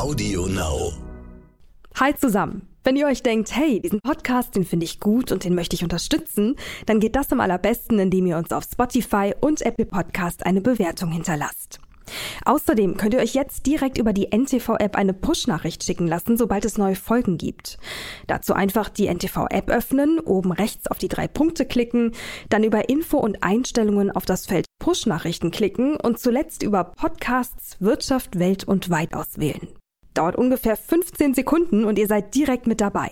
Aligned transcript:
Audio 0.00 0.46
Now. 0.46 0.94
Hi 1.96 2.14
zusammen. 2.14 2.66
Wenn 2.84 2.96
ihr 2.96 3.06
euch 3.06 3.22
denkt, 3.22 3.54
hey, 3.54 3.82
diesen 3.82 4.00
Podcast, 4.00 4.56
den 4.56 4.64
finde 4.64 4.84
ich 4.84 4.98
gut 4.98 5.30
und 5.30 5.44
den 5.44 5.54
möchte 5.54 5.76
ich 5.76 5.82
unterstützen, 5.82 6.56
dann 6.86 7.00
geht 7.00 7.16
das 7.16 7.30
am 7.32 7.40
allerbesten, 7.40 7.98
indem 7.98 8.24
ihr 8.24 8.38
uns 8.38 8.50
auf 8.50 8.64
Spotify 8.64 9.34
und 9.38 9.60
Apple 9.60 9.84
Podcast 9.84 10.46
eine 10.46 10.62
Bewertung 10.62 11.12
hinterlasst. 11.12 11.80
Außerdem 12.46 12.96
könnt 12.96 13.12
ihr 13.12 13.20
euch 13.20 13.34
jetzt 13.34 13.66
direkt 13.66 13.98
über 13.98 14.14
die 14.14 14.34
NTV-App 14.34 14.96
eine 14.96 15.12
Push-Nachricht 15.12 15.84
schicken 15.84 16.06
lassen, 16.06 16.38
sobald 16.38 16.64
es 16.64 16.78
neue 16.78 16.96
Folgen 16.96 17.36
gibt. 17.36 17.76
Dazu 18.26 18.54
einfach 18.54 18.88
die 18.88 19.06
NTV-App 19.06 19.68
öffnen, 19.68 20.18
oben 20.18 20.52
rechts 20.52 20.86
auf 20.86 20.96
die 20.96 21.08
drei 21.08 21.28
Punkte 21.28 21.66
klicken, 21.66 22.12
dann 22.48 22.64
über 22.64 22.88
Info 22.88 23.18
und 23.18 23.42
Einstellungen 23.42 24.10
auf 24.10 24.24
das 24.24 24.46
Feld 24.46 24.64
Push-Nachrichten 24.78 25.50
klicken 25.50 25.96
und 25.96 26.18
zuletzt 26.18 26.62
über 26.62 26.84
Podcasts, 26.84 27.76
Wirtschaft, 27.80 28.38
Welt 28.38 28.64
und 28.64 28.88
Weit 28.88 29.12
auswählen. 29.12 29.68
Dauert 30.14 30.36
ungefähr 30.36 30.76
15 30.76 31.34
Sekunden 31.34 31.84
und 31.84 31.98
ihr 31.98 32.06
seid 32.06 32.34
direkt 32.34 32.66
mit 32.66 32.80
dabei. 32.80 33.10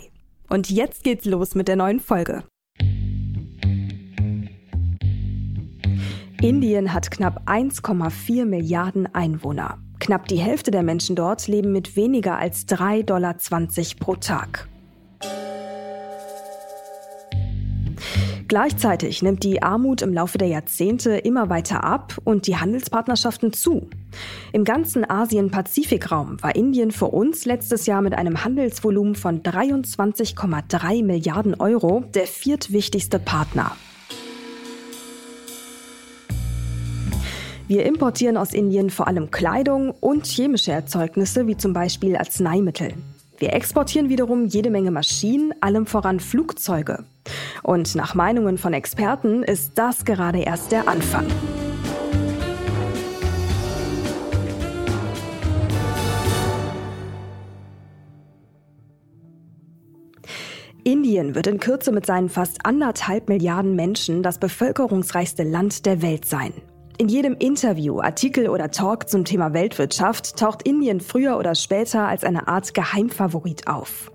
Und 0.48 0.70
jetzt 0.70 1.05
geht's 1.05 1.24
los 1.24 1.55
mit 1.55 1.68
der 1.68 1.77
neuen 1.77 2.00
Folge. 2.00 2.45
Indien 6.41 6.95
hat 6.95 7.10
knapp 7.10 7.48
1,4 7.48 8.45
Milliarden 8.45 9.12
Einwohner. 9.12 9.78
Knapp 9.98 10.28
die 10.28 10.38
Hälfte 10.38 10.70
der 10.70 10.84
Menschen 10.84 11.16
dort 11.16 11.48
leben 11.48 11.72
mit 11.72 11.96
weniger 11.96 12.38
als 12.38 12.69
3,20 12.69 13.05
Dollar 13.05 13.34
pro 13.98 14.14
Tag. 14.14 14.69
Gleichzeitig 18.48 19.22
nimmt 19.22 19.44
die 19.44 19.62
Armut 19.62 20.00
im 20.00 20.14
Laufe 20.14 20.38
der 20.38 20.48
Jahrzehnte 20.48 21.18
immer 21.18 21.50
weiter 21.50 21.84
ab 21.84 22.16
und 22.24 22.46
die 22.46 22.56
Handelspartnerschaften 22.56 23.52
zu. 23.52 23.90
Im 24.54 24.64
ganzen 24.64 25.08
Asien-Pazifik-Raum 25.08 26.42
war 26.42 26.56
Indien 26.56 26.90
für 26.90 27.08
uns 27.08 27.44
letztes 27.44 27.84
Jahr 27.84 28.00
mit 28.00 28.14
einem 28.14 28.42
Handelsvolumen 28.44 29.16
von 29.16 29.42
23,3 29.42 31.05
Milliarden 31.05 31.56
Euro 31.56 32.05
der 32.14 32.27
viertwichtigste 32.27 33.18
Partner. 33.18 33.77
Wir 37.66 37.84
importieren 37.84 38.38
aus 38.38 38.55
Indien 38.55 38.88
vor 38.88 39.08
allem 39.08 39.30
Kleidung 39.30 39.90
und 39.90 40.27
chemische 40.27 40.72
Erzeugnisse 40.72 41.46
wie 41.46 41.58
zum 41.58 41.74
Beispiel 41.74 42.16
Arzneimittel. 42.16 42.94
Wir 43.36 43.52
exportieren 43.52 44.08
wiederum 44.08 44.46
jede 44.46 44.70
Menge 44.70 44.90
Maschinen, 44.90 45.52
allem 45.60 45.84
voran 45.84 46.18
Flugzeuge. 46.18 47.05
Und 47.69 47.94
nach 47.97 48.14
Meinungen 48.14 48.56
von 48.56 48.72
Experten 48.72 49.42
ist 49.42 49.72
das 49.74 50.06
gerade 50.06 50.41
erst 50.41 50.72
der 50.72 50.88
Anfang. 50.88 51.27
Indien 60.83 61.34
wird 61.34 61.46
in 61.46 61.61
Kürze 61.61 61.92
mit 61.92 62.06
seinen 62.06 62.30
fast 62.30 62.64
anderthalb 62.64 63.28
Milliarden 63.28 63.77
Menschen 63.77 64.22
das 64.22 64.39
bevölkerungsreichste 64.39 65.42
Land 65.42 65.84
der 65.84 66.00
Welt 66.00 66.24
sein. 66.24 66.55
In 66.96 67.11
jedem 67.11 67.34
Interview, 67.34 68.00
Artikel 68.00 68.48
oder 68.48 68.70
Talk 68.70 69.11
zum 69.11 69.27
Thema 69.27 69.52
Weltwirtschaft 69.52 70.39
taucht 70.39 70.66
Indien 70.66 71.00
früher 71.00 71.36
oder 71.36 71.55
später 71.55 72.08
als 72.08 72.24
eine 72.24 72.48
Art 72.48 72.72
Geheimfavorit 72.72 73.69
auf. 73.69 74.11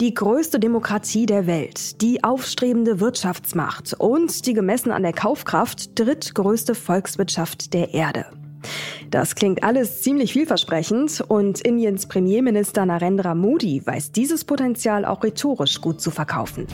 Die 0.00 0.14
größte 0.14 0.58
Demokratie 0.58 1.26
der 1.26 1.46
Welt, 1.46 2.00
die 2.00 2.24
aufstrebende 2.24 3.00
Wirtschaftsmacht 3.00 3.94
und 3.98 4.46
die 4.46 4.54
gemessen 4.54 4.92
an 4.92 5.02
der 5.02 5.12
Kaufkraft 5.12 5.98
drittgrößte 5.98 6.74
Volkswirtschaft 6.74 7.74
der 7.74 7.92
Erde. 7.94 8.26
Das 9.10 9.34
klingt 9.34 9.64
alles 9.64 10.02
ziemlich 10.02 10.32
vielversprechend 10.32 11.22
und 11.26 11.60
Indiens 11.60 12.06
Premierminister 12.06 12.86
Narendra 12.86 13.34
Modi 13.34 13.82
weiß 13.84 14.12
dieses 14.12 14.44
Potenzial 14.44 15.04
auch 15.04 15.24
rhetorisch 15.24 15.80
gut 15.80 16.00
zu 16.00 16.10
verkaufen. 16.10 16.66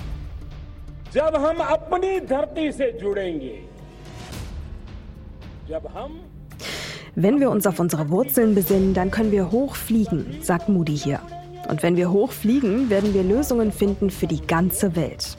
Wenn 7.15 7.41
wir 7.41 7.51
uns 7.51 7.67
auf 7.67 7.81
unsere 7.81 8.11
Wurzeln 8.11 8.55
besinnen, 8.55 8.93
dann 8.93 9.11
können 9.11 9.33
wir 9.33 9.51
hoch 9.51 9.75
fliegen, 9.75 10.39
sagt 10.43 10.69
Moody 10.69 10.97
hier. 10.97 11.21
Und 11.69 11.83
wenn 11.83 11.97
wir 11.97 12.11
hoch 12.11 12.33
fliegen, 12.33 12.91
werden 12.91 13.15
wir 13.15 13.23
Lösungen 13.23 13.73
finden 13.73 14.11
für 14.11 14.27
die 14.27 14.41
ganze 14.41 14.95
Welt. 14.97 15.37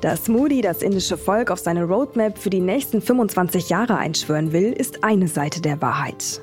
Dass 0.00 0.28
Moody 0.28 0.60
das 0.60 0.82
indische 0.82 1.16
Volk 1.16 1.50
auf 1.50 1.58
seine 1.58 1.84
Roadmap 1.84 2.38
für 2.38 2.50
die 2.50 2.60
nächsten 2.60 3.00
25 3.00 3.68
Jahre 3.68 3.96
einschwören 3.96 4.52
will, 4.52 4.72
ist 4.72 5.04
eine 5.04 5.28
Seite 5.28 5.60
der 5.60 5.80
Wahrheit. 5.80 6.40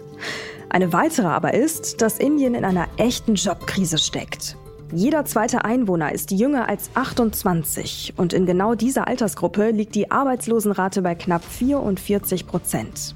Eine 0.70 0.92
weitere 0.92 1.28
aber 1.28 1.54
ist, 1.54 2.02
dass 2.02 2.18
Indien 2.18 2.56
in 2.56 2.66
einer 2.66 2.88
echten 2.98 3.36
Jobkrise 3.36 4.00
steckt. 4.00 4.58
Jeder 4.92 5.26
zweite 5.26 5.66
Einwohner 5.66 6.12
ist 6.12 6.32
jünger 6.32 6.68
als 6.68 6.90
28 6.94 8.14
und 8.18 8.34
in 8.34 8.46
genau 8.46 8.76
dieser 8.76 9.08
Altersgruppe 9.08 9.72
liegt 9.72 9.96
die 9.96 10.12
Arbeitslosenrate 10.12 11.02
bei 11.02 11.16
knapp 11.16 11.44
44 11.44 12.46
Prozent. 12.46 13.16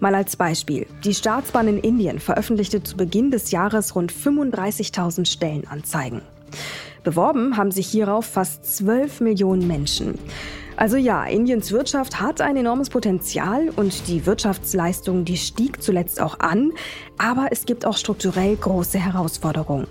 Mal 0.00 0.14
als 0.14 0.36
Beispiel. 0.36 0.86
Die 1.04 1.14
Staatsbahn 1.14 1.68
in 1.68 1.78
Indien 1.78 2.18
veröffentlichte 2.18 2.82
zu 2.82 2.96
Beginn 2.96 3.30
des 3.30 3.50
Jahres 3.50 3.94
rund 3.94 4.12
35.000 4.12 5.26
Stellenanzeigen. 5.26 6.22
Beworben 7.04 7.56
haben 7.56 7.70
sich 7.70 7.86
hierauf 7.86 8.26
fast 8.26 8.76
12 8.76 9.20
Millionen 9.20 9.66
Menschen. 9.66 10.18
Also 10.76 10.96
ja, 10.96 11.24
Indiens 11.24 11.72
Wirtschaft 11.72 12.20
hat 12.20 12.40
ein 12.40 12.56
enormes 12.56 12.88
Potenzial 12.88 13.70
und 13.74 14.06
die 14.06 14.26
Wirtschaftsleistung, 14.26 15.24
die 15.24 15.36
stieg 15.36 15.82
zuletzt 15.82 16.20
auch 16.20 16.38
an, 16.38 16.72
aber 17.18 17.48
es 17.50 17.66
gibt 17.66 17.84
auch 17.84 17.96
strukturell 17.96 18.54
große 18.54 18.98
Herausforderungen. 18.98 19.88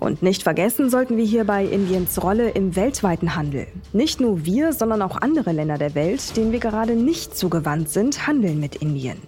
Und 0.00 0.22
nicht 0.22 0.42
vergessen 0.42 0.88
sollten 0.88 1.18
wir 1.18 1.26
hierbei 1.26 1.64
Indiens 1.66 2.22
Rolle 2.22 2.48
im 2.50 2.74
weltweiten 2.74 3.36
Handel. 3.36 3.66
Nicht 3.92 4.18
nur 4.18 4.46
wir, 4.46 4.72
sondern 4.72 5.02
auch 5.02 5.20
andere 5.20 5.52
Länder 5.52 5.76
der 5.76 5.94
Welt, 5.94 6.36
denen 6.38 6.52
wir 6.52 6.58
gerade 6.58 6.96
nicht 6.96 7.36
zugewandt 7.36 7.90
sind, 7.90 8.26
handeln 8.26 8.58
mit 8.58 8.76
Indien. 8.76 9.18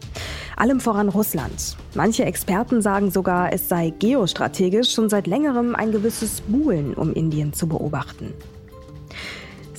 Allem 0.56 0.80
voran 0.80 1.10
Russland. 1.10 1.76
Manche 1.94 2.24
Experten 2.24 2.80
sagen 2.80 3.10
sogar, 3.10 3.52
es 3.52 3.68
sei 3.68 3.92
geostrategisch 3.98 4.92
schon 4.94 5.10
seit 5.10 5.26
längerem 5.26 5.74
ein 5.74 5.92
gewisses 5.92 6.40
Buhlen, 6.40 6.94
um 6.94 7.12
Indien 7.12 7.52
zu 7.52 7.66
beobachten. 7.68 8.32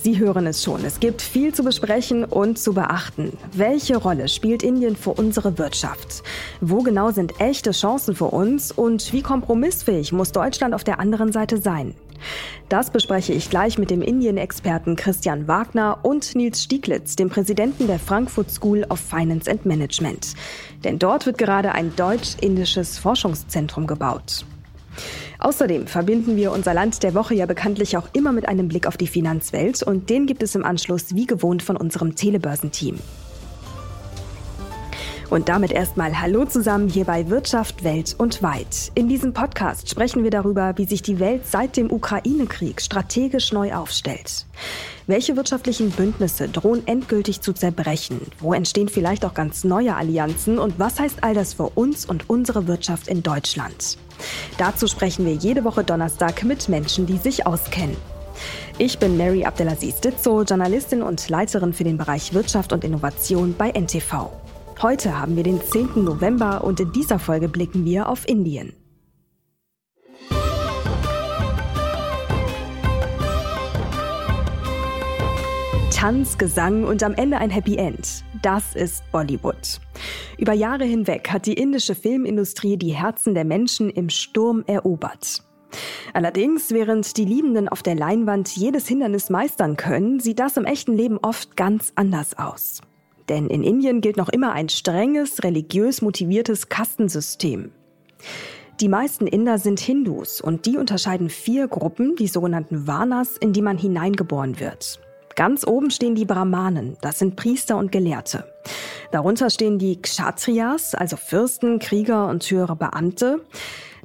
Sie 0.04 0.18
hören 0.18 0.46
es 0.46 0.62
schon, 0.62 0.84
es 0.84 1.00
gibt 1.00 1.22
viel 1.22 1.54
zu 1.54 1.64
besprechen 1.64 2.24
und 2.24 2.58
zu 2.58 2.74
beachten. 2.74 3.38
Welche 3.54 3.96
Rolle 3.96 4.28
spielt 4.28 4.62
Indien 4.62 4.96
für 4.96 5.14
unsere 5.14 5.56
Wirtschaft? 5.56 6.22
Wo 6.60 6.82
genau 6.82 7.10
sind 7.10 7.40
echte 7.40 7.70
Chancen 7.70 8.14
für 8.14 8.26
uns 8.26 8.70
und 8.70 9.14
wie 9.14 9.22
kompromissfähig 9.22 10.12
muss 10.12 10.30
Deutschland 10.30 10.74
auf 10.74 10.84
der 10.84 11.00
anderen 11.00 11.32
Seite 11.32 11.56
sein? 11.56 11.94
Das 12.68 12.90
bespreche 12.90 13.32
ich 13.32 13.48
gleich 13.48 13.78
mit 13.78 13.90
dem 13.90 14.02
Indien-Experten 14.02 14.94
Christian 14.96 15.48
Wagner 15.48 16.00
und 16.02 16.34
Nils 16.34 16.62
Stieglitz, 16.62 17.16
dem 17.16 17.30
Präsidenten 17.30 17.86
der 17.86 17.98
Frankfurt 17.98 18.50
School 18.50 18.84
of 18.90 19.00
Finance 19.00 19.50
and 19.50 19.64
Management. 19.64 20.34
Denn 20.84 20.98
dort 20.98 21.24
wird 21.24 21.38
gerade 21.38 21.72
ein 21.72 21.96
deutsch-indisches 21.96 22.98
Forschungszentrum 22.98 23.86
gebaut. 23.86 24.44
Außerdem 25.38 25.86
verbinden 25.86 26.36
wir 26.36 26.52
unser 26.52 26.74
Land 26.74 27.02
der 27.02 27.14
Woche 27.14 27.34
ja 27.34 27.46
bekanntlich 27.46 27.96
auch 27.96 28.08
immer 28.12 28.32
mit 28.32 28.48
einem 28.48 28.68
Blick 28.68 28.86
auf 28.86 28.96
die 28.96 29.06
Finanzwelt 29.06 29.82
und 29.82 30.10
den 30.10 30.26
gibt 30.26 30.42
es 30.42 30.54
im 30.54 30.64
Anschluss 30.64 31.14
wie 31.14 31.26
gewohnt 31.26 31.62
von 31.62 31.76
unserem 31.76 32.14
Telebörsenteam. 32.14 32.98
Und 35.34 35.48
damit 35.48 35.72
erstmal 35.72 36.20
Hallo 36.20 36.44
zusammen 36.44 36.88
hier 36.88 37.06
bei 37.06 37.28
Wirtschaft, 37.28 37.82
Welt 37.82 38.14
und 38.18 38.40
Weit. 38.44 38.92
In 38.94 39.08
diesem 39.08 39.32
Podcast 39.32 39.90
sprechen 39.90 40.22
wir 40.22 40.30
darüber, 40.30 40.74
wie 40.76 40.84
sich 40.84 41.02
die 41.02 41.18
Welt 41.18 41.44
seit 41.44 41.76
dem 41.76 41.90
Ukraine-Krieg 41.90 42.80
strategisch 42.80 43.52
neu 43.52 43.74
aufstellt. 43.74 44.46
Welche 45.08 45.34
wirtschaftlichen 45.34 45.90
Bündnisse 45.90 46.48
drohen 46.48 46.86
endgültig 46.86 47.40
zu 47.40 47.52
zerbrechen? 47.52 48.20
Wo 48.38 48.54
entstehen 48.54 48.88
vielleicht 48.88 49.24
auch 49.24 49.34
ganz 49.34 49.64
neue 49.64 49.96
Allianzen? 49.96 50.60
Und 50.60 50.78
was 50.78 51.00
heißt 51.00 51.24
all 51.24 51.34
das 51.34 51.54
für 51.54 51.68
uns 51.70 52.06
und 52.06 52.30
unsere 52.30 52.68
Wirtschaft 52.68 53.08
in 53.08 53.24
Deutschland? 53.24 53.98
Dazu 54.56 54.86
sprechen 54.86 55.26
wir 55.26 55.34
jede 55.34 55.64
Woche 55.64 55.82
Donnerstag 55.82 56.44
mit 56.44 56.68
Menschen, 56.68 57.06
die 57.06 57.18
sich 57.18 57.44
auskennen. 57.44 57.96
Ich 58.78 59.00
bin 59.00 59.16
Mary 59.16 59.44
Abdelaziz 59.44 59.96
Ditzo, 59.96 60.44
Journalistin 60.44 61.02
und 61.02 61.28
Leiterin 61.28 61.72
für 61.72 61.82
den 61.82 61.96
Bereich 61.96 62.34
Wirtschaft 62.34 62.72
und 62.72 62.84
Innovation 62.84 63.56
bei 63.58 63.72
NTV. 63.72 64.30
Heute 64.82 65.18
haben 65.18 65.36
wir 65.36 65.44
den 65.44 65.62
10. 65.62 66.04
November 66.04 66.64
und 66.64 66.80
in 66.80 66.92
dieser 66.92 67.18
Folge 67.18 67.48
blicken 67.48 67.84
wir 67.84 68.08
auf 68.08 68.28
Indien. 68.28 68.74
Tanz, 75.90 76.36
Gesang 76.36 76.84
und 76.84 77.02
am 77.02 77.14
Ende 77.14 77.38
ein 77.38 77.48
Happy 77.50 77.76
End. 77.76 78.24
Das 78.42 78.74
ist 78.74 79.10
Bollywood. 79.10 79.80
Über 80.36 80.52
Jahre 80.52 80.84
hinweg 80.84 81.30
hat 81.30 81.46
die 81.46 81.54
indische 81.54 81.94
Filmindustrie 81.94 82.76
die 82.76 82.92
Herzen 82.92 83.34
der 83.34 83.44
Menschen 83.44 83.88
im 83.88 84.10
Sturm 84.10 84.64
erobert. 84.66 85.42
Allerdings, 86.12 86.72
während 86.72 87.16
die 87.16 87.24
Liebenden 87.24 87.68
auf 87.68 87.82
der 87.82 87.94
Leinwand 87.94 88.54
jedes 88.54 88.86
Hindernis 88.86 89.30
meistern 89.30 89.76
können, 89.76 90.20
sieht 90.20 90.40
das 90.40 90.56
im 90.56 90.64
echten 90.64 90.92
Leben 90.92 91.18
oft 91.22 91.56
ganz 91.56 91.92
anders 91.94 92.36
aus. 92.36 92.82
Denn 93.28 93.48
in 93.48 93.62
Indien 93.62 94.00
gilt 94.00 94.16
noch 94.16 94.28
immer 94.28 94.52
ein 94.52 94.68
strenges, 94.68 95.42
religiös 95.42 96.02
motiviertes 96.02 96.68
Kastensystem. 96.68 97.72
Die 98.80 98.88
meisten 98.88 99.26
Inder 99.26 99.58
sind 99.58 99.78
Hindus 99.78 100.40
und 100.40 100.66
die 100.66 100.76
unterscheiden 100.76 101.30
vier 101.30 101.68
Gruppen, 101.68 102.16
die 102.16 102.26
sogenannten 102.26 102.86
Varnas, 102.86 103.36
in 103.36 103.52
die 103.52 103.62
man 103.62 103.78
hineingeboren 103.78 104.58
wird. 104.58 105.00
Ganz 105.36 105.66
oben 105.66 105.90
stehen 105.90 106.14
die 106.14 106.24
Brahmanen, 106.24 106.96
das 107.00 107.18
sind 107.18 107.36
Priester 107.36 107.76
und 107.76 107.92
Gelehrte. 107.92 108.44
Darunter 109.10 109.50
stehen 109.50 109.78
die 109.78 110.00
Kshatriyas, 110.00 110.94
also 110.94 111.16
Fürsten, 111.16 111.78
Krieger 111.78 112.28
und 112.28 112.48
höhere 112.50 112.76
Beamte. 112.76 113.44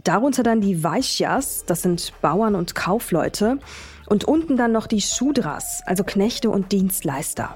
Darunter 0.04 0.44
dann 0.44 0.62
die 0.62 0.84
Vaishyas, 0.84 1.66
das 1.66 1.82
sind 1.82 2.14
Bauern 2.22 2.56
und 2.56 2.76
Kaufleute. 2.76 3.60
Und 4.08 4.26
unten 4.26 4.58
dann 4.58 4.72
noch 4.72 4.88
die 4.88 5.02
Shudras, 5.02 5.82
also 5.86 6.04
Knechte 6.04 6.50
und 6.50 6.72
Dienstleister. 6.72 7.56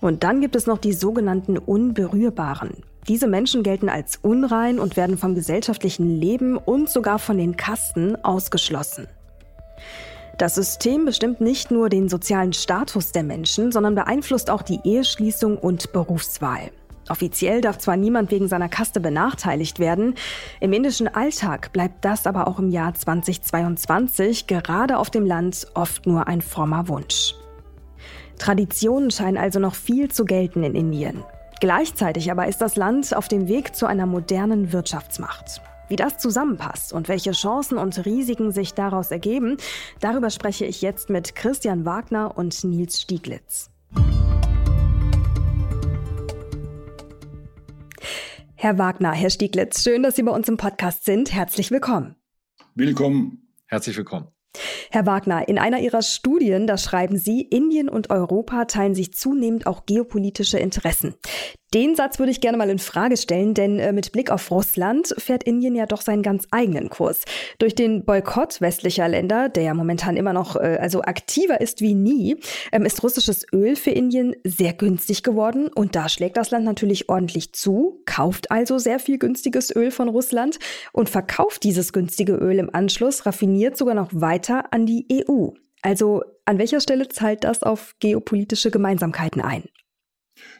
Und 0.00 0.24
dann 0.24 0.40
gibt 0.40 0.56
es 0.56 0.66
noch 0.66 0.78
die 0.78 0.92
sogenannten 0.92 1.58
Unberührbaren. 1.58 2.70
Diese 3.08 3.26
Menschen 3.26 3.62
gelten 3.62 3.88
als 3.88 4.16
unrein 4.22 4.78
und 4.78 4.96
werden 4.96 5.18
vom 5.18 5.34
gesellschaftlichen 5.34 6.08
Leben 6.20 6.56
und 6.56 6.88
sogar 6.88 7.18
von 7.18 7.36
den 7.36 7.56
Kasten 7.56 8.16
ausgeschlossen. 8.24 9.08
Das 10.38 10.54
System 10.54 11.04
bestimmt 11.04 11.40
nicht 11.40 11.70
nur 11.70 11.88
den 11.88 12.08
sozialen 12.08 12.52
Status 12.52 13.12
der 13.12 13.22
Menschen, 13.22 13.70
sondern 13.70 13.94
beeinflusst 13.94 14.50
auch 14.50 14.62
die 14.62 14.80
Eheschließung 14.84 15.58
und 15.58 15.92
Berufswahl. 15.92 16.70
Offiziell 17.08 17.60
darf 17.60 17.78
zwar 17.78 17.96
niemand 17.96 18.30
wegen 18.30 18.48
seiner 18.48 18.68
Kaste 18.68 19.00
benachteiligt 19.00 19.78
werden, 19.78 20.14
im 20.60 20.72
indischen 20.72 21.08
Alltag 21.08 21.72
bleibt 21.72 22.04
das 22.04 22.26
aber 22.26 22.46
auch 22.46 22.58
im 22.58 22.70
Jahr 22.70 22.94
2022 22.94 24.46
gerade 24.46 24.96
auf 24.98 25.10
dem 25.10 25.26
Land 25.26 25.66
oft 25.74 26.06
nur 26.06 26.28
ein 26.28 26.40
frommer 26.40 26.88
Wunsch. 26.88 27.34
Traditionen 28.38 29.10
scheinen 29.10 29.36
also 29.36 29.58
noch 29.58 29.74
viel 29.74 30.10
zu 30.10 30.24
gelten 30.24 30.62
in 30.62 30.74
Indien. 30.74 31.24
Gleichzeitig 31.60 32.30
aber 32.30 32.48
ist 32.48 32.60
das 32.60 32.76
Land 32.76 33.14
auf 33.14 33.28
dem 33.28 33.46
Weg 33.46 33.76
zu 33.76 33.86
einer 33.86 34.06
modernen 34.06 34.72
Wirtschaftsmacht. 34.72 35.60
Wie 35.88 35.96
das 35.96 36.18
zusammenpasst 36.18 36.92
und 36.92 37.08
welche 37.08 37.32
Chancen 37.32 37.78
und 37.78 38.04
Risiken 38.04 38.50
sich 38.50 38.74
daraus 38.74 39.10
ergeben, 39.10 39.58
darüber 40.00 40.30
spreche 40.30 40.64
ich 40.64 40.82
jetzt 40.82 41.10
mit 41.10 41.34
Christian 41.34 41.84
Wagner 41.84 42.36
und 42.36 42.64
Nils 42.64 43.00
Stieglitz. 43.02 43.70
Herr 48.54 48.78
Wagner, 48.78 49.12
Herr 49.12 49.30
Stieglitz, 49.30 49.82
schön, 49.82 50.02
dass 50.02 50.16
Sie 50.16 50.22
bei 50.22 50.32
uns 50.32 50.48
im 50.48 50.56
Podcast 50.56 51.04
sind. 51.04 51.32
Herzlich 51.32 51.70
willkommen. 51.70 52.16
Willkommen. 52.74 53.48
Herzlich 53.66 53.96
willkommen. 53.96 54.28
Herr 54.90 55.06
Wagner, 55.06 55.48
in 55.48 55.58
einer 55.58 55.80
Ihrer 55.80 56.02
Studien, 56.02 56.66
da 56.66 56.76
schreiben 56.76 57.16
Sie, 57.16 57.40
Indien 57.42 57.88
und 57.88 58.10
Europa 58.10 58.66
teilen 58.66 58.94
sich 58.94 59.14
zunehmend 59.14 59.66
auch 59.66 59.86
geopolitische 59.86 60.58
Interessen. 60.58 61.14
Den 61.74 61.96
Satz 61.96 62.18
würde 62.18 62.30
ich 62.30 62.42
gerne 62.42 62.58
mal 62.58 62.68
in 62.68 62.78
Frage 62.78 63.16
stellen, 63.16 63.54
denn 63.54 63.78
äh, 63.78 63.92
mit 63.92 64.12
Blick 64.12 64.30
auf 64.30 64.50
Russland 64.50 65.14
fährt 65.16 65.42
Indien 65.44 65.74
ja 65.74 65.86
doch 65.86 66.02
seinen 66.02 66.22
ganz 66.22 66.46
eigenen 66.50 66.90
Kurs. 66.90 67.22
Durch 67.58 67.74
den 67.74 68.04
Boykott 68.04 68.60
westlicher 68.60 69.08
Länder, 69.08 69.48
der 69.48 69.62
ja 69.62 69.74
momentan 69.74 70.18
immer 70.18 70.34
noch 70.34 70.56
äh, 70.56 70.76
also 70.78 71.00
aktiver 71.00 71.62
ist 71.62 71.80
wie 71.80 71.94
nie, 71.94 72.36
ähm, 72.72 72.84
ist 72.84 73.02
russisches 73.02 73.46
Öl 73.54 73.74
für 73.74 73.90
Indien 73.90 74.36
sehr 74.44 74.74
günstig 74.74 75.22
geworden 75.22 75.68
und 75.68 75.96
da 75.96 76.10
schlägt 76.10 76.36
das 76.36 76.50
Land 76.50 76.66
natürlich 76.66 77.08
ordentlich 77.08 77.54
zu, 77.54 78.02
kauft 78.04 78.50
also 78.50 78.76
sehr 78.76 78.98
viel 78.98 79.16
günstiges 79.16 79.74
Öl 79.74 79.90
von 79.90 80.10
Russland 80.10 80.58
und 80.92 81.08
verkauft 81.08 81.64
dieses 81.64 81.94
günstige 81.94 82.34
Öl 82.34 82.58
im 82.58 82.74
Anschluss 82.74 83.24
raffiniert 83.24 83.78
sogar 83.78 83.94
noch 83.94 84.10
weiter 84.12 84.41
an 84.50 84.86
die 84.86 85.06
EU. 85.10 85.48
Also 85.82 86.22
an 86.44 86.58
welcher 86.58 86.80
Stelle 86.80 87.08
zahlt 87.08 87.44
das 87.44 87.62
auf 87.62 87.94
geopolitische 88.00 88.70
Gemeinsamkeiten 88.70 89.40
ein? 89.40 89.64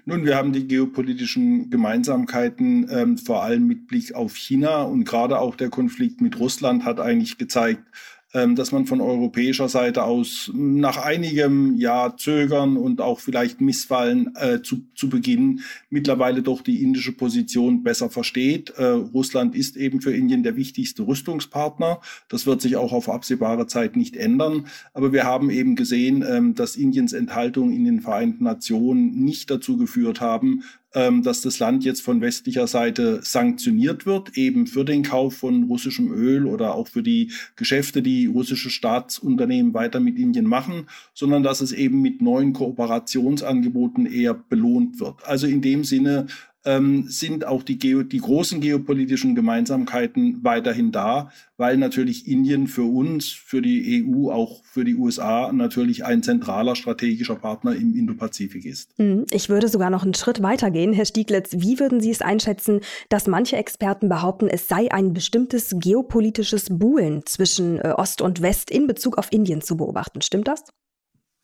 Nun, 0.04 0.24
wir 0.24 0.36
haben 0.36 0.52
die 0.52 0.66
geopolitischen 0.66 1.70
Gemeinsamkeiten 1.70 2.88
ähm, 2.90 3.18
vor 3.18 3.42
allem 3.42 3.66
mit 3.66 3.86
Blick 3.86 4.14
auf 4.14 4.36
China 4.36 4.82
und 4.82 5.04
gerade 5.04 5.38
auch 5.38 5.56
der 5.56 5.70
Konflikt 5.70 6.20
mit 6.20 6.38
Russland 6.38 6.84
hat 6.84 7.00
eigentlich 7.00 7.38
gezeigt, 7.38 7.84
dass 8.32 8.72
man 8.72 8.86
von 8.86 9.00
europäischer 9.00 9.68
Seite 9.68 10.04
aus 10.04 10.50
nach 10.54 10.96
einigem 10.96 11.76
Jahr 11.76 12.16
Zögern 12.16 12.76
und 12.76 13.00
auch 13.00 13.20
vielleicht 13.20 13.60
Missfallen 13.60 14.34
äh, 14.36 14.62
zu, 14.62 14.86
zu 14.94 15.10
Beginn 15.10 15.60
mittlerweile 15.90 16.42
doch 16.42 16.62
die 16.62 16.82
indische 16.82 17.12
Position 17.12 17.82
besser 17.82 18.08
versteht. 18.08 18.70
Äh, 18.70 18.84
Russland 18.84 19.54
ist 19.54 19.76
eben 19.76 20.00
für 20.00 20.14
Indien 20.14 20.42
der 20.42 20.56
wichtigste 20.56 21.06
Rüstungspartner. 21.06 22.00
Das 22.28 22.46
wird 22.46 22.62
sich 22.62 22.76
auch 22.76 22.92
auf 22.92 23.08
absehbare 23.08 23.66
Zeit 23.66 23.96
nicht 23.96 24.16
ändern. 24.16 24.66
Aber 24.94 25.12
wir 25.12 25.24
haben 25.24 25.50
eben 25.50 25.76
gesehen, 25.76 26.24
ähm, 26.26 26.54
dass 26.54 26.76
Indiens 26.76 27.12
Enthaltung 27.12 27.72
in 27.72 27.84
den 27.84 28.00
Vereinten 28.00 28.44
Nationen 28.44 29.24
nicht 29.24 29.50
dazu 29.50 29.76
geführt 29.76 30.20
haben, 30.20 30.62
ähm, 30.62 30.62
dass 30.94 31.40
das 31.40 31.58
Land 31.58 31.84
jetzt 31.84 32.02
von 32.02 32.20
westlicher 32.20 32.66
Seite 32.66 33.20
sanktioniert 33.22 34.04
wird, 34.04 34.36
eben 34.36 34.66
für 34.66 34.84
den 34.84 35.02
Kauf 35.02 35.36
von 35.36 35.64
russischem 35.64 36.12
Öl 36.12 36.46
oder 36.46 36.74
auch 36.74 36.88
für 36.88 37.02
die 37.02 37.32
Geschäfte, 37.56 38.02
die 38.02 38.26
russische 38.26 38.68
Staatsunternehmen 38.70 39.74
weiter 39.74 40.00
mit 40.00 40.18
Indien 40.18 40.46
machen, 40.46 40.86
sondern 41.14 41.42
dass 41.42 41.60
es 41.60 41.72
eben 41.72 42.02
mit 42.02 42.20
neuen 42.20 42.52
Kooperationsangeboten 42.52 44.06
eher 44.06 44.34
belohnt 44.34 45.00
wird. 45.00 45.26
Also 45.26 45.46
in 45.46 45.62
dem 45.62 45.84
Sinne 45.84 46.26
ähm, 46.64 47.06
sind 47.08 47.44
auch 47.44 47.62
die, 47.62 47.78
Geo 47.78 48.02
die 48.02 48.18
großen 48.18 48.60
geopolitischen 48.60 49.34
Gemeinsamkeiten 49.34 50.44
weiterhin 50.44 50.92
da, 50.92 51.30
weil 51.56 51.76
natürlich 51.76 52.28
Indien 52.28 52.66
für 52.66 52.84
uns, 52.84 53.28
für 53.28 53.62
die 53.62 54.04
EU, 54.04 54.30
auch 54.30 54.64
für 54.64 54.84
die 54.84 54.94
USA 54.94 55.52
natürlich 55.52 56.04
ein 56.04 56.22
zentraler 56.22 56.76
strategischer 56.76 57.36
Partner 57.36 57.74
im 57.74 57.94
Indopazifik 57.94 58.64
ist. 58.64 58.98
Mhm. 58.98 59.26
Ich 59.30 59.48
würde 59.48 59.68
sogar 59.68 59.90
noch 59.90 60.04
einen 60.04 60.14
Schritt 60.14 60.42
weiter 60.42 60.70
gehen, 60.70 60.92
Herr 60.92 61.04
Stieglitz. 61.04 61.50
Wie 61.52 61.78
würden 61.80 62.00
Sie 62.00 62.10
es 62.10 62.22
einschätzen, 62.22 62.80
dass 63.08 63.26
manche 63.26 63.56
Experten 63.56 64.08
behaupten, 64.08 64.48
es 64.48 64.68
sei 64.68 64.90
ein 64.92 65.12
bestimmtes 65.12 65.74
geopolitisches 65.78 66.66
Buhlen 66.70 67.22
zwischen 67.26 67.78
äh, 67.78 67.94
Ost 67.96 68.22
und 68.22 68.42
West 68.42 68.70
in 68.70 68.86
Bezug 68.86 69.18
auf 69.18 69.32
Indien 69.32 69.62
zu 69.62 69.76
beobachten? 69.76 70.22
Stimmt 70.22 70.48
das? 70.48 70.64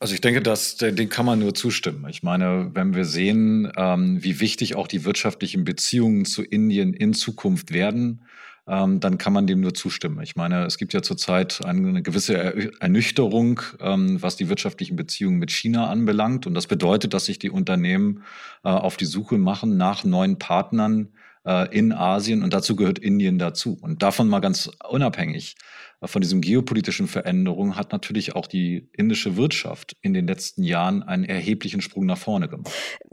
Also 0.00 0.14
ich 0.14 0.20
denke, 0.20 0.40
dass 0.40 0.76
den 0.76 1.08
kann 1.08 1.26
man 1.26 1.40
nur 1.40 1.54
zustimmen. 1.54 2.06
Ich 2.08 2.22
meine, 2.22 2.70
wenn 2.72 2.94
wir 2.94 3.04
sehen, 3.04 3.72
ähm, 3.76 4.22
wie 4.22 4.38
wichtig 4.38 4.76
auch 4.76 4.86
die 4.86 5.04
wirtschaftlichen 5.04 5.64
Beziehungen 5.64 6.24
zu 6.24 6.44
Indien 6.44 6.94
in 6.94 7.14
Zukunft 7.14 7.72
werden, 7.72 8.22
ähm, 8.68 9.00
dann 9.00 9.18
kann 9.18 9.32
man 9.32 9.48
dem 9.48 9.60
nur 9.60 9.74
zustimmen. 9.74 10.20
Ich 10.22 10.36
meine, 10.36 10.66
es 10.66 10.78
gibt 10.78 10.92
ja 10.92 11.02
zurzeit 11.02 11.64
eine 11.64 12.02
gewisse 12.02 12.36
Ernüchterung, 12.80 13.60
ähm, 13.80 14.22
was 14.22 14.36
die 14.36 14.48
wirtschaftlichen 14.48 14.94
Beziehungen 14.94 15.38
mit 15.38 15.50
China 15.50 15.88
anbelangt. 15.88 16.46
Und 16.46 16.54
das 16.54 16.68
bedeutet, 16.68 17.12
dass 17.12 17.24
sich 17.24 17.40
die 17.40 17.50
Unternehmen 17.50 18.22
äh, 18.62 18.68
auf 18.68 18.98
die 18.98 19.06
Suche 19.06 19.36
machen 19.36 19.78
nach 19.78 20.04
neuen 20.04 20.38
Partnern 20.38 21.08
äh, 21.44 21.74
in 21.76 21.92
Asien. 21.92 22.44
Und 22.44 22.52
dazu 22.52 22.76
gehört 22.76 23.00
Indien 23.00 23.38
dazu. 23.38 23.76
Und 23.80 24.02
davon 24.02 24.28
mal 24.28 24.40
ganz 24.40 24.70
unabhängig 24.88 25.56
von 26.04 26.22
diesen 26.22 26.40
geopolitischen 26.40 27.08
Veränderungen 27.08 27.74
hat 27.74 27.90
natürlich 27.92 28.36
auch 28.36 28.46
die 28.46 28.88
indische 28.92 29.36
Wirtschaft 29.36 29.96
in 30.00 30.14
den 30.14 30.28
letzten 30.28 30.62
Jahren 30.62 31.02
einen 31.02 31.24
erheblichen 31.24 31.80
Sprung 31.80 32.06
nach 32.06 32.18
vorne 32.18 32.48
gemacht. 32.48 32.72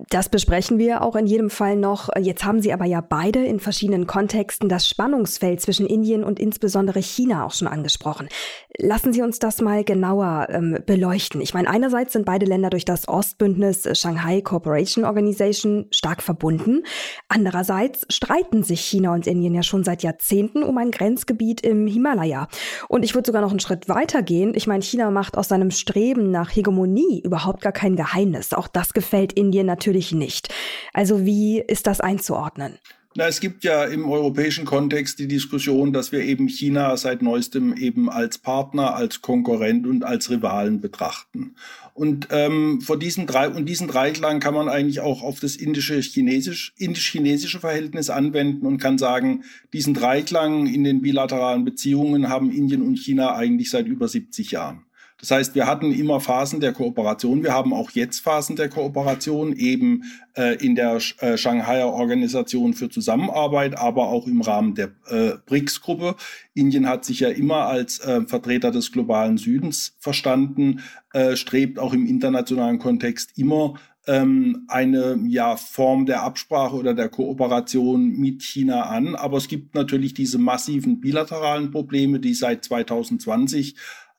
Das 0.09 0.29
besprechen 0.29 0.77
wir 0.77 1.01
auch 1.01 1.15
in 1.15 1.25
jedem 1.25 1.49
Fall 1.49 1.77
noch. 1.77 2.09
Jetzt 2.19 2.45
haben 2.45 2.61
Sie 2.61 2.71
aber 2.73 2.85
ja 2.85 3.01
beide 3.01 3.43
in 3.43 3.59
verschiedenen 3.59 4.05
Kontexten 4.05 4.69
das 4.69 4.87
Spannungsfeld 4.87 5.61
zwischen 5.61 5.87
Indien 5.87 6.23
und 6.23 6.39
insbesondere 6.39 6.99
China 6.99 7.45
auch 7.45 7.53
schon 7.53 7.67
angesprochen. 7.67 8.29
Lassen 8.77 9.13
Sie 9.13 9.21
uns 9.21 9.39
das 9.39 9.61
mal 9.61 9.83
genauer 9.83 10.47
ähm, 10.51 10.77
beleuchten. 10.85 11.41
Ich 11.41 11.53
meine, 11.53 11.69
einerseits 11.69 12.13
sind 12.13 12.25
beide 12.25 12.45
Länder 12.45 12.69
durch 12.69 12.85
das 12.85 13.07
Ostbündnis 13.07 13.87
Shanghai 13.93 14.41
Cooperation 14.41 15.05
Organization 15.05 15.87
stark 15.91 16.21
verbunden. 16.21 16.83
Andererseits 17.29 18.05
streiten 18.09 18.63
sich 18.63 18.81
China 18.81 19.13
und 19.13 19.25
Indien 19.25 19.55
ja 19.55 19.63
schon 19.63 19.83
seit 19.83 20.03
Jahrzehnten 20.03 20.61
um 20.61 20.77
ein 20.77 20.91
Grenzgebiet 20.91 21.61
im 21.61 21.87
Himalaya. 21.87 22.47
Und 22.87 23.03
ich 23.03 23.15
würde 23.15 23.27
sogar 23.27 23.41
noch 23.41 23.51
einen 23.51 23.59
Schritt 23.59 23.89
weiter 23.89 24.21
gehen. 24.21 24.53
Ich 24.55 24.67
meine, 24.67 24.83
China 24.83 25.11
macht 25.11 25.37
aus 25.37 25.47
seinem 25.47 25.71
Streben 25.71 26.31
nach 26.31 26.55
Hegemonie 26.55 27.21
überhaupt 27.23 27.61
gar 27.61 27.71
kein 27.71 27.95
Geheimnis. 27.95 28.53
Auch 28.53 28.67
das 28.67 28.93
gefällt 28.93 29.33
Indien 29.33 29.67
natürlich 29.67 30.11
nicht. 30.11 30.53
Also 30.93 31.25
wie 31.25 31.59
ist 31.59 31.87
das 31.87 32.01
einzuordnen? 32.01 32.77
Na, 33.17 33.27
es 33.27 33.39
gibt 33.39 33.63
ja 33.63 33.85
im 33.85 34.09
europäischen 34.09 34.65
Kontext 34.65 35.19
die 35.19 35.29
Diskussion, 35.29 35.93
dass 35.93 36.11
wir 36.11 36.19
eben 36.19 36.49
China 36.49 36.97
seit 36.97 37.21
neuestem 37.21 37.73
eben 37.77 38.09
als 38.09 38.37
Partner, 38.37 38.93
als 38.93 39.21
Konkurrent 39.21 39.87
und 39.87 40.03
als 40.03 40.29
Rivalen 40.29 40.81
betrachten. 40.81 41.55
Und 41.93 42.27
ähm, 42.31 42.81
vor 42.81 42.99
diesen 42.99 43.25
drei 43.25 43.47
und 43.47 43.69
diesen 43.69 43.87
Dreiklang 43.87 44.41
kann 44.41 44.53
man 44.53 44.67
eigentlich 44.67 44.99
auch 44.99 45.21
auf 45.21 45.39
das 45.39 45.55
indische 45.55 45.97
chinesisch 46.01 46.73
indisch-chinesische 46.77 47.61
Verhältnis 47.61 48.09
anwenden 48.09 48.65
und 48.65 48.79
kann 48.79 48.97
sagen, 48.97 49.45
diesen 49.71 49.93
Dreiklang 49.93 50.67
in 50.67 50.83
den 50.83 51.01
bilateralen 51.01 51.63
Beziehungen 51.63 52.27
haben 52.27 52.51
Indien 52.51 52.81
und 52.81 52.97
China 52.97 53.33
eigentlich 53.33 53.69
seit 53.69 53.87
über 53.87 54.09
70 54.09 54.51
Jahren. 54.51 54.83
Das 55.19 55.31
heißt, 55.31 55.55
wir 55.55 55.65
hatten 55.65 55.93
immer 55.93 56.19
Phasen 56.19 56.59
der 56.59 56.73
Kooperation. 56.73 57.41
Wir 57.41 57.53
haben 57.53 57.73
auch 57.73 57.91
jetzt 57.91 58.19
Phasen 58.19 58.57
der 58.57 58.67
Kooperation, 58.67 59.53
eben 59.53 60.03
äh, 60.35 60.55
in 60.63 60.75
der 60.75 60.99
äh, 61.19 61.37
Shanghaier 61.37 61.87
Organisation 61.87 62.73
für 62.73 62.89
Zusammenarbeit, 62.89 63.77
aber 63.77 64.09
auch 64.09 64.27
im 64.27 64.41
Rahmen 64.41 64.75
der 64.75 64.91
äh, 65.07 65.33
BRICS-Gruppe. 65.45 66.15
Indien 66.53 66.89
hat 66.89 67.05
sich 67.05 67.21
ja 67.21 67.29
immer 67.29 67.65
als 67.65 67.99
äh, 67.99 68.25
Vertreter 68.25 68.71
des 68.71 68.91
globalen 68.91 69.37
Südens 69.37 69.95
verstanden, 69.99 70.81
äh, 71.13 71.37
strebt 71.37 71.79
auch 71.79 71.93
im 71.93 72.05
internationalen 72.05 72.79
Kontext 72.79 73.37
immer 73.37 73.75
ähm, 74.07 74.65
eine 74.67 75.17
ja, 75.27 75.55
Form 75.55 76.05
der 76.05 76.23
Absprache 76.23 76.75
oder 76.75 76.93
der 76.93 77.09
Kooperation 77.09 78.17
mit 78.17 78.43
China 78.43 78.83
an. 78.83 79.15
Aber 79.15 79.37
es 79.37 79.47
gibt 79.47 79.75
natürlich 79.75 80.13
diese 80.13 80.37
massiven 80.37 80.99
bilateralen 80.99 81.71
Probleme, 81.71 82.19
die 82.19 82.33
seit 82.33 82.65
2020 82.65 83.75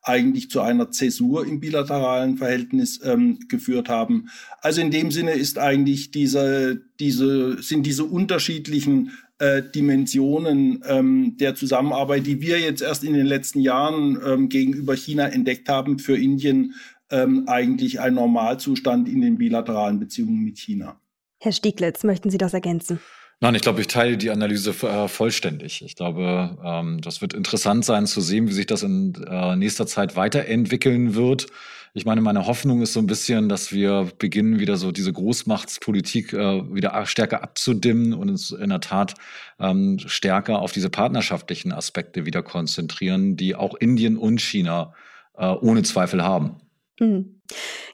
eigentlich 0.07 0.51
zu 0.51 0.61
einer 0.61 0.91
Zäsur 0.93 1.47
im 1.47 1.59
bilateralen 1.59 2.39
Verhältnis 2.39 3.01
ähm, 3.05 3.41
geführt 3.49 3.89
haben. 3.89 4.29
Also 4.61 4.81
in 4.81 4.93
dem 4.93 5.11
Sinne 5.11 5.33
ist 5.33 5.59
eigentlich 5.59 6.13
diese, 6.13 6.81
diese, 7.01 7.61
sind 7.61 7.85
diese 7.85 8.05
unterschiedlichen 8.05 9.11
äh, 9.39 9.63
Dimensionen 9.63 10.83
ähm, 10.87 11.37
der 11.39 11.57
Zusammenarbeit, 11.57 12.25
die 12.25 12.41
wir 12.41 12.61
jetzt 12.61 12.83
erst 12.83 13.03
in 13.03 13.15
den 13.15 13.27
letzten 13.27 13.61
Jahren 13.61 14.19
ähm, 14.25 14.49
gegenüber 14.49 14.95
China 14.95 15.27
entdeckt 15.27 15.69
haben, 15.69 15.99
für 15.99 16.17
Indien 16.17 16.75
ähm, 17.11 17.49
eigentlich 17.49 18.01
ein 18.01 18.15
Normalzustand 18.15 19.09
in 19.09 19.21
den 19.21 19.39
bilateralen 19.39 19.99
Beziehungen 19.99 20.45
mit 20.45 20.59
China. 20.59 21.01
Herr 21.41 21.53
Stieglitz, 21.53 22.05
möchten 22.05 22.31
Sie 22.31 22.39
das 22.39 22.55
ergänzen? 22.55 23.01
Nein, 23.41 23.55
ich 23.55 23.61
glaube, 23.61 23.83
ich 23.83 23.87
teile 23.87 24.17
die 24.17 24.31
Analyse 24.31 24.71
äh, 24.71 25.09
vollständig. 25.09 25.83
Ich 25.85 25.95
glaube, 25.95 26.57
ähm, 26.65 27.01
das 27.03 27.21
wird 27.21 27.35
interessant 27.35 27.85
sein 27.85 28.07
zu 28.07 28.23
sehen, 28.23 28.49
wie 28.49 28.53
sich 28.53 28.65
das 28.67 28.83
in 28.83 29.15
äh, 29.29 29.57
nächster 29.57 29.87
Zeit 29.87 30.17
weiterentwickeln 30.17 31.15
wird. 31.15 31.49
Ich 31.93 32.07
meine, 32.07 32.23
meine 32.23 32.47
Hoffnung 32.47 32.81
ist 32.81 32.95
so 32.95 33.01
ein 33.01 33.07
bisschen, 33.07 33.49
dass 33.51 33.73
wir 33.73 34.11
beginnen, 34.19 34.59
wieder 34.59 34.77
so 34.77 34.91
diese 34.91 35.13
Großmachtspolitik 35.13 36.33
äh, 36.33 36.75
wieder 36.75 37.05
stärker 37.07 37.43
abzudimmen 37.43 38.15
und 38.15 38.31
uns 38.31 38.53
in 38.53 38.71
der 38.71 38.81
Tat 38.81 39.15
ähm, 39.59 39.99
stärker 39.99 40.61
auf 40.61 40.73
diese 40.73 40.89
partnerschaftlichen 40.89 41.73
Aspekte 41.73 42.25
wieder 42.25 42.43
konzentrieren, 42.43 43.37
die 43.37 43.55
auch 43.55 43.75
Indien 43.75 44.17
und 44.17 44.41
China 44.41 44.95
äh, 45.37 45.47
ohne 45.47 45.83
Zweifel 45.83 46.23
haben. 46.23 46.57
Mhm. 47.01 47.36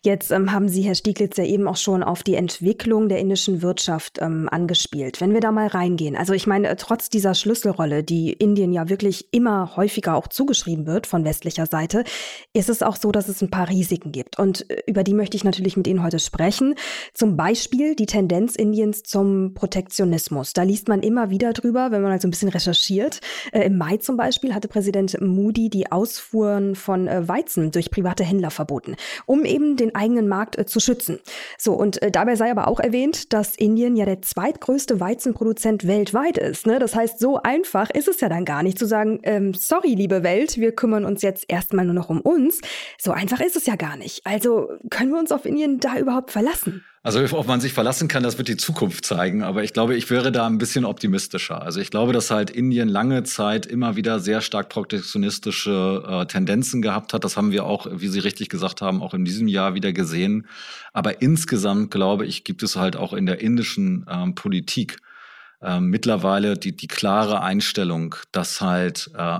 Jetzt 0.04 0.30
ähm, 0.30 0.52
haben 0.52 0.68
Sie, 0.68 0.82
Herr 0.82 0.94
Stieglitz, 0.94 1.36
ja 1.36 1.44
eben 1.44 1.68
auch 1.68 1.76
schon 1.76 2.02
auf 2.02 2.22
die 2.22 2.34
Entwicklung 2.34 3.08
der 3.08 3.18
indischen 3.18 3.62
Wirtschaft 3.62 4.18
ähm, 4.20 4.48
angespielt. 4.50 5.20
Wenn 5.20 5.32
wir 5.32 5.40
da 5.40 5.52
mal 5.52 5.68
reingehen, 5.68 6.16
also 6.16 6.32
ich 6.32 6.46
meine, 6.46 6.68
äh, 6.68 6.76
trotz 6.76 7.08
dieser 7.08 7.34
Schlüsselrolle, 7.34 8.02
die 8.02 8.32
Indien 8.32 8.72
ja 8.72 8.88
wirklich 8.88 9.28
immer 9.32 9.76
häufiger 9.76 10.14
auch 10.14 10.28
zugeschrieben 10.28 10.86
wird 10.86 11.06
von 11.06 11.24
westlicher 11.24 11.66
Seite, 11.66 12.04
ist 12.52 12.68
es 12.68 12.82
auch 12.82 12.96
so, 12.96 13.12
dass 13.12 13.28
es 13.28 13.42
ein 13.42 13.50
paar 13.50 13.68
Risiken 13.68 14.12
gibt. 14.12 14.38
Und 14.38 14.68
äh, 14.70 14.82
über 14.86 15.04
die 15.04 15.14
möchte 15.14 15.36
ich 15.36 15.44
natürlich 15.44 15.76
mit 15.76 15.86
Ihnen 15.86 16.02
heute 16.02 16.18
sprechen. 16.18 16.74
Zum 17.14 17.36
Beispiel 17.36 17.94
die 17.94 18.06
Tendenz 18.06 18.56
Indiens 18.56 19.02
zum 19.02 19.54
Protektionismus. 19.54 20.52
Da 20.52 20.62
liest 20.62 20.88
man 20.88 21.00
immer 21.00 21.30
wieder 21.30 21.52
drüber, 21.52 21.90
wenn 21.90 22.02
man 22.02 22.12
halt 22.12 22.22
so 22.22 22.28
ein 22.28 22.30
bisschen 22.30 22.48
recherchiert. 22.48 23.20
Äh, 23.52 23.66
Im 23.66 23.78
Mai 23.78 23.98
zum 23.98 24.16
Beispiel 24.16 24.54
hatte 24.54 24.68
Präsident 24.68 25.20
Moody 25.20 25.70
die 25.70 25.90
Ausfuhren 25.92 26.74
von 26.74 27.06
äh, 27.06 27.26
Weizen 27.28 27.70
durch 27.70 27.90
private 27.90 28.24
Händler 28.24 28.50
verboten, 28.50 28.96
um 29.26 29.41
eben 29.44 29.76
den 29.76 29.94
eigenen 29.94 30.28
Markt 30.28 30.58
äh, 30.58 30.66
zu 30.66 30.80
schützen. 30.80 31.18
So, 31.58 31.74
und 31.74 32.02
äh, 32.02 32.10
dabei 32.10 32.36
sei 32.36 32.50
aber 32.50 32.68
auch 32.68 32.80
erwähnt, 32.80 33.32
dass 33.32 33.56
Indien 33.56 33.96
ja 33.96 34.04
der 34.04 34.22
zweitgrößte 34.22 35.00
Weizenproduzent 35.00 35.86
weltweit 35.86 36.38
ist. 36.38 36.66
Ne? 36.66 36.78
Das 36.78 36.94
heißt, 36.94 37.18
so 37.18 37.40
einfach 37.42 37.90
ist 37.90 38.08
es 38.08 38.20
ja 38.20 38.28
dann 38.28 38.44
gar 38.44 38.62
nicht 38.62 38.78
zu 38.78 38.86
sagen, 38.86 39.20
ähm, 39.22 39.54
sorry, 39.54 39.94
liebe 39.94 40.22
Welt, 40.22 40.58
wir 40.58 40.72
kümmern 40.72 41.04
uns 41.04 41.22
jetzt 41.22 41.44
erstmal 41.48 41.84
nur 41.84 41.94
noch 41.94 42.10
um 42.10 42.20
uns. 42.20 42.60
So 42.98 43.12
einfach 43.12 43.40
ist 43.40 43.56
es 43.56 43.66
ja 43.66 43.76
gar 43.76 43.96
nicht. 43.96 44.26
Also 44.26 44.70
können 44.90 45.12
wir 45.12 45.18
uns 45.18 45.32
auf 45.32 45.44
Indien 45.46 45.80
da 45.80 45.98
überhaupt 45.98 46.30
verlassen? 46.30 46.84
Also 47.04 47.20
ob 47.36 47.48
man 47.48 47.60
sich 47.60 47.72
verlassen 47.72 48.06
kann, 48.06 48.22
das 48.22 48.38
wird 48.38 48.46
die 48.46 48.56
Zukunft 48.56 49.04
zeigen. 49.04 49.42
Aber 49.42 49.64
ich 49.64 49.72
glaube, 49.72 49.96
ich 49.96 50.08
wäre 50.08 50.30
da 50.30 50.46
ein 50.46 50.58
bisschen 50.58 50.84
optimistischer. 50.84 51.60
Also 51.60 51.80
ich 51.80 51.90
glaube, 51.90 52.12
dass 52.12 52.30
halt 52.30 52.48
Indien 52.50 52.88
lange 52.88 53.24
Zeit 53.24 53.66
immer 53.66 53.96
wieder 53.96 54.20
sehr 54.20 54.40
stark 54.40 54.68
protektionistische 54.68 56.04
äh, 56.06 56.26
Tendenzen 56.26 56.80
gehabt 56.80 57.12
hat. 57.12 57.24
Das 57.24 57.36
haben 57.36 57.50
wir 57.50 57.64
auch, 57.64 57.88
wie 57.90 58.06
Sie 58.06 58.20
richtig 58.20 58.50
gesagt 58.50 58.82
haben, 58.82 59.02
auch 59.02 59.14
in 59.14 59.24
diesem 59.24 59.48
Jahr 59.48 59.74
wieder 59.74 59.92
gesehen. 59.92 60.46
Aber 60.92 61.22
insgesamt 61.22 61.90
glaube 61.90 62.24
ich, 62.24 62.44
gibt 62.44 62.62
es 62.62 62.76
halt 62.76 62.94
auch 62.94 63.12
in 63.12 63.26
der 63.26 63.40
indischen 63.40 64.06
ähm, 64.08 64.36
Politik 64.36 64.98
äh, 65.60 65.80
mittlerweile 65.80 66.56
die, 66.56 66.76
die 66.76 66.88
klare 66.88 67.40
Einstellung, 67.40 68.14
dass 68.30 68.60
halt 68.60 69.10
äh, 69.16 69.38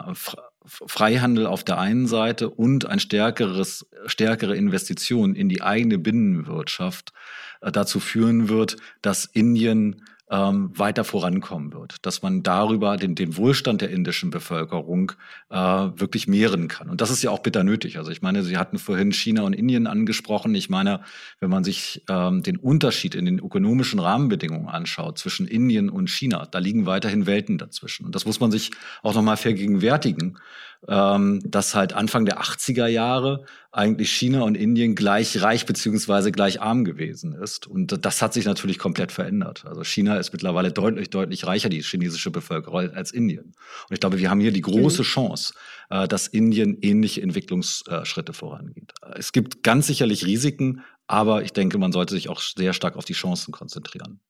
Freihandel 0.64 1.47
auf 1.47 1.64
der 1.64 1.78
einen 1.78 2.07
Seite 2.07 2.50
und 2.50 2.87
ein 2.87 3.00
stärkeres, 3.00 3.87
stärkere 4.07 4.57
Investition 4.57 5.35
in 5.35 5.49
die 5.49 5.62
eigene 5.62 5.99
Binnenwirtschaft 5.99 7.12
äh, 7.61 7.73
dazu 7.73 8.00
führen 8.00 8.49
wird, 8.49 8.76
dass 9.02 9.25
Indien 9.25 10.04
ähm, 10.33 10.71
weiter 10.75 11.05
vorankommen 11.05 11.75
wird, 11.75 12.07
dass 12.07 12.23
man 12.23 12.43
darüber 12.43 12.97
den, 12.97 13.15
den 13.15 13.37
Wohlstand 13.37 13.83
der 13.83 13.91
indischen 13.91 14.31
Bevölkerung 14.31 15.12
äh, 15.51 15.57
wirklich 15.57 16.27
mehren 16.27 16.69
kann. 16.69 16.89
Und 16.89 17.03
das 17.03 17.11
ist 17.11 17.23
ja 17.23 17.31
auch 17.31 17.41
bitter 17.41 17.65
nötig. 17.65 17.99
Also 17.99 18.11
ich 18.11 18.23
meine, 18.23 18.43
Sie 18.43 18.57
hatten 18.57 18.79
vorhin 18.79 19.12
China 19.12 19.43
und 19.43 19.53
Indien 19.53 19.87
angesprochen. 19.87 20.55
Ich 20.55 20.71
meine, 20.71 21.01
wenn 21.39 21.51
man 21.51 21.65
sich 21.65 22.03
ähm, 22.09 22.43
den 22.43 22.57
Unterschied 22.57 23.15
in 23.15 23.27
den 23.27 23.41
ökonomischen 23.41 24.01
Rahmenbedingungen 24.01 24.71
anschaut 24.71 25.19
zwischen 25.19 25.47
Indien 25.47 25.91
und 25.91 26.09
China, 26.09 26.49
da 26.51 26.59
liegen 26.59 26.87
weiterhin 26.87 27.27
Welten 27.27 27.59
dazwischen. 27.59 28.07
Und 28.07 28.15
das 28.15 28.25
muss 28.25 28.41
man 28.41 28.51
sich 28.51 28.71
auch 29.03 29.15
nochmal 29.15 29.37
vergegenwärtigen 29.37 30.39
ähm, 30.89 31.41
dass 31.45 31.75
halt 31.75 31.93
Anfang 31.93 32.25
der 32.25 32.41
80er 32.41 32.87
Jahre 32.87 33.45
eigentlich 33.71 34.11
China 34.11 34.43
und 34.43 34.57
Indien 34.57 34.95
gleich 34.95 35.41
reich 35.41 35.65
beziehungsweise 35.65 36.33
gleich 36.33 36.61
arm 36.61 36.85
gewesen 36.85 37.35
ist. 37.35 37.67
Und 37.67 38.05
das 38.05 38.21
hat 38.21 38.35
sich 38.35 38.45
natürlich 38.45 38.79
komplett 38.79 39.12
verändert. 39.12 39.65
Also 39.65 39.85
China 39.85 40.17
ist 40.17 40.33
mittlerweile 40.33 40.73
deutlich, 40.73 41.11
deutlich 41.11 41.47
reicher, 41.47 41.69
die 41.69 41.83
chinesische 41.83 42.31
Bevölkerung, 42.31 42.91
als 42.91 43.12
Indien. 43.12 43.55
Und 43.89 43.93
ich 43.93 44.01
glaube, 44.01 44.19
wir 44.19 44.29
haben 44.29 44.41
hier 44.41 44.53
die 44.53 44.61
große 44.61 45.03
mhm. 45.03 45.07
Chance, 45.07 45.55
äh, 45.91 46.09
dass 46.09 46.27
Indien 46.27 46.79
ähnliche 46.81 47.23
Entwicklungsschritte 47.23 48.33
vorangeht. 48.33 48.93
Es 49.15 49.33
gibt 49.33 49.62
ganz 49.62 49.87
sicherlich 49.87 50.27
Risiken, 50.27 50.83
aber 51.07 51.45
ich 51.45 51.53
denke, 51.53 51.79
man 51.79 51.93
sollte 51.93 52.15
sich 52.15 52.29
auch 52.29 52.41
sehr 52.41 52.73
stark 52.73 52.97
auf 52.97 53.05
die 53.05 53.12
Chancen 53.12 53.53
konzentrieren. 53.53 54.21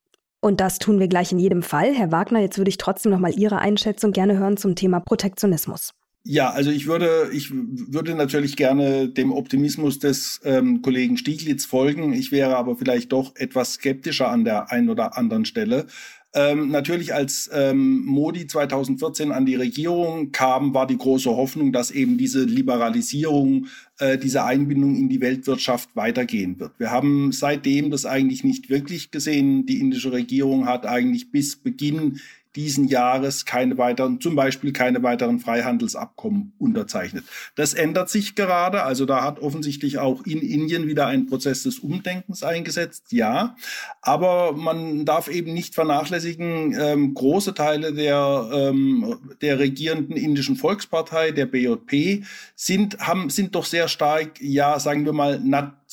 Und 0.40 0.60
das 0.60 0.78
tun 0.78 0.98
wir 0.98 1.08
gleich 1.08 1.32
in 1.32 1.38
jedem 1.38 1.62
Fall. 1.62 1.94
Herr 1.94 2.10
Wagner, 2.10 2.40
jetzt 2.40 2.58
würde 2.58 2.68
ich 2.68 2.76
trotzdem 2.76 3.12
noch 3.12 3.20
mal 3.20 3.32
Ihre 3.32 3.58
Einschätzung 3.58 4.10
gerne 4.10 4.38
hören 4.38 4.56
zum 4.56 4.74
Thema 4.74 4.98
Protektionismus. 4.98 5.92
Ja, 6.24 6.50
also 6.50 6.70
ich 6.70 6.86
würde, 6.86 7.30
ich 7.32 7.50
würde 7.52 8.14
natürlich 8.14 8.56
gerne 8.56 9.08
dem 9.08 9.32
Optimismus 9.32 9.98
des 9.98 10.40
ähm, 10.44 10.80
Kollegen 10.80 11.16
Stieglitz 11.16 11.64
folgen. 11.64 12.12
Ich 12.12 12.30
wäre 12.30 12.56
aber 12.56 12.76
vielleicht 12.76 13.10
doch 13.10 13.34
etwas 13.34 13.74
skeptischer 13.74 14.28
an 14.28 14.44
der 14.44 14.70
einen 14.70 14.88
oder 14.88 15.18
anderen 15.18 15.44
Stelle. 15.44 15.86
Ähm, 16.34 16.70
natürlich, 16.70 17.12
als 17.12 17.50
ähm, 17.52 18.04
Modi 18.06 18.46
2014 18.46 19.32
an 19.32 19.44
die 19.44 19.56
Regierung 19.56 20.32
kam, 20.32 20.72
war 20.72 20.86
die 20.86 20.96
große 20.96 21.28
Hoffnung, 21.28 21.72
dass 21.72 21.90
eben 21.90 22.16
diese 22.16 22.44
Liberalisierung, 22.44 23.66
äh, 23.98 24.16
diese 24.16 24.44
Einbindung 24.44 24.96
in 24.96 25.10
die 25.10 25.20
Weltwirtschaft 25.20 25.90
weitergehen 25.94 26.58
wird. 26.58 26.78
Wir 26.78 26.90
haben 26.90 27.32
seitdem 27.32 27.90
das 27.90 28.06
eigentlich 28.06 28.44
nicht 28.44 28.70
wirklich 28.70 29.10
gesehen. 29.10 29.66
Die 29.66 29.80
indische 29.80 30.12
Regierung 30.12 30.66
hat 30.66 30.86
eigentlich 30.86 31.30
bis 31.32 31.56
Beginn 31.56 32.20
diesen 32.56 32.86
Jahres 32.88 33.44
keine 33.44 33.78
weiteren, 33.78 34.20
zum 34.20 34.34
Beispiel 34.34 34.72
keine 34.72 35.02
weiteren 35.02 35.40
Freihandelsabkommen 35.40 36.52
unterzeichnet. 36.58 37.24
Das 37.54 37.74
ändert 37.74 38.10
sich 38.10 38.34
gerade. 38.34 38.82
Also 38.82 39.06
da 39.06 39.24
hat 39.24 39.40
offensichtlich 39.40 39.98
auch 39.98 40.24
in 40.26 40.40
Indien 40.40 40.86
wieder 40.86 41.06
ein 41.06 41.26
Prozess 41.26 41.62
des 41.62 41.78
Umdenkens 41.78 42.42
eingesetzt. 42.42 43.12
Ja, 43.12 43.56
aber 44.00 44.52
man 44.52 45.04
darf 45.04 45.28
eben 45.28 45.52
nicht 45.54 45.74
vernachlässigen, 45.74 46.76
ähm, 46.78 47.14
große 47.14 47.54
Teile 47.54 47.94
der, 47.94 48.50
ähm, 48.52 49.16
der 49.40 49.58
regierenden 49.58 50.16
indischen 50.16 50.56
Volkspartei, 50.56 51.30
der 51.30 51.46
BJP, 51.46 52.24
sind, 52.54 52.98
haben, 52.98 53.30
sind 53.30 53.54
doch 53.54 53.64
sehr 53.64 53.88
stark, 53.88 54.40
ja, 54.40 54.78
sagen 54.78 55.04
wir 55.04 55.12
mal, 55.12 55.40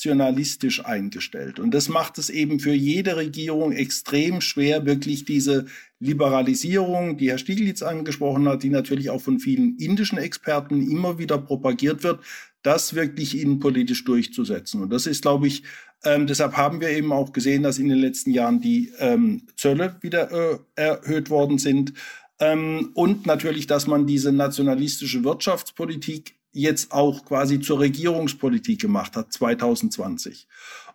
nationalistisch 0.00 0.84
eingestellt. 0.84 1.58
Und 1.58 1.72
das 1.72 1.90
macht 1.90 2.16
es 2.16 2.30
eben 2.30 2.58
für 2.58 2.72
jede 2.72 3.16
Regierung 3.16 3.72
extrem 3.72 4.40
schwer, 4.40 4.86
wirklich 4.86 5.26
diese 5.26 5.66
Liberalisierung, 5.98 7.18
die 7.18 7.30
Herr 7.30 7.36
Stieglitz 7.36 7.82
angesprochen 7.82 8.48
hat, 8.48 8.62
die 8.62 8.70
natürlich 8.70 9.10
auch 9.10 9.20
von 9.20 9.40
vielen 9.40 9.76
indischen 9.76 10.16
Experten 10.16 10.90
immer 10.90 11.18
wieder 11.18 11.36
propagiert 11.36 12.02
wird, 12.02 12.20
das 12.62 12.94
wirklich 12.94 13.38
innenpolitisch 13.38 14.04
durchzusetzen. 14.04 14.82
Und 14.82 14.90
das 14.90 15.06
ist, 15.06 15.20
glaube 15.20 15.48
ich, 15.48 15.64
ähm, 16.02 16.26
deshalb 16.26 16.56
haben 16.56 16.80
wir 16.80 16.88
eben 16.88 17.12
auch 17.12 17.32
gesehen, 17.32 17.62
dass 17.62 17.78
in 17.78 17.90
den 17.90 17.98
letzten 17.98 18.30
Jahren 18.30 18.62
die 18.62 18.90
ähm, 18.98 19.42
Zölle 19.56 19.96
wieder 20.00 20.30
äh, 20.32 20.58
erhöht 20.76 21.28
worden 21.28 21.58
sind. 21.58 21.92
Ähm, 22.38 22.92
und 22.94 23.26
natürlich, 23.26 23.66
dass 23.66 23.86
man 23.86 24.06
diese 24.06 24.32
nationalistische 24.32 25.24
Wirtschaftspolitik 25.24 26.39
jetzt 26.52 26.92
auch 26.92 27.24
quasi 27.24 27.60
zur 27.60 27.80
Regierungspolitik 27.80 28.80
gemacht 28.80 29.16
hat, 29.16 29.32
2020. 29.32 30.48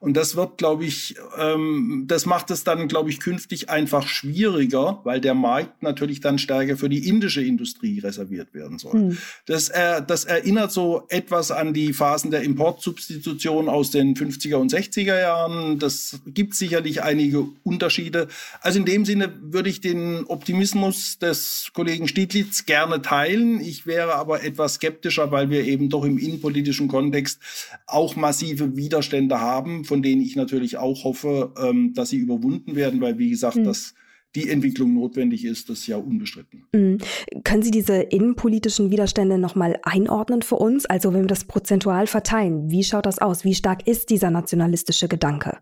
Und 0.05 0.15
das 0.15 0.35
wird, 0.35 0.59
glaube 0.59 0.85
ich, 0.85 1.15
ähm, 1.35 2.03
das 2.05 2.27
macht 2.27 2.51
es 2.51 2.63
dann, 2.63 2.87
glaube 2.87 3.09
ich, 3.09 3.19
künftig 3.19 3.71
einfach 3.71 4.07
schwieriger, 4.07 5.01
weil 5.03 5.19
der 5.19 5.33
Markt 5.33 5.81
natürlich 5.81 6.21
dann 6.21 6.37
stärker 6.37 6.77
für 6.77 6.89
die 6.89 7.09
indische 7.09 7.41
Industrie 7.41 7.97
reserviert 8.01 8.53
werden 8.53 8.77
soll. 8.77 8.93
Hm. 8.93 9.17
Das, 9.47 9.69
äh, 9.69 10.03
das 10.05 10.25
erinnert 10.25 10.71
so 10.71 11.07
etwas 11.09 11.49
an 11.49 11.73
die 11.73 11.91
Phasen 11.91 12.29
der 12.29 12.43
Importsubstitution 12.43 13.67
aus 13.67 13.89
den 13.89 14.15
50er 14.15 14.57
und 14.57 14.71
60er 14.71 15.19
Jahren. 15.19 15.79
Das 15.79 16.19
gibt 16.27 16.53
sicherlich 16.53 17.01
einige 17.01 17.47
Unterschiede. 17.63 18.27
Also 18.61 18.77
in 18.77 18.85
dem 18.85 19.05
Sinne 19.05 19.33
würde 19.41 19.71
ich 19.71 19.81
den 19.81 20.25
Optimismus 20.25 21.17
des 21.17 21.71
Kollegen 21.73 22.07
Stieglitz 22.07 22.67
gerne 22.67 23.01
teilen. 23.01 23.59
Ich 23.59 23.87
wäre 23.87 24.13
aber 24.13 24.43
etwas 24.43 24.75
skeptischer, 24.75 25.31
weil 25.31 25.49
wir 25.49 25.65
eben 25.65 25.89
doch 25.89 26.05
im 26.05 26.19
innenpolitischen 26.19 26.89
Kontext 26.89 27.39
auch 27.87 28.15
massive 28.15 28.77
Widerstände 28.77 29.39
haben, 29.39 29.83
von 29.94 29.94
denen 30.01 30.21
ich 30.21 30.35
natürlich 30.35 30.77
auch 30.77 31.03
hoffe, 31.03 31.53
ähm, 31.61 31.93
dass 31.93 32.09
sie 32.09 32.17
überwunden 32.17 32.75
werden, 32.75 33.01
weil 33.01 33.17
wie 33.17 33.29
gesagt, 33.29 33.57
mhm. 33.57 33.65
das 33.65 33.93
die 34.35 34.49
Entwicklung 34.49 34.93
notwendig 34.93 35.45
ist, 35.45 35.69
das 35.69 35.79
ist 35.79 35.87
ja 35.87 35.97
unbestritten. 35.97 36.65
Mhm. 36.73 36.97
Können 37.43 37.63
Sie 37.63 37.71
diese 37.71 37.95
innenpolitischen 37.95 38.91
Widerstände 38.91 39.37
nochmal 39.37 39.79
einordnen 39.83 40.41
für 40.41 40.57
uns? 40.57 40.85
Also 40.85 41.13
wenn 41.13 41.21
wir 41.21 41.27
das 41.27 41.45
prozentual 41.45 42.05
verteilen, 42.05 42.69
wie 42.69 42.83
schaut 42.83 43.05
das 43.05 43.19
aus? 43.19 43.45
Wie 43.45 43.55
stark 43.55 43.87
ist 43.87 44.09
dieser 44.09 44.31
nationalistische 44.31 45.07
Gedanke? 45.07 45.57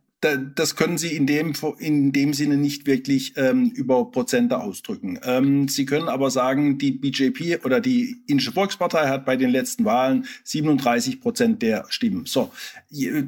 Das 0.56 0.76
können 0.76 0.98
Sie 0.98 1.16
in 1.16 1.28
dem, 1.28 1.54
in 1.80 2.12
dem 2.12 2.34
Sinne 2.34 2.58
nicht 2.58 2.86
wirklich 2.88 3.34
ähm, 3.38 3.72
über 3.72 4.10
Prozente 4.12 4.60
ausdrücken. 4.60 5.20
Ähm, 5.24 5.68
Sie 5.68 5.86
können 5.86 6.10
aber 6.10 6.32
sagen, 6.32 6.78
die 6.78 6.92
BJP 6.92 7.66
oder 7.66 7.80
die 7.80 8.18
Indische 8.28 8.52
Volkspartei 8.52 9.08
hat 9.08 9.26
bei 9.26 9.36
den 9.36 9.50
letzten 9.50 9.86
Wahlen 9.86 10.26
37 10.44 11.22
Prozent 11.22 11.62
der 11.62 11.86
Stimmen. 11.90 12.26
So, 12.26 12.52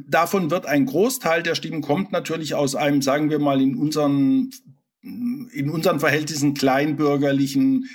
davon 0.07 0.51
wird 0.51 0.65
ein 0.65 0.85
Großteil 0.85 1.43
der 1.43 1.55
Stimmen 1.55 1.81
kommt 1.81 2.11
natürlich 2.11 2.55
aus 2.55 2.75
einem, 2.75 3.01
sagen 3.01 3.29
wir 3.29 3.39
mal, 3.39 3.61
in 3.61 3.75
unseren 3.75 4.51
in 5.01 5.69
unseren 5.69 5.99
Verhältnissen 5.99 6.55
kleinbürgerlichen 6.55 7.87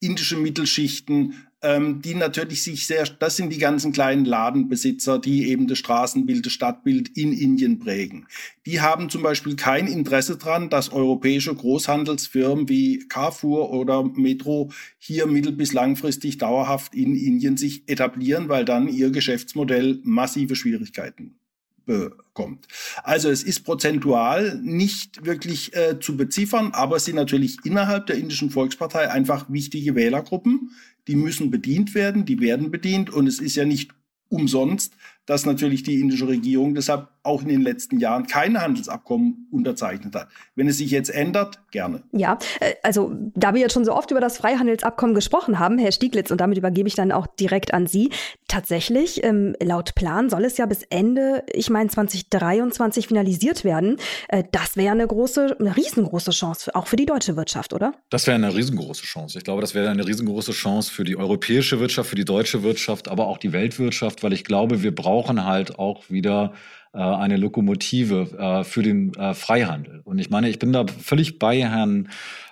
indischen 0.00 0.42
Mittelschichten, 0.42 1.34
ähm, 1.62 2.02
die 2.02 2.14
natürlich 2.14 2.62
sich 2.62 2.86
sehr, 2.86 3.04
das 3.04 3.36
sind 3.36 3.50
die 3.52 3.58
ganzen 3.58 3.92
kleinen 3.92 4.24
Ladenbesitzer, 4.24 5.18
die 5.18 5.48
eben 5.48 5.68
das 5.68 5.78
Straßenbild, 5.78 6.44
das 6.46 6.52
Stadtbild 6.52 7.16
in 7.16 7.32
Indien 7.32 7.78
prägen. 7.78 8.26
Die 8.66 8.80
haben 8.80 9.08
zum 9.08 9.22
Beispiel 9.22 9.56
kein 9.56 9.86
Interesse 9.86 10.36
dran, 10.36 10.70
dass 10.70 10.92
europäische 10.92 11.54
Großhandelsfirmen 11.54 12.68
wie 12.68 13.06
Carrefour 13.08 13.70
oder 13.70 14.02
Metro 14.02 14.70
hier 14.98 15.26
mittel- 15.26 15.52
bis 15.52 15.72
langfristig 15.72 16.38
dauerhaft 16.38 16.94
in 16.94 17.14
Indien 17.14 17.56
sich 17.56 17.88
etablieren, 17.88 18.48
weil 18.48 18.64
dann 18.64 18.88
ihr 18.88 19.10
Geschäftsmodell 19.10 20.00
massive 20.02 20.56
Schwierigkeiten 20.56 21.36
bekommt. 21.84 22.68
Also 23.02 23.28
es 23.28 23.42
ist 23.42 23.64
prozentual 23.64 24.60
nicht 24.62 25.24
wirklich 25.24 25.74
äh, 25.74 25.98
zu 25.98 26.16
beziffern, 26.16 26.70
aber 26.72 26.96
es 26.96 27.04
sind 27.04 27.16
natürlich 27.16 27.58
innerhalb 27.64 28.06
der 28.06 28.16
indischen 28.16 28.50
Volkspartei 28.50 29.10
einfach 29.10 29.50
wichtige 29.50 29.94
Wählergruppen, 29.94 30.70
die 31.08 31.16
müssen 31.16 31.50
bedient 31.50 31.94
werden, 31.94 32.24
die 32.24 32.40
werden 32.40 32.70
bedient 32.70 33.10
und 33.10 33.26
es 33.26 33.40
ist 33.40 33.56
ja 33.56 33.64
nicht 33.64 33.90
umsonst, 34.28 34.96
dass 35.26 35.46
natürlich 35.46 35.82
die 35.82 36.00
indische 36.00 36.26
Regierung 36.26 36.74
deshalb 36.74 37.08
auch 37.22 37.42
in 37.42 37.48
den 37.48 37.62
letzten 37.62 38.00
Jahren 38.00 38.26
keine 38.26 38.60
Handelsabkommen 38.60 39.46
unterzeichnet 39.52 40.14
hat. 40.14 40.28
Wenn 40.56 40.66
es 40.66 40.78
sich 40.78 40.90
jetzt 40.90 41.08
ändert, 41.08 41.60
gerne. 41.70 42.02
Ja, 42.12 42.38
äh, 42.58 42.74
also 42.82 43.12
da 43.34 43.54
wir 43.54 43.60
jetzt 43.60 43.74
schon 43.74 43.84
so 43.84 43.94
oft 43.94 44.10
über 44.10 44.20
das 44.20 44.38
Freihandelsabkommen 44.38 45.14
gesprochen 45.14 45.60
haben, 45.60 45.78
Herr 45.78 45.92
Stieglitz, 45.92 46.30
und 46.32 46.40
damit 46.40 46.58
übergebe 46.58 46.88
ich 46.88 46.96
dann 46.96 47.12
auch 47.12 47.28
direkt 47.28 47.72
an 47.72 47.86
Sie. 47.86 48.10
Tatsächlich, 48.48 49.22
ähm, 49.22 49.54
laut 49.62 49.94
Plan 49.94 50.30
soll 50.30 50.44
es 50.44 50.56
ja 50.58 50.66
bis 50.66 50.82
Ende, 50.90 51.44
ich 51.52 51.70
meine 51.70 51.88
2023 51.88 53.06
finalisiert 53.06 53.62
werden. 53.62 53.98
Äh, 54.28 54.42
das 54.50 54.76
wäre 54.76 54.92
eine 54.92 55.06
große, 55.06 55.56
eine 55.60 55.76
riesengroße 55.76 56.32
Chance, 56.32 56.74
auch 56.74 56.88
für 56.88 56.96
die 56.96 57.06
deutsche 57.06 57.36
Wirtschaft, 57.36 57.72
oder? 57.72 57.92
Das 58.10 58.26
wäre 58.26 58.34
eine 58.34 58.52
riesengroße 58.52 59.04
Chance. 59.04 59.38
Ich 59.38 59.44
glaube, 59.44 59.60
das 59.60 59.74
wäre 59.74 59.90
eine 59.90 60.06
riesengroße 60.06 60.52
Chance 60.52 60.90
für 60.90 61.04
die 61.04 61.16
europäische 61.16 61.78
Wirtschaft, 61.78 62.10
für 62.10 62.16
die 62.16 62.24
deutsche 62.24 62.64
Wirtschaft, 62.64 63.06
aber 63.06 63.28
auch 63.28 63.38
die 63.38 63.52
Weltwirtschaft, 63.52 64.24
weil 64.24 64.32
ich 64.32 64.44
glaube, 64.44 64.82
wir 64.82 64.92
brauchen 65.02 65.44
halt 65.44 65.78
auch 65.78 66.10
wieder 66.10 66.52
äh, 66.94 66.98
eine 66.98 67.38
Lokomotive 67.38 68.28
äh, 68.38 68.64
für 68.64 68.82
den 68.82 69.14
äh, 69.14 69.32
Freihandel. 69.32 70.00
Und 70.04 70.18
ich 70.18 70.28
meine, 70.28 70.50
ich 70.50 70.58
bin 70.58 70.72
da 70.72 70.86
völlig 70.86 71.38
bei 71.38 71.58
Herrn 71.62 72.08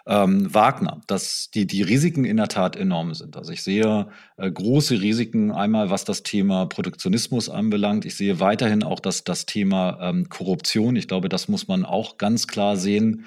ähm, 0.07 0.53
Wagner, 0.53 1.03
dass 1.07 1.51
die, 1.53 1.67
die 1.67 1.83
Risiken 1.83 2.25
in 2.25 2.39
der 2.39 2.49
Tat 2.49 2.75
enorm 2.75 3.13
sind. 3.13 3.37
Also 3.37 3.53
ich 3.53 3.63
sehe 3.63 4.09
große 4.39 5.01
Risiken, 5.03 5.53
einmal 5.53 5.91
was 5.91 6.05
das 6.05 6.23
Thema 6.23 6.65
Protektionismus 6.65 7.51
anbelangt. 7.51 8.07
Ich 8.07 8.17
sehe 8.17 8.41
weiterhin 8.41 8.83
auch 8.83 8.99
das, 8.99 9.25
das 9.25 9.45
Thema 9.45 9.99
ähm, 10.01 10.31
Korruption. 10.31 10.97
Ich 10.97 11.07
glaube, 11.07 11.29
das 11.29 11.49
muss 11.49 11.69
man 11.69 11.85
auch 11.85 12.17
ganz 12.17 12.47
klar 12.47 12.79
sehen. 12.79 13.27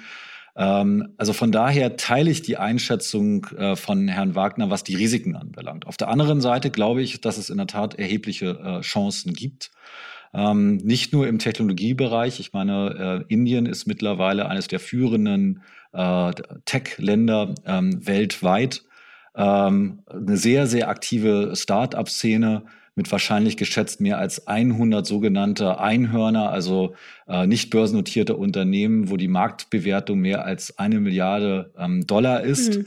Ähm, 0.56 1.14
also 1.16 1.32
von 1.32 1.52
daher 1.52 1.96
teile 1.96 2.30
ich 2.30 2.42
die 2.42 2.56
Einschätzung 2.56 3.46
äh, 3.56 3.76
von 3.76 4.08
Herrn 4.08 4.34
Wagner, 4.34 4.70
was 4.70 4.84
die 4.84 4.94
Risiken 4.94 5.36
anbelangt. 5.36 5.86
Auf 5.86 5.96
der 5.96 6.08
anderen 6.08 6.40
Seite 6.40 6.70
glaube 6.70 7.02
ich, 7.02 7.20
dass 7.20 7.38
es 7.38 7.50
in 7.50 7.56
der 7.56 7.66
Tat 7.66 7.94
erhebliche 7.94 8.50
äh, 8.50 8.80
Chancen 8.80 9.32
gibt. 9.32 9.70
Ähm, 10.32 10.76
nicht 10.78 11.12
nur 11.12 11.26
im 11.28 11.38
Technologiebereich. 11.38 12.40
Ich 12.40 12.52
meine, 12.52 13.24
äh, 13.28 13.32
Indien 13.32 13.66
ist 13.66 13.86
mittlerweile 13.86 14.48
eines 14.48 14.68
der 14.68 14.80
führenden 14.80 15.62
Tech-Länder 16.64 17.54
ähm, 17.66 18.04
weltweit. 18.04 18.82
Eine 19.32 20.02
sehr, 20.36 20.66
sehr 20.66 20.88
aktive 20.88 21.52
Start-up-Szene 21.54 22.64
mit 22.94 23.10
wahrscheinlich 23.10 23.56
geschätzt 23.56 24.00
mehr 24.00 24.18
als 24.18 24.46
100 24.46 25.06
sogenannte 25.06 25.80
Einhörner, 25.80 26.50
also 26.50 26.94
äh, 27.26 27.46
nicht 27.46 27.70
börsennotierte 27.70 28.36
Unternehmen, 28.36 29.10
wo 29.10 29.16
die 29.16 29.28
Marktbewertung 29.28 30.20
mehr 30.20 30.44
als 30.44 30.78
eine 30.78 31.00
Milliarde 31.00 31.72
ähm, 31.76 32.06
Dollar 32.06 32.42
ist. 32.42 32.78
Mhm. 32.78 32.86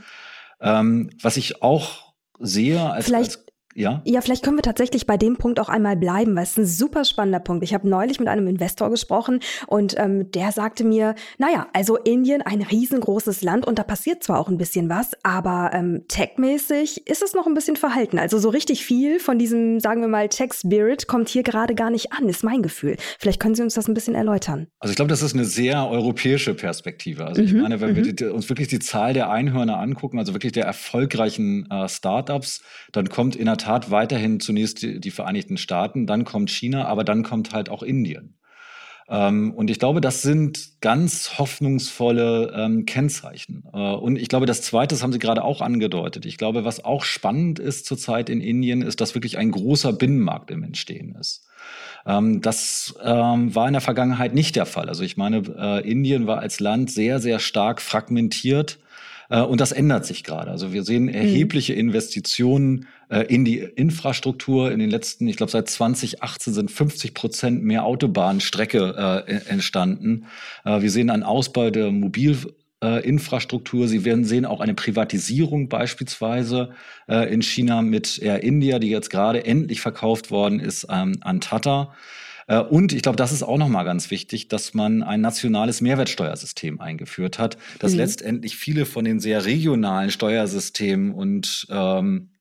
Ähm, 0.60 1.10
was 1.22 1.38
ich 1.38 1.62
auch 1.62 2.13
sehe 2.39 2.82
als, 2.91 3.06
Vielleicht 3.06 3.38
als 3.38 3.46
ja? 3.78 4.02
Ja, 4.06 4.22
vielleicht 4.22 4.44
können 4.44 4.58
wir 4.58 4.63
tatsächlich 4.63 5.06
bei 5.06 5.18
dem 5.18 5.38
Punkt 5.38 5.60
auch 5.60 5.70
einmal 5.70 5.96
bleiben, 5.96 6.36
weil 6.36 6.44
es 6.44 6.52
ist 6.52 6.58
ein 6.58 6.66
super 6.66 7.06
spannender 7.06 7.40
Punkt. 7.40 7.63
Ich 7.63 7.76
habe 7.76 7.88
neulich 7.88 8.20
mit 8.20 8.28
einem 8.28 8.48
Investor 8.48 8.90
gesprochen 8.90 9.40
und 9.68 9.94
ähm, 9.98 10.32
der 10.32 10.52
sagte 10.52 10.84
mir, 10.84 11.13
naja, 11.38 11.68
also 11.74 11.96
Indien, 11.96 12.42
ein 12.42 12.63
riesengroßes 12.63 13.44
Land 13.44 13.68
und 13.68 13.78
da 13.78 13.84
passiert 13.84 14.24
zwar 14.24 14.40
auch 14.40 14.50
ein 14.50 14.58
bisschen 14.58 14.90
was, 14.90 15.12
aber 15.22 15.72
ähm, 15.74 16.06
techmäßig 16.08 17.08
ist 17.08 17.22
es 17.22 17.36
noch 17.36 17.46
ein 17.46 17.54
bisschen 17.54 17.76
verhalten. 17.76 18.18
Also 18.18 18.40
so 18.40 18.50
richtig 18.50 18.84
viel 18.84 19.20
von 19.20 19.38
diesem, 19.38 19.80
sagen 19.80 20.02
wir 20.02 20.08
mal, 20.08 20.28
Tech-Spirit 20.28 21.08
kommt 21.08 21.30
hier 21.30 21.44
gerade 21.44 21.76
gar 21.76 21.92
nicht 21.92 22.13
an, 22.13 22.28
ist 22.28 22.44
mein 22.44 22.63
Gefühl. 22.63 22.98
Vielleicht 23.20 23.40
können 23.40 23.54
Sie 23.54 23.62
uns 23.62 23.76
das 23.76 23.88
ein 23.88 23.94
bisschen 23.94 24.16
erläutern. 24.16 24.68
Also 24.80 24.92
ich 24.92 24.96
glaube, 24.96 25.10
das 25.10 25.22
ist 25.22 25.36
eine 25.36 25.46
sehr 25.46 25.88
europäische 25.88 26.56
Perspektive. 26.56 27.26
Also 27.26 27.44
ich 27.44 27.54
mhm, 27.54 27.62
meine, 27.62 27.80
wenn 27.80 27.96
wir 27.96 28.04
mhm. 28.04 28.16
die, 28.16 28.26
uns 28.26 28.50
wirklich 28.50 28.70
die 28.70 28.80
Zahl 28.80 29.13
der 29.13 29.30
Einhörner 29.30 29.78
angucken, 29.78 30.18
also 30.18 30.34
wirklich 30.34 30.54
der 30.54 30.66
erfolgreichen 30.66 31.70
äh, 31.70 31.88
Startups, 31.88 32.63
dann 32.92 33.10
kommt 33.10 33.36
in 33.36 33.46
der 33.46 33.58
Tat 33.58 33.66
Tat 33.67 33.91
weiterhin 33.91 34.39
zunächst 34.39 34.82
die, 34.82 35.01
die 35.01 35.12
Vereinigten 35.12 35.58
Staaten, 35.58 36.08
dann 36.08 36.23
kommt 36.23 36.49
China, 36.49 36.86
aber 36.86 37.03
dann 37.03 37.23
kommt 37.23 37.53
halt 37.53 37.67
auch 37.69 37.84
Indien. 37.84 38.36
Ähm, 39.10 39.51
und 39.53 39.69
ich 39.69 39.77
glaube, 39.77 39.99
das 39.99 40.21
sind 40.21 40.80
ganz 40.80 41.38
hoffnungsvolle 41.38 42.53
ähm, 42.56 42.86
Kennzeichen. 42.86 43.63
Äh, 43.73 43.77
und 43.77 44.17
ich 44.17 44.30
glaube, 44.30 44.45
das 44.45 44.62
Zweite, 44.62 44.95
das 44.95 45.03
haben 45.03 45.12
Sie 45.12 45.19
gerade 45.19 45.43
auch 45.43 45.60
angedeutet. 45.60 46.25
Ich 46.25 46.38
glaube, 46.38 46.63
was 46.63 46.86
auch 46.86 47.03
spannend 47.03 47.60
ist 47.60 47.86
zurzeit 47.86 48.30
in 48.30 48.39
Indien, 48.39 48.82
ist, 48.82 49.01
dass 49.01 49.15
wirklich 49.15 49.38
ein 49.38 49.51
großer 49.51 49.91
Binnenmarkt 49.91 50.49
im 50.49 50.63
Entstehen 50.63 51.15
ist. 51.19 51.45
Ähm, 52.06 52.41
das 52.41 52.95
ähm, 53.03 53.53
war 53.53 53.67
in 53.67 53.73
der 53.73 53.82
Vergangenheit 53.82 54.34
nicht 54.34 54.56
der 54.56 54.65
Fall. 54.65 54.88
Also 54.88 55.03
ich 55.03 55.17
meine, 55.17 55.43
äh, 55.58 55.89
Indien 55.89 56.25
war 56.25 56.39
als 56.39 56.62
Land 56.62 56.89
sehr, 56.89 57.19
sehr 57.19 57.39
stark 57.39 57.82
fragmentiert 57.82 58.80
und 59.36 59.62
das 59.62 59.72
ändert 59.72 60.06
sich 60.06 60.24
gerade. 60.24 60.52
Also 60.52 60.74
wir 60.74 60.84
sehen 60.84 61.04
mhm. 61.04 61.10
erhebliche 61.10 61.74
Investitionen 61.74 62.88
äh, 63.10 63.22
in 63.24 63.46
die 63.46 63.60
Infrastruktur. 63.60 64.72
In 64.72 64.80
den 64.80 64.90
letzten, 64.90 65.28
ich 65.28 65.38
glaube, 65.38 65.52
seit 65.52 65.70
2018 65.70 66.54
sind 66.54 66.72
50 66.72 67.13
Prozent 67.13 67.63
mehr 67.63 67.84
Autobahnstrecke 67.86 69.24
äh, 69.28 69.34
entstanden. 69.50 70.26
wir 70.63 70.90
sehen 70.92 71.10
einen 71.10 71.24
Ausbau 71.24 71.70
der 71.70 71.92
Mobil 71.92 72.38
Infrastruktur. 72.80 73.88
Sie 73.88 74.06
werden 74.06 74.24
sehen 74.24 74.46
auch 74.46 74.60
eine 74.60 74.76
Privatisierung 74.76 75.68
beispielsweise 75.68 76.70
äh, 77.10 77.34
in 77.34 77.42
China 77.42 77.82
mit 77.82 78.20
Air 78.20 78.44
India, 78.44 78.78
die 78.78 78.92
jetzt 78.92 79.10
gerade 79.10 79.44
endlich 79.46 79.82
verkauft 79.82 80.30
worden 80.30 80.60
ist 80.60 80.86
ähm, 80.88 81.18
an 81.22 81.42
Tata. 81.42 81.96
Äh, 82.47 82.60
und 82.60 82.93
ich 82.93 83.03
glaube, 83.03 83.17
das 83.17 83.31
ist 83.31 83.43
auch 83.43 83.57
nochmal 83.57 83.86
ganz 83.86 84.10
wichtig, 84.10 84.47
dass 84.47 84.73
man 84.73 85.03
ein 85.03 85.21
nationales 85.21 85.81
Mehrwertsteuersystem 85.81 86.81
eingeführt 86.81 87.38
hat, 87.38 87.57
das 87.79 87.91
mhm. 87.91 87.99
letztendlich 87.99 88.57
viele 88.57 88.86
von 88.86 89.05
den 89.05 89.19
sehr 89.19 89.45
regionalen 89.45 90.10
Steuersystemen 90.10 91.13
und 91.13 91.67
ähm, 91.69 92.31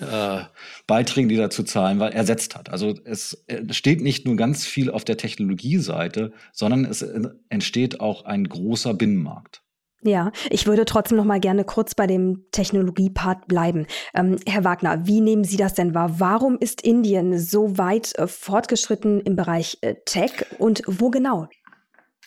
äh, 0.00 0.42
Beiträgen, 0.86 1.30
die 1.30 1.36
dazu 1.36 1.62
zahlen, 1.62 1.98
weil 1.98 2.12
ersetzt 2.12 2.56
hat. 2.56 2.68
Also 2.68 2.94
es 3.04 3.44
steht 3.70 4.02
nicht 4.02 4.26
nur 4.26 4.36
ganz 4.36 4.66
viel 4.66 4.90
auf 4.90 5.04
der 5.04 5.16
Technologieseite, 5.16 6.32
sondern 6.52 6.84
es 6.84 7.02
entsteht 7.48 8.00
auch 8.00 8.26
ein 8.26 8.48
großer 8.48 8.92
Binnenmarkt. 8.92 9.62
Ja, 10.02 10.30
ich 10.48 10.66
würde 10.66 10.84
trotzdem 10.84 11.18
noch 11.18 11.24
mal 11.24 11.40
gerne 11.40 11.64
kurz 11.64 11.96
bei 11.96 12.06
dem 12.06 12.44
Technologiepart 12.52 13.48
bleiben. 13.48 13.86
Ähm, 14.14 14.36
Herr 14.46 14.62
Wagner, 14.62 15.06
wie 15.06 15.20
nehmen 15.20 15.42
Sie 15.42 15.56
das 15.56 15.74
denn 15.74 15.92
wahr? 15.92 16.20
Warum 16.20 16.56
ist 16.58 16.82
Indien 16.82 17.38
so 17.38 17.78
weit 17.78 18.16
äh, 18.16 18.28
fortgeschritten 18.28 19.20
im 19.20 19.34
Bereich 19.34 19.78
äh, 19.80 19.96
Tech 20.04 20.46
und 20.58 20.82
wo 20.86 21.10
genau? 21.10 21.48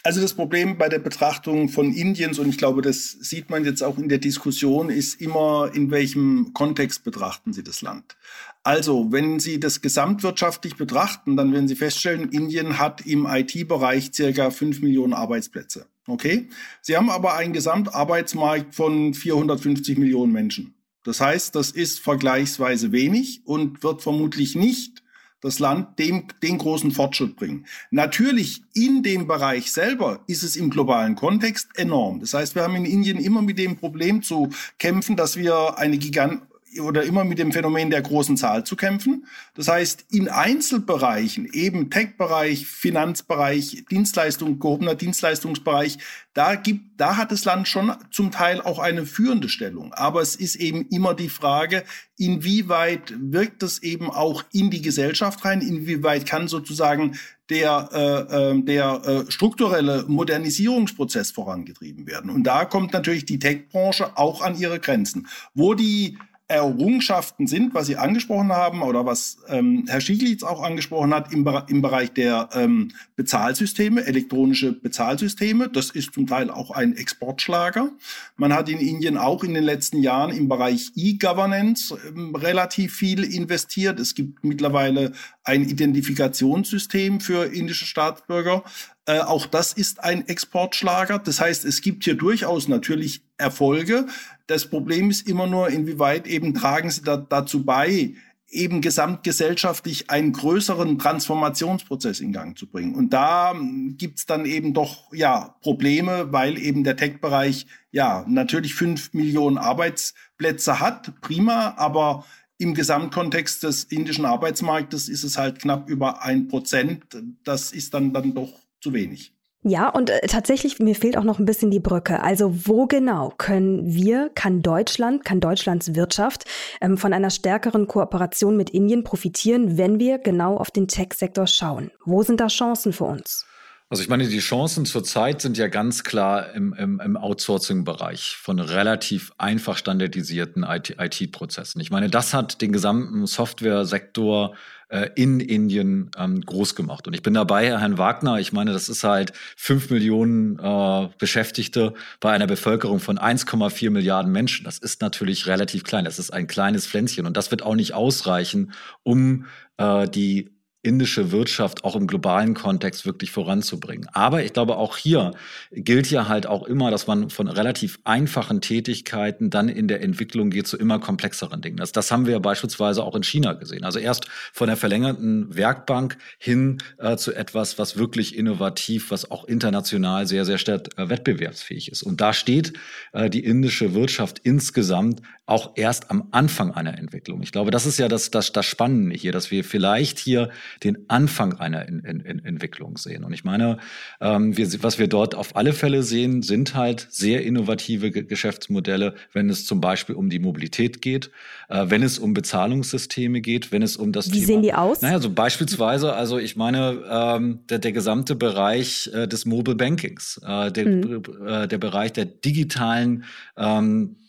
Also 0.03 0.19
das 0.19 0.33
Problem 0.33 0.77
bei 0.77 0.89
der 0.89 0.99
Betrachtung 0.99 1.69
von 1.69 1.93
Indiens, 1.93 2.39
und 2.39 2.49
ich 2.49 2.57
glaube, 2.57 2.81
das 2.81 3.11
sieht 3.11 3.51
man 3.51 3.63
jetzt 3.63 3.83
auch 3.83 3.99
in 3.99 4.09
der 4.09 4.17
Diskussion, 4.17 4.89
ist 4.89 5.21
immer, 5.21 5.69
in 5.73 5.91
welchem 5.91 6.53
Kontext 6.53 7.03
betrachten 7.03 7.53
Sie 7.53 7.63
das 7.63 7.83
Land. 7.83 8.17
Also, 8.63 9.11
wenn 9.11 9.39
Sie 9.39 9.59
das 9.59 9.81
gesamtwirtschaftlich 9.81 10.75
betrachten, 10.75 11.37
dann 11.37 11.53
werden 11.53 11.67
Sie 11.67 11.75
feststellen, 11.75 12.29
Indien 12.29 12.79
hat 12.79 13.05
im 13.05 13.27
IT-Bereich 13.27 14.11
circa 14.11 14.49
fünf 14.49 14.81
Millionen 14.81 15.13
Arbeitsplätze. 15.13 15.85
Okay? 16.11 16.49
Sie 16.81 16.95
haben 16.95 17.09
aber 17.09 17.35
einen 17.35 17.53
Gesamtarbeitsmarkt 17.53 18.75
von 18.75 19.13
450 19.13 19.97
Millionen 19.97 20.31
Menschen. 20.31 20.75
Das 21.03 21.19
heißt, 21.19 21.55
das 21.55 21.71
ist 21.71 21.99
vergleichsweise 21.99 22.91
wenig 22.91 23.41
und 23.45 23.83
wird 23.83 24.01
vermutlich 24.01 24.55
nicht 24.55 25.01
das 25.41 25.57
Land 25.57 25.97
dem, 25.97 26.27
den 26.43 26.59
großen 26.59 26.91
Fortschritt 26.91 27.35
bringen. 27.35 27.65
Natürlich 27.89 28.61
in 28.73 29.01
dem 29.01 29.27
Bereich 29.27 29.71
selber 29.71 30.23
ist 30.27 30.43
es 30.43 30.55
im 30.55 30.69
globalen 30.69 31.15
Kontext 31.15 31.69
enorm. 31.77 32.19
Das 32.19 32.35
heißt, 32.35 32.53
wir 32.53 32.61
haben 32.61 32.75
in 32.75 32.85
Indien 32.85 33.17
immer 33.17 33.41
mit 33.41 33.57
dem 33.57 33.75
Problem 33.75 34.21
zu 34.21 34.49
kämpfen, 34.77 35.15
dass 35.15 35.35
wir 35.35 35.79
eine 35.79 35.97
Gigant 35.97 36.43
oder 36.79 37.03
immer 37.03 37.23
mit 37.23 37.39
dem 37.39 37.51
Phänomen 37.51 37.89
der 37.89 38.01
großen 38.01 38.37
Zahl 38.37 38.63
zu 38.63 38.75
kämpfen. 38.75 39.25
Das 39.55 39.67
heißt, 39.67 40.05
in 40.11 40.29
Einzelbereichen, 40.29 41.49
eben 41.51 41.89
Tech-Bereich, 41.89 42.65
Finanzbereich, 42.65 43.85
Dienstleistung, 43.89 44.59
gehobener 44.59 44.95
Dienstleistungsbereich, 44.95 45.97
da 46.33 46.55
gibt, 46.55 46.99
da 46.99 47.17
hat 47.17 47.31
das 47.31 47.43
Land 47.43 47.67
schon 47.67 47.93
zum 48.09 48.31
Teil 48.31 48.61
auch 48.61 48.79
eine 48.79 49.05
führende 49.05 49.49
Stellung. 49.49 49.93
Aber 49.93 50.21
es 50.21 50.35
ist 50.35 50.55
eben 50.55 50.87
immer 50.89 51.13
die 51.13 51.29
Frage, 51.29 51.83
inwieweit 52.17 53.13
wirkt 53.17 53.63
es 53.63 53.83
eben 53.83 54.09
auch 54.09 54.43
in 54.53 54.69
die 54.71 54.81
Gesellschaft 54.81 55.43
rein, 55.43 55.61
inwieweit 55.61 56.25
kann 56.25 56.47
sozusagen 56.47 57.17
der, 57.49 57.89
äh, 57.91 58.51
äh 58.51 58.61
der 58.63 59.01
äh, 59.05 59.31
strukturelle 59.31 60.05
Modernisierungsprozess 60.07 61.31
vorangetrieben 61.31 62.07
werden. 62.07 62.31
Und 62.31 62.43
da 62.43 62.63
kommt 62.63 62.93
natürlich 62.93 63.25
die 63.25 63.39
Tech-Branche 63.39 64.17
auch 64.17 64.41
an 64.41 64.57
ihre 64.57 64.79
Grenzen. 64.79 65.27
Wo 65.53 65.73
die 65.73 66.17
Errungenschaften 66.51 67.47
sind, 67.47 67.73
was 67.73 67.87
Sie 67.87 67.95
angesprochen 67.95 68.51
haben 68.51 68.81
oder 68.81 69.05
was 69.05 69.37
ähm, 69.47 69.85
Herr 69.87 70.01
Schieglitz 70.01 70.43
auch 70.43 70.61
angesprochen 70.61 71.13
hat 71.13 71.31
im, 71.33 71.47
im 71.67 71.81
Bereich 71.81 72.11
der 72.11 72.49
ähm, 72.53 72.91
Bezahlsysteme, 73.15 74.05
elektronische 74.05 74.73
Bezahlsysteme. 74.73 75.69
Das 75.69 75.89
ist 75.91 76.13
zum 76.13 76.27
Teil 76.27 76.49
auch 76.49 76.71
ein 76.71 76.95
Exportschlager. 76.95 77.91
Man 78.35 78.53
hat 78.53 78.69
in 78.69 78.79
Indien 78.79 79.17
auch 79.17 79.43
in 79.43 79.53
den 79.53 79.63
letzten 79.63 80.03
Jahren 80.03 80.31
im 80.31 80.49
Bereich 80.49 80.91
E-Governance 80.95 81.97
ähm, 82.07 82.35
relativ 82.35 82.95
viel 82.95 83.23
investiert. 83.23 83.99
Es 83.99 84.13
gibt 84.13 84.43
mittlerweile 84.43 85.13
ein 85.43 85.63
Identifikationssystem 85.63 87.19
für 87.19 87.45
indische 87.45 87.85
Staatsbürger. 87.85 88.63
Äh, 89.05 89.19
auch 89.19 89.47
das 89.47 89.73
ist 89.73 90.03
ein 90.03 90.27
Exportschlager. 90.27 91.19
Das 91.19 91.41
heißt, 91.41 91.65
es 91.65 91.81
gibt 91.81 92.03
hier 92.03 92.15
durchaus 92.15 92.67
natürlich 92.67 93.23
Erfolge. 93.37 94.07
Das 94.47 94.69
Problem 94.69 95.09
ist 95.09 95.27
immer 95.27 95.47
nur, 95.47 95.69
inwieweit 95.69 96.27
eben 96.27 96.53
tragen 96.53 96.91
sie 96.91 97.01
da, 97.01 97.17
dazu 97.17 97.65
bei, 97.65 98.13
eben 98.51 98.81
gesamtgesellschaftlich 98.81 100.09
einen 100.09 100.33
größeren 100.33 100.99
Transformationsprozess 100.99 102.19
in 102.19 102.33
Gang 102.33 102.57
zu 102.57 102.67
bringen. 102.67 102.95
Und 102.95 103.11
da 103.11 103.51
hm, 103.51 103.95
gibt's 103.97 104.25
dann 104.25 104.45
eben 104.45 104.73
doch 104.73 105.11
ja 105.13 105.55
Probleme, 105.61 106.31
weil 106.31 106.57
eben 106.57 106.83
der 106.83 106.97
Tech-Bereich 106.97 107.65
ja 107.91 108.25
natürlich 108.27 108.75
fünf 108.75 109.13
Millionen 109.13 109.57
Arbeitsplätze 109.57 110.79
hat, 110.79 111.19
prima, 111.21 111.73
aber 111.77 112.25
im 112.57 112.75
Gesamtkontext 112.75 113.63
des 113.63 113.85
indischen 113.85 114.25
Arbeitsmarktes 114.25 115.09
ist 115.09 115.23
es 115.23 115.37
halt 115.37 115.59
knapp 115.59 115.89
über 115.89 116.21
ein 116.21 116.47
Prozent. 116.47 117.03
Das 117.43 117.71
ist 117.71 117.95
dann 117.95 118.13
dann 118.13 118.35
doch 118.35 118.60
zu 118.81 118.93
wenig. 118.93 119.33
Ja, 119.63 119.89
und 119.89 120.09
äh, 120.09 120.21
tatsächlich, 120.25 120.79
mir 120.79 120.95
fehlt 120.95 121.17
auch 121.17 121.23
noch 121.23 121.37
ein 121.37 121.45
bisschen 121.45 121.69
die 121.69 121.79
Brücke. 121.79 122.23
Also 122.23 122.67
wo 122.67 122.87
genau 122.87 123.31
können 123.37 123.93
wir, 123.93 124.31
kann 124.33 124.63
Deutschland, 124.63 125.23
kann 125.23 125.39
Deutschlands 125.39 125.93
Wirtschaft 125.93 126.45
ähm, 126.81 126.97
von 126.97 127.13
einer 127.13 127.29
stärkeren 127.29 127.85
Kooperation 127.85 128.57
mit 128.57 128.71
Indien 128.71 129.03
profitieren, 129.03 129.77
wenn 129.77 129.99
wir 129.99 130.17
genau 130.17 130.57
auf 130.57 130.71
den 130.71 130.87
Tech-Sektor 130.87 131.45
schauen? 131.45 131.91
Wo 132.03 132.23
sind 132.23 132.39
da 132.39 132.47
Chancen 132.47 132.91
für 132.91 133.03
uns? 133.03 133.45
Also 133.91 134.03
ich 134.03 134.09
meine, 134.09 134.25
die 134.25 134.39
Chancen 134.39 134.85
zurzeit 134.85 135.41
sind 135.41 135.57
ja 135.57 135.67
ganz 135.67 136.05
klar 136.05 136.53
im, 136.53 136.71
im, 136.71 137.01
im 137.01 137.17
Outsourcing-Bereich 137.17 138.37
von 138.37 138.61
relativ 138.61 139.33
einfach 139.37 139.75
standardisierten 139.75 140.63
IT-Prozessen. 140.63 141.81
ich 141.81 141.91
meine, 141.91 142.09
das 142.09 142.33
hat 142.33 142.61
den 142.61 142.71
gesamten 142.71 143.27
Software-Sektor 143.27 144.55
äh, 144.87 145.09
in 145.15 145.41
Indien 145.41 146.09
ähm, 146.17 146.39
groß 146.39 146.75
gemacht. 146.75 147.05
Und 147.05 147.15
ich 147.15 147.21
bin 147.21 147.33
dabei, 147.33 147.77
Herrn 147.77 147.97
Wagner, 147.97 148.39
ich 148.39 148.53
meine, 148.53 148.71
das 148.71 148.87
ist 148.87 149.03
halt 149.03 149.33
fünf 149.57 149.89
Millionen 149.89 150.57
äh, 150.57 151.09
Beschäftigte 151.17 151.93
bei 152.21 152.31
einer 152.31 152.47
Bevölkerung 152.47 153.01
von 153.01 153.19
1,4 153.19 153.89
Milliarden 153.89 154.31
Menschen. 154.31 154.63
Das 154.63 154.77
ist 154.77 155.01
natürlich 155.01 155.47
relativ 155.47 155.83
klein. 155.83 156.05
Das 156.05 156.17
ist 156.17 156.31
ein 156.31 156.47
kleines 156.47 156.87
Pflänzchen. 156.87 157.25
Und 157.25 157.35
das 157.35 157.51
wird 157.51 157.63
auch 157.63 157.75
nicht 157.75 157.93
ausreichen, 157.93 158.71
um 159.03 159.47
äh, 159.75 160.07
die 160.07 160.49
indische 160.83 161.31
Wirtschaft 161.31 161.83
auch 161.83 161.95
im 161.95 162.07
globalen 162.07 162.53
Kontext 162.53 163.05
wirklich 163.05 163.31
voranzubringen. 163.31 164.07
Aber 164.13 164.43
ich 164.43 164.53
glaube, 164.53 164.77
auch 164.77 164.97
hier 164.97 165.31
gilt 165.71 166.09
ja 166.09 166.27
halt 166.27 166.47
auch 166.47 166.63
immer, 166.63 166.89
dass 166.89 167.07
man 167.07 167.29
von 167.29 167.47
relativ 167.47 167.99
einfachen 168.03 168.61
Tätigkeiten 168.61 169.49
dann 169.49 169.69
in 169.69 169.87
der 169.87 170.01
Entwicklung 170.01 170.49
geht 170.49 170.67
zu 170.67 170.77
immer 170.77 170.99
komplexeren 170.99 171.61
Dingen. 171.61 171.77
Das, 171.77 171.91
das 171.91 172.11
haben 172.11 172.25
wir 172.25 172.33
ja 172.33 172.39
beispielsweise 172.39 173.03
auch 173.03 173.15
in 173.15 173.23
China 173.23 173.53
gesehen. 173.53 173.83
Also 173.83 173.99
erst 173.99 174.27
von 174.53 174.67
der 174.67 174.77
verlängerten 174.77 175.55
Werkbank 175.55 176.17
hin 176.39 176.79
äh, 176.97 177.15
zu 177.15 177.33
etwas, 177.33 177.77
was 177.77 177.97
wirklich 177.97 178.35
innovativ, 178.35 179.11
was 179.11 179.29
auch 179.29 179.45
international 179.45 180.25
sehr, 180.25 180.45
sehr 180.45 180.57
stark 180.57 180.89
äh, 180.97 181.09
wettbewerbsfähig 181.09 181.91
ist. 181.91 182.01
Und 182.01 182.21
da 182.21 182.33
steht 182.33 182.73
äh, 183.13 183.29
die 183.29 183.43
indische 183.43 183.93
Wirtschaft 183.93 184.39
insgesamt 184.43 185.21
auch 185.51 185.73
erst 185.75 186.09
am 186.09 186.29
Anfang 186.31 186.71
einer 186.71 186.97
Entwicklung. 186.97 187.43
Ich 187.43 187.51
glaube, 187.51 187.71
das 187.71 187.85
ist 187.85 187.99
ja 187.99 188.07
das, 188.07 188.31
das, 188.31 188.53
das 188.53 188.65
Spannende 188.65 189.15
hier, 189.17 189.33
dass 189.33 189.51
wir 189.51 189.65
vielleicht 189.65 190.17
hier 190.17 190.49
den 190.81 191.09
Anfang 191.09 191.59
einer 191.59 191.87
in, 191.87 191.99
in, 191.99 192.21
in 192.21 192.45
Entwicklung 192.45 192.97
sehen. 192.97 193.25
Und 193.25 193.33
ich 193.33 193.43
meine, 193.43 193.77
ähm, 194.21 194.55
wir, 194.55 194.71
was 194.81 194.97
wir 194.97 195.07
dort 195.07 195.35
auf 195.35 195.57
alle 195.57 195.73
Fälle 195.73 196.03
sehen, 196.03 196.41
sind 196.41 196.73
halt 196.75 197.05
sehr 197.11 197.43
innovative 197.43 198.11
G 198.11 198.23
Geschäftsmodelle, 198.23 199.13
wenn 199.33 199.49
es 199.49 199.65
zum 199.65 199.81
Beispiel 199.81 200.15
um 200.15 200.29
die 200.29 200.39
Mobilität 200.39 201.01
geht, 201.01 201.31
äh, 201.67 201.85
wenn 201.89 202.01
es 202.01 202.17
um 202.17 202.33
Bezahlungssysteme 202.33 203.41
geht, 203.41 203.73
wenn 203.73 203.81
es 203.81 203.97
um 203.97 204.13
das 204.13 204.27
Wie 204.27 204.35
Thema, 204.35 204.45
sehen 204.45 204.61
die 204.61 204.73
aus? 204.73 205.01
Naja, 205.01 205.19
so 205.19 205.31
beispielsweise, 205.31 206.13
also 206.13 206.39
ich 206.39 206.55
meine, 206.55 207.03
ähm, 207.09 207.59
der, 207.69 207.79
der 207.79 207.91
gesamte 207.91 208.35
Bereich 208.35 209.09
äh, 209.13 209.27
des 209.27 209.45
Mobile 209.45 209.75
Bankings, 209.75 210.39
äh, 210.47 210.71
der, 210.71 210.85
mhm. 210.85 211.23
äh, 211.45 211.67
der 211.67 211.77
Bereich 211.77 212.13
der 212.13 212.23
digitalen 212.23 213.25
ähm, 213.57 214.15
äh, 214.15 214.21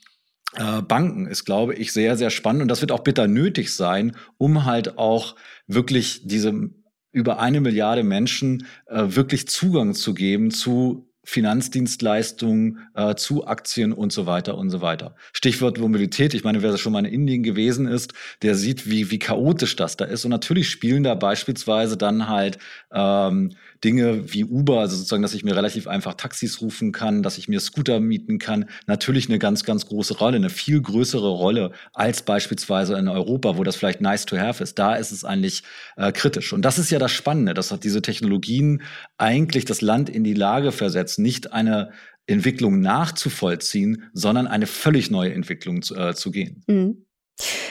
Banken 0.83 1.27
ist, 1.27 1.45
glaube 1.45 1.75
ich, 1.75 1.93
sehr, 1.93 2.17
sehr 2.17 2.31
spannend. 2.31 2.63
Und 2.63 2.69
das 2.69 2.81
wird 2.81 2.93
auch 2.93 3.01
bitter 3.01 3.27
nötig 3.27 3.75
sein, 3.75 4.17
um 4.39 4.65
halt 4.65 4.99
auch 4.99 5.37
wirklich 5.67 6.23
diese 6.25 6.71
über 7.13 7.39
eine 7.39 7.61
Milliarde 7.61 8.03
Menschen 8.03 8.67
äh, 8.87 9.05
wirklich 9.09 9.47
Zugang 9.47 9.95
zu 9.95 10.15
geben 10.15 10.51
zu 10.51 11.12
Finanzdienstleistungen 11.25 12.89
äh, 12.95 13.15
zu 13.15 13.47
Aktien 13.47 13.93
und 13.93 14.13
so 14.13 14.27
weiter 14.27 14.59
und 14.59 14.71
so 14.71 14.81
weiter. 14.81 15.15
Stichwort 15.33 15.79
Mobilität. 15.79 16.35
Ich 16.35 16.45
meine, 16.45 16.63
wer 16.63 16.77
schon 16.79 16.93
mal 16.93 17.07
in 17.07 17.13
Indien 17.13 17.43
gewesen 17.43 17.87
ist, 17.87 18.13
der 18.43 18.55
sieht, 18.55 18.91
wie, 18.91 19.11
wie 19.11 19.19
chaotisch 19.19 19.77
das 19.77 19.97
da 19.97 20.05
ist. 20.05 20.25
Und 20.25 20.31
natürlich 20.31 20.69
spielen 20.69 21.05
da 21.05 21.15
beispielsweise 21.15 21.97
dann 21.97 22.29
halt 22.29 22.59
ähm, 22.93 23.53
Dinge 23.85 24.33
wie 24.33 24.45
Uber, 24.45 24.81
also 24.81 24.97
sozusagen, 24.97 25.23
dass 25.23 25.35
ich 25.35 25.45
mir 25.45 25.57
relativ 25.57 25.87
einfach 25.89 26.15
Taxis 26.15 26.61
rufen 26.61 26.93
kann, 26.93 27.23
dass 27.23 27.39
ich 27.39 27.49
mir 27.49 27.61
Scooter 27.61 28.01
mieten 28.01 28.39
kann, 28.39 28.67
natürlich 28.87 29.29
eine 29.29 29.39
ganz, 29.39 29.65
ganz 29.65 29.87
große 29.87 30.19
Rolle, 30.19 30.37
eine 30.37 30.51
viel 30.51 30.81
größere 30.81 31.29
Rolle 31.29 31.73
als 31.93 32.23
beispielsweise 32.23 32.97
in 32.97 33.09
Europa, 33.09 33.57
wo 33.57 33.65
das 33.65 33.77
vielleicht 33.77 34.01
nice 34.01 34.25
to 34.25 34.37
have 34.37 34.63
ist. 34.63 34.79
Da 34.79 34.95
ist 34.95 35.11
es 35.11 35.25
eigentlich 35.25 35.63
äh, 35.97 36.13
kritisch. 36.13 36.53
Und 36.53 36.63
das 36.63 36.79
ist 36.79 36.91
ja 36.91 36.99
das 36.99 37.13
Spannende, 37.13 37.55
dass 37.55 37.73
diese 37.81 38.03
Technologien 38.03 38.83
eigentlich 39.19 39.65
das 39.65 39.81
Land 39.81 40.09
in 40.09 40.25
die 40.25 40.35
Lage 40.35 40.73
versetzen, 40.73 41.12
nicht 41.19 41.53
eine 41.53 41.93
Entwicklung 42.27 42.81
nachzuvollziehen, 42.81 44.05
sondern 44.13 44.47
eine 44.47 44.67
völlig 44.67 45.11
neue 45.11 45.33
Entwicklung 45.33 45.83
zu, 45.83 45.97
äh, 45.97 46.15
zu 46.15 46.31
gehen. 46.31 46.63
Mhm. 46.67 47.07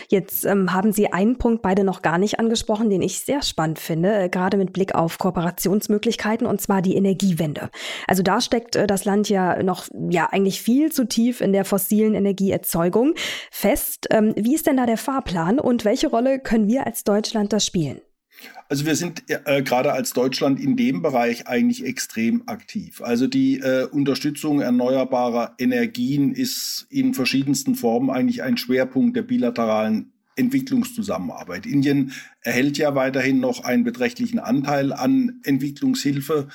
Jetzt 0.10 0.46
ähm, 0.46 0.74
haben 0.74 0.92
Sie 0.92 1.14
einen 1.14 1.38
Punkt 1.38 1.62
beide 1.62 1.84
noch 1.84 2.02
gar 2.02 2.18
nicht 2.18 2.40
angesprochen, 2.40 2.90
den 2.90 3.02
ich 3.02 3.20
sehr 3.20 3.42
spannend 3.42 3.80
finde, 3.80 4.14
äh, 4.14 4.30
gerade 4.30 4.58
mit 4.58 4.74
Blick 4.74 4.94
auf 4.96 5.18
Kooperationsmöglichkeiten, 5.18 6.46
und 6.46 6.60
zwar 6.60 6.82
die 6.82 6.96
Energiewende. 6.96 7.70
Also 8.08 8.24
da 8.24 8.42
steckt 8.42 8.76
äh, 8.76 8.88
das 8.88 9.06
Land 9.06 9.30
ja 9.30 9.64
noch 9.64 9.88
ja 10.10 10.28
eigentlich 10.32 10.62
viel 10.62 10.92
zu 10.92 11.08
tief 11.08 11.40
in 11.40 11.54
der 11.54 11.64
fossilen 11.64 12.16
Energieerzeugung 12.16 13.14
fest. 13.52 14.08
Ähm, 14.10 14.34
wie 14.36 14.56
ist 14.56 14.68
denn 14.68 14.78
da 14.78 14.86
der 14.86 14.98
Fahrplan 14.98 15.60
und 15.60 15.86
welche 15.86 16.08
Rolle 16.08 16.40
können 16.40 16.68
wir 16.68 16.86
als 16.86 17.04
Deutschland 17.04 17.54
da 17.54 17.60
spielen? 17.60 18.02
Also 18.70 18.86
wir 18.86 18.96
sind 18.96 19.24
äh, 19.28 19.62
gerade 19.62 19.94
als 19.94 20.14
Deutschland 20.14 20.60
in 20.60 20.78
dem 20.78 21.02
Bereich 21.02 21.48
eigentlich 21.48 21.86
extrem 21.86 22.48
aktiv. 22.48 23.02
Also 23.02 23.28
die 23.28 23.60
äh, 23.60 23.86
Unterstützung 23.86 24.62
erneuerbarer 24.62 25.56
Energien 25.58 26.34
ist 26.34 26.88
in 26.90 27.14
verschiedensten 27.14 27.76
Formen 27.76 28.10
eigentlich 28.10 28.44
ein 28.44 28.58
Schwerpunkt 28.58 29.16
der 29.16 29.24
bilateralen 29.24 30.12
Entwicklungszusammenarbeit. 30.36 31.66
Indien 31.66 32.14
erhält 32.42 32.78
ja 32.78 32.96
weiterhin 32.96 33.40
noch 33.40 33.64
einen 33.64 33.84
beträchtlichen 33.84 34.40
Anteil 34.40 34.94
an 34.94 35.42
Entwicklungshilfe 35.44 36.48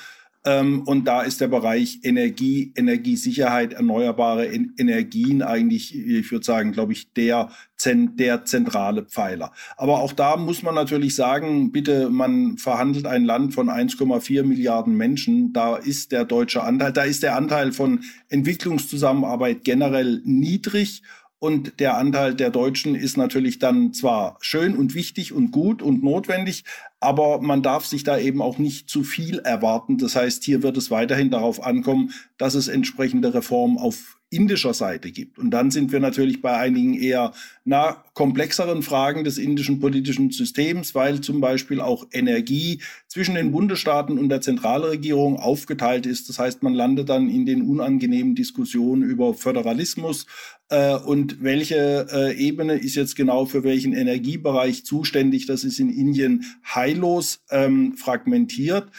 und 0.47 1.05
da 1.05 1.23
ist 1.23 1.41
der 1.41 1.49
Bereich 1.49 1.99
Energie, 2.03 2.71
Energiesicherheit, 2.75 3.73
erneuerbare 3.73 4.45
Energien 4.47 5.41
eigentlich, 5.41 5.93
ich 5.93 6.31
würde 6.31 6.45
sagen, 6.45 6.71
glaube 6.71 6.93
ich, 6.93 7.11
der, 7.13 7.49
der 7.83 8.45
zentrale 8.45 9.03
Pfeiler. 9.03 9.51
Aber 9.75 9.99
auch 9.99 10.13
da 10.13 10.37
muss 10.37 10.63
man 10.63 10.75
natürlich 10.75 11.15
sagen, 11.15 11.71
bitte, 11.73 12.09
man 12.09 12.57
verhandelt 12.57 13.07
ein 13.07 13.25
Land 13.25 13.53
von 13.55 13.69
1,4 13.69 14.43
Milliarden 14.43 14.95
Menschen. 14.95 15.51
Da 15.51 15.75
ist 15.75 16.13
der 16.13 16.23
deutsche 16.23 16.63
Anteil, 16.63 16.93
da 16.93 17.03
ist 17.03 17.23
der 17.23 17.35
Anteil 17.35 17.73
von 17.73 18.01
Entwicklungszusammenarbeit 18.29 19.65
generell 19.65 20.21
niedrig. 20.23 21.03
Und 21.39 21.79
der 21.79 21.97
Anteil 21.97 22.33
der 22.33 22.49
Deutschen 22.49 22.95
ist 22.95 23.15
natürlich 23.15 23.59
dann 23.59 23.93
zwar 23.93 24.37
schön 24.41 24.75
und 24.75 24.95
wichtig 24.95 25.33
und 25.33 25.51
gut 25.51 25.83
und 25.83 26.03
notwendig, 26.03 26.63
aber 26.99 27.41
man 27.41 27.61
darf 27.61 27.85
sich 27.85 28.03
da 28.03 28.17
eben 28.17 28.41
auch 28.41 28.57
nicht 28.57 28.89
zu 28.89 29.03
viel 29.03 29.39
erwarten. 29.39 29.99
Das 29.99 30.15
heißt, 30.15 30.43
hier 30.43 30.63
wird 30.63 30.77
es 30.77 30.89
weiterhin 30.89 31.29
darauf 31.29 31.63
ankommen, 31.63 32.11
dass 32.39 32.55
es 32.55 32.67
entsprechende 32.67 33.35
Reformen 33.35 33.77
auf 33.77 34.16
indischer 34.29 34.73
Seite 34.73 35.11
gibt. 35.11 35.37
Und 35.37 35.51
dann 35.51 35.71
sind 35.71 35.91
wir 35.91 35.99
natürlich 35.99 36.41
bei 36.41 36.57
einigen 36.57 36.99
eher 36.99 37.33
na, 37.63 38.03
komplexeren 38.13 38.81
Fragen 38.81 39.23
des 39.23 39.37
indischen 39.37 39.79
politischen 39.79 40.31
Systems, 40.31 40.95
weil 40.95 41.21
zum 41.21 41.39
Beispiel 41.39 41.79
auch 41.79 42.05
Energie 42.11 42.81
zwischen 43.07 43.35
den 43.35 43.51
Bundesstaaten 43.51 44.17
und 44.17 44.29
der 44.29 44.41
Zentralregierung 44.41 45.37
aufgeteilt 45.37 46.05
ist. 46.05 46.27
Das 46.27 46.39
heißt, 46.39 46.61
man 46.61 46.73
landet 46.73 47.09
dann 47.09 47.29
in 47.29 47.45
den 47.45 47.61
unangenehmen 47.61 48.35
Diskussionen 48.35 49.03
über 49.03 49.33
Föderalismus 49.33 50.25
äh, 50.69 50.95
und 50.95 51.41
welche 51.41 52.07
äh, 52.11 52.35
Ebene 52.35 52.73
ist 52.73 52.95
jetzt 52.95 53.15
genau 53.15 53.45
für 53.45 53.63
welchen 53.63 53.93
Energiebereich 53.93 54.83
zuständig. 54.83 55.45
Das 55.45 55.63
ist 55.63 55.79
in 55.79 55.89
Indien 55.89 56.43
heillos 56.65 57.39
ähm, 57.49 57.95
fragmentiert. 57.95 58.89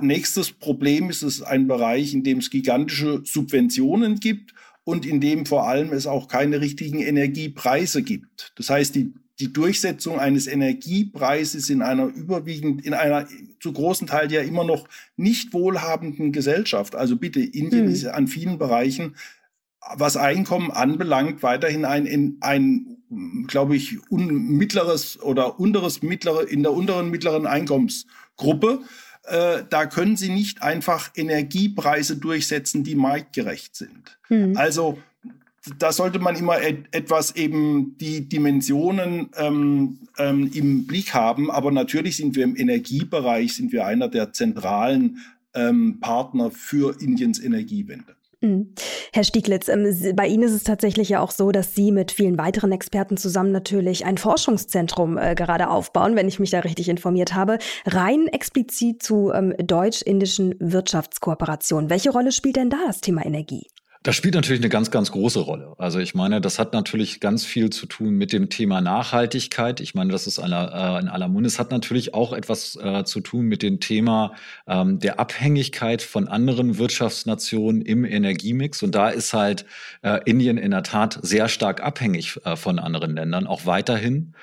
Nächstes 0.00 0.52
Problem 0.52 1.10
ist 1.10 1.22
es 1.22 1.42
ein 1.42 1.66
Bereich, 1.66 2.14
in 2.14 2.22
dem 2.22 2.38
es 2.38 2.50
gigantische 2.50 3.22
Subventionen 3.24 4.20
gibt 4.20 4.54
und 4.84 5.06
in 5.06 5.20
dem 5.20 5.46
vor 5.46 5.68
allem 5.68 5.92
es 5.92 6.06
auch 6.06 6.28
keine 6.28 6.60
richtigen 6.60 7.00
Energiepreise 7.00 8.02
gibt. 8.02 8.52
Das 8.56 8.70
heißt, 8.70 8.94
die, 8.94 9.14
die 9.40 9.52
Durchsetzung 9.52 10.18
eines 10.18 10.46
Energiepreises 10.46 11.70
in 11.70 11.82
einer 11.82 12.06
überwiegend, 12.06 12.84
in 12.84 12.94
einer 12.94 13.26
zu 13.60 13.72
großen 13.72 14.06
Teil 14.06 14.30
ja 14.30 14.42
immer 14.42 14.64
noch 14.64 14.88
nicht 15.16 15.52
wohlhabenden 15.52 16.32
Gesellschaft. 16.32 16.94
Also 16.94 17.16
bitte, 17.16 17.40
Indien 17.40 17.86
mhm. 17.86 17.92
ist 17.92 18.06
an 18.06 18.28
vielen 18.28 18.58
Bereichen, 18.58 19.16
was 19.96 20.16
Einkommen 20.16 20.70
anbelangt, 20.70 21.42
weiterhin 21.42 21.84
ein, 21.84 22.36
ein 22.40 22.98
glaube 23.46 23.76
ich, 23.76 23.98
un, 24.10 24.56
mittleres 24.56 25.20
oder 25.20 25.58
unteres 25.58 26.02
mittlere, 26.02 26.42
in 26.42 26.62
der 26.62 26.72
unteren 26.72 27.10
mittleren 27.10 27.46
Einkommensgruppe 27.46 28.80
äh, 29.24 29.62
da 29.68 29.86
können 29.86 30.16
sie 30.16 30.30
nicht 30.30 30.62
einfach 30.62 31.10
Energiepreise 31.14 32.16
durchsetzen, 32.16 32.84
die 32.84 32.94
marktgerecht 32.94 33.76
sind. 33.76 34.18
Mhm. 34.28 34.56
Also 34.56 34.98
da 35.78 35.92
sollte 35.92 36.18
man 36.18 36.34
immer 36.34 36.60
et 36.60 36.86
etwas 36.90 37.36
eben 37.36 37.96
die 37.98 38.28
Dimensionen 38.28 39.30
ähm, 39.36 39.98
ähm, 40.18 40.50
im 40.52 40.86
Blick 40.86 41.14
haben. 41.14 41.50
Aber 41.50 41.70
natürlich 41.70 42.16
sind 42.16 42.34
wir 42.34 42.44
im 42.44 42.56
Energiebereich, 42.56 43.54
sind 43.54 43.72
wir 43.72 43.86
einer 43.86 44.08
der 44.08 44.32
zentralen 44.32 45.18
ähm, 45.54 46.00
Partner 46.00 46.50
für 46.50 47.00
Indiens 47.00 47.38
Energiewende. 47.38 48.16
Mhm. 48.42 48.74
Herr 49.12 49.22
Stieglitz, 49.22 49.68
ähm, 49.68 49.86
bei 50.16 50.26
Ihnen 50.26 50.42
ist 50.42 50.52
es 50.52 50.64
tatsächlich 50.64 51.08
ja 51.08 51.20
auch 51.20 51.30
so, 51.30 51.52
dass 51.52 51.76
Sie 51.76 51.92
mit 51.92 52.10
vielen 52.10 52.36
weiteren 52.38 52.72
Experten 52.72 53.16
zusammen 53.16 53.52
natürlich 53.52 54.04
ein 54.04 54.18
Forschungszentrum 54.18 55.16
äh, 55.16 55.36
gerade 55.36 55.70
aufbauen, 55.70 56.16
wenn 56.16 56.26
ich 56.26 56.40
mich 56.40 56.50
da 56.50 56.60
richtig 56.60 56.88
informiert 56.88 57.34
habe, 57.34 57.58
rein 57.86 58.26
explizit 58.26 59.00
zu 59.02 59.30
ähm, 59.32 59.54
deutsch-indischen 59.58 60.56
Wirtschaftskooperationen. 60.58 61.88
Welche 61.88 62.10
Rolle 62.10 62.32
spielt 62.32 62.56
denn 62.56 62.68
da 62.68 62.78
das 62.84 63.00
Thema 63.00 63.24
Energie? 63.24 63.71
Das 64.02 64.16
spielt 64.16 64.34
natürlich 64.34 64.60
eine 64.60 64.68
ganz, 64.68 64.90
ganz 64.90 65.12
große 65.12 65.38
Rolle. 65.38 65.74
Also 65.78 66.00
ich 66.00 66.14
meine, 66.14 66.40
das 66.40 66.58
hat 66.58 66.72
natürlich 66.72 67.20
ganz 67.20 67.44
viel 67.44 67.70
zu 67.70 67.86
tun 67.86 68.14
mit 68.14 68.32
dem 68.32 68.48
Thema 68.48 68.80
Nachhaltigkeit. 68.80 69.80
Ich 69.80 69.94
meine, 69.94 70.10
das 70.10 70.26
ist 70.26 70.40
aller, 70.40 70.96
äh, 70.96 71.00
in 71.00 71.08
aller 71.08 71.28
Munde. 71.28 71.46
Es 71.46 71.60
hat 71.60 71.70
natürlich 71.70 72.12
auch 72.12 72.32
etwas 72.32 72.74
äh, 72.76 73.04
zu 73.04 73.20
tun 73.20 73.46
mit 73.46 73.62
dem 73.62 73.78
Thema 73.78 74.32
ähm, 74.66 74.98
der 74.98 75.20
Abhängigkeit 75.20 76.02
von 76.02 76.26
anderen 76.26 76.78
Wirtschaftsnationen 76.78 77.82
im 77.82 78.04
Energiemix. 78.04 78.82
Und 78.82 78.96
da 78.96 79.08
ist 79.08 79.34
halt 79.34 79.66
äh, 80.02 80.18
Indien 80.24 80.58
in 80.58 80.72
der 80.72 80.82
Tat 80.82 81.20
sehr 81.22 81.48
stark 81.48 81.80
abhängig 81.80 82.40
äh, 82.44 82.56
von 82.56 82.80
anderen 82.80 83.14
Ländern, 83.14 83.46
auch 83.46 83.66
weiterhin. 83.66 84.34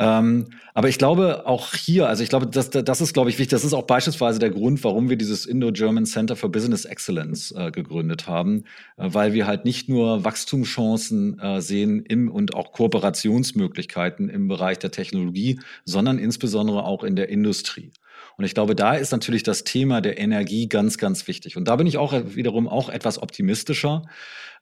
Ähm, 0.00 0.46
aber 0.72 0.88
ich 0.88 0.96
glaube 0.96 1.46
auch 1.46 1.74
hier, 1.74 2.08
also 2.08 2.22
ich 2.22 2.30
glaube, 2.30 2.46
das, 2.46 2.70
das 2.70 3.00
ist, 3.02 3.12
glaube 3.12 3.28
ich, 3.28 3.38
wichtig. 3.38 3.50
Das 3.50 3.64
ist 3.64 3.74
auch 3.74 3.86
beispielsweise 3.86 4.38
der 4.38 4.48
Grund, 4.48 4.82
warum 4.82 5.10
wir 5.10 5.16
dieses 5.16 5.44
Indo-German 5.44 6.06
Center 6.06 6.36
for 6.36 6.50
Business 6.50 6.86
Excellence 6.86 7.52
äh, 7.52 7.70
gegründet 7.70 8.26
haben, 8.26 8.64
äh, 8.96 9.08
weil 9.12 9.34
wir 9.34 9.46
halt 9.46 9.66
nicht 9.66 9.90
nur 9.90 10.24
Wachstumschancen 10.24 11.38
äh, 11.38 11.60
sehen 11.60 12.02
im 12.06 12.30
und 12.30 12.54
auch 12.54 12.72
Kooperationsmöglichkeiten 12.72 14.30
im 14.30 14.48
Bereich 14.48 14.78
der 14.78 14.90
Technologie, 14.90 15.60
sondern 15.84 16.18
insbesondere 16.18 16.84
auch 16.84 17.04
in 17.04 17.14
der 17.14 17.28
Industrie. 17.28 17.92
Und 18.38 18.46
ich 18.46 18.54
glaube, 18.54 18.74
da 18.74 18.94
ist 18.94 19.12
natürlich 19.12 19.42
das 19.42 19.64
Thema 19.64 20.00
der 20.00 20.18
Energie 20.18 20.66
ganz, 20.66 20.96
ganz 20.96 21.28
wichtig. 21.28 21.58
Und 21.58 21.68
da 21.68 21.76
bin 21.76 21.86
ich 21.86 21.98
auch 21.98 22.14
wiederum 22.34 22.68
auch 22.68 22.88
etwas 22.88 23.20
optimistischer. 23.20 24.04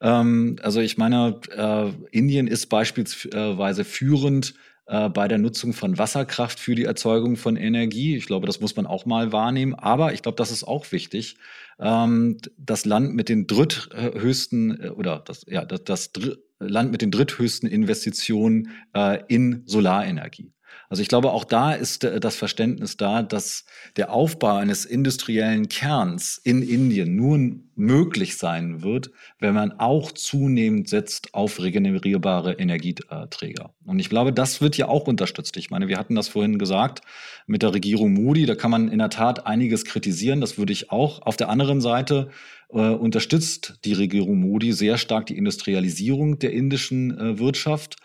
Ähm, 0.01 0.57
also 0.63 0.81
ich 0.81 0.99
meine, 0.99 1.41
äh, 1.57 1.91
Indien 2.11 2.49
ist 2.49 2.67
beispielsweise 2.67 3.85
führend 3.85 4.55
äh, 4.89 5.11
bei 5.11 5.29
der 5.29 5.37
Nutzung 5.37 5.75
von 5.75 5.99
Wasserkraft 5.99 6.59
für 6.59 6.75
die 6.75 6.85
Erzeugung 6.85 7.37
von 7.37 7.57
Energie. 7.57 8.17
Ich 8.17 8.27
glaube, 8.27 8.47
das 8.47 8.61
muss 8.61 8.75
man 8.75 8.87
auch 8.87 9.05
mal 9.05 9.33
wahrnehmen. 9.33 9.75
Aber 9.75 10.15
ich 10.15 10.23
glaube, 10.23 10.37
das 10.37 10.51
ist 10.51 10.65
auch 10.65 10.91
wichtig. 10.93 11.37
Ähm, 11.79 12.39
das 12.57 12.87
Land 12.87 13.15
mit 13.15 13.29
den 13.29 13.47
dritthöchsten 13.47 14.81
äh, 14.81 14.89
oder 14.89 15.21
das, 15.25 15.45
ja, 15.47 15.65
das, 15.67 15.85
das 15.85 16.11
Land 16.59 16.91
mit 16.91 17.03
den 17.03 17.11
dritthöchsten 17.11 17.69
Investitionen 17.69 18.71
äh, 18.95 19.23
in 19.29 19.63
Solarenergie. 19.67 20.53
Also 20.89 21.03
ich 21.03 21.09
glaube, 21.09 21.33
auch 21.33 21.45
da 21.45 21.73
ist 21.73 22.05
äh, 22.05 22.21
das 22.21 22.37
Verständnis 22.37 22.97
da, 22.97 23.23
dass 23.23 23.65
der 23.97 24.13
Aufbau 24.13 24.57
eines 24.57 24.85
industriellen 24.85 25.69
Kerns 25.69 26.41
in 26.43 26.63
Indien 26.63 27.15
nur 27.15 27.39
möglich 27.75 28.37
sein 28.37 28.83
wird, 28.83 29.11
wenn 29.39 29.55
man 29.55 29.73
auch 29.79 30.13
zunehmend 30.13 30.89
setzt 30.89 31.35
auf 31.35 31.61
regenerierbare 31.61 32.55
Energieträger. 32.55 33.73
Und 33.85 33.99
ich 33.99 34.09
glaube, 34.09 34.33
das 34.33 34.61
wird 34.61 34.77
ja 34.77 34.89
auch 34.89 35.07
unterstützt. 35.07 35.57
Ich 35.57 35.71
meine, 35.71 35.89
wir 35.89 35.99
hatten 35.99 36.15
das 36.15 36.29
vorhin 36.29 36.59
gesagt 36.59 37.03
mit 37.47 37.63
der 37.63 37.75
Regierung 37.75 38.13
Moody, 38.15 38.47
da 38.47 38.55
kann 38.55 38.71
man 38.71 38.89
in 38.89 38.99
der 38.99 39.11
Tat 39.11 39.47
einiges 39.47 39.85
kritisieren, 39.85 40.41
das 40.41 40.59
würde 40.59 40.73
ich 40.73 40.91
auch. 40.91 41.23
Auf 41.23 41.37
der 41.37 41.51
anderen 41.51 41.81
Seite 41.81 42.31
äh, 42.71 42.79
unterstützt 42.79 43.79
die 43.85 43.93
Regierung 43.93 44.41
Modi 44.41 44.73
sehr 44.73 44.99
stark 44.99 45.27
die 45.27 45.37
Industrialisierung 45.37 46.39
der 46.39 46.53
indischen 46.53 47.17
äh, 47.17 47.39
Wirtschaft 47.39 47.97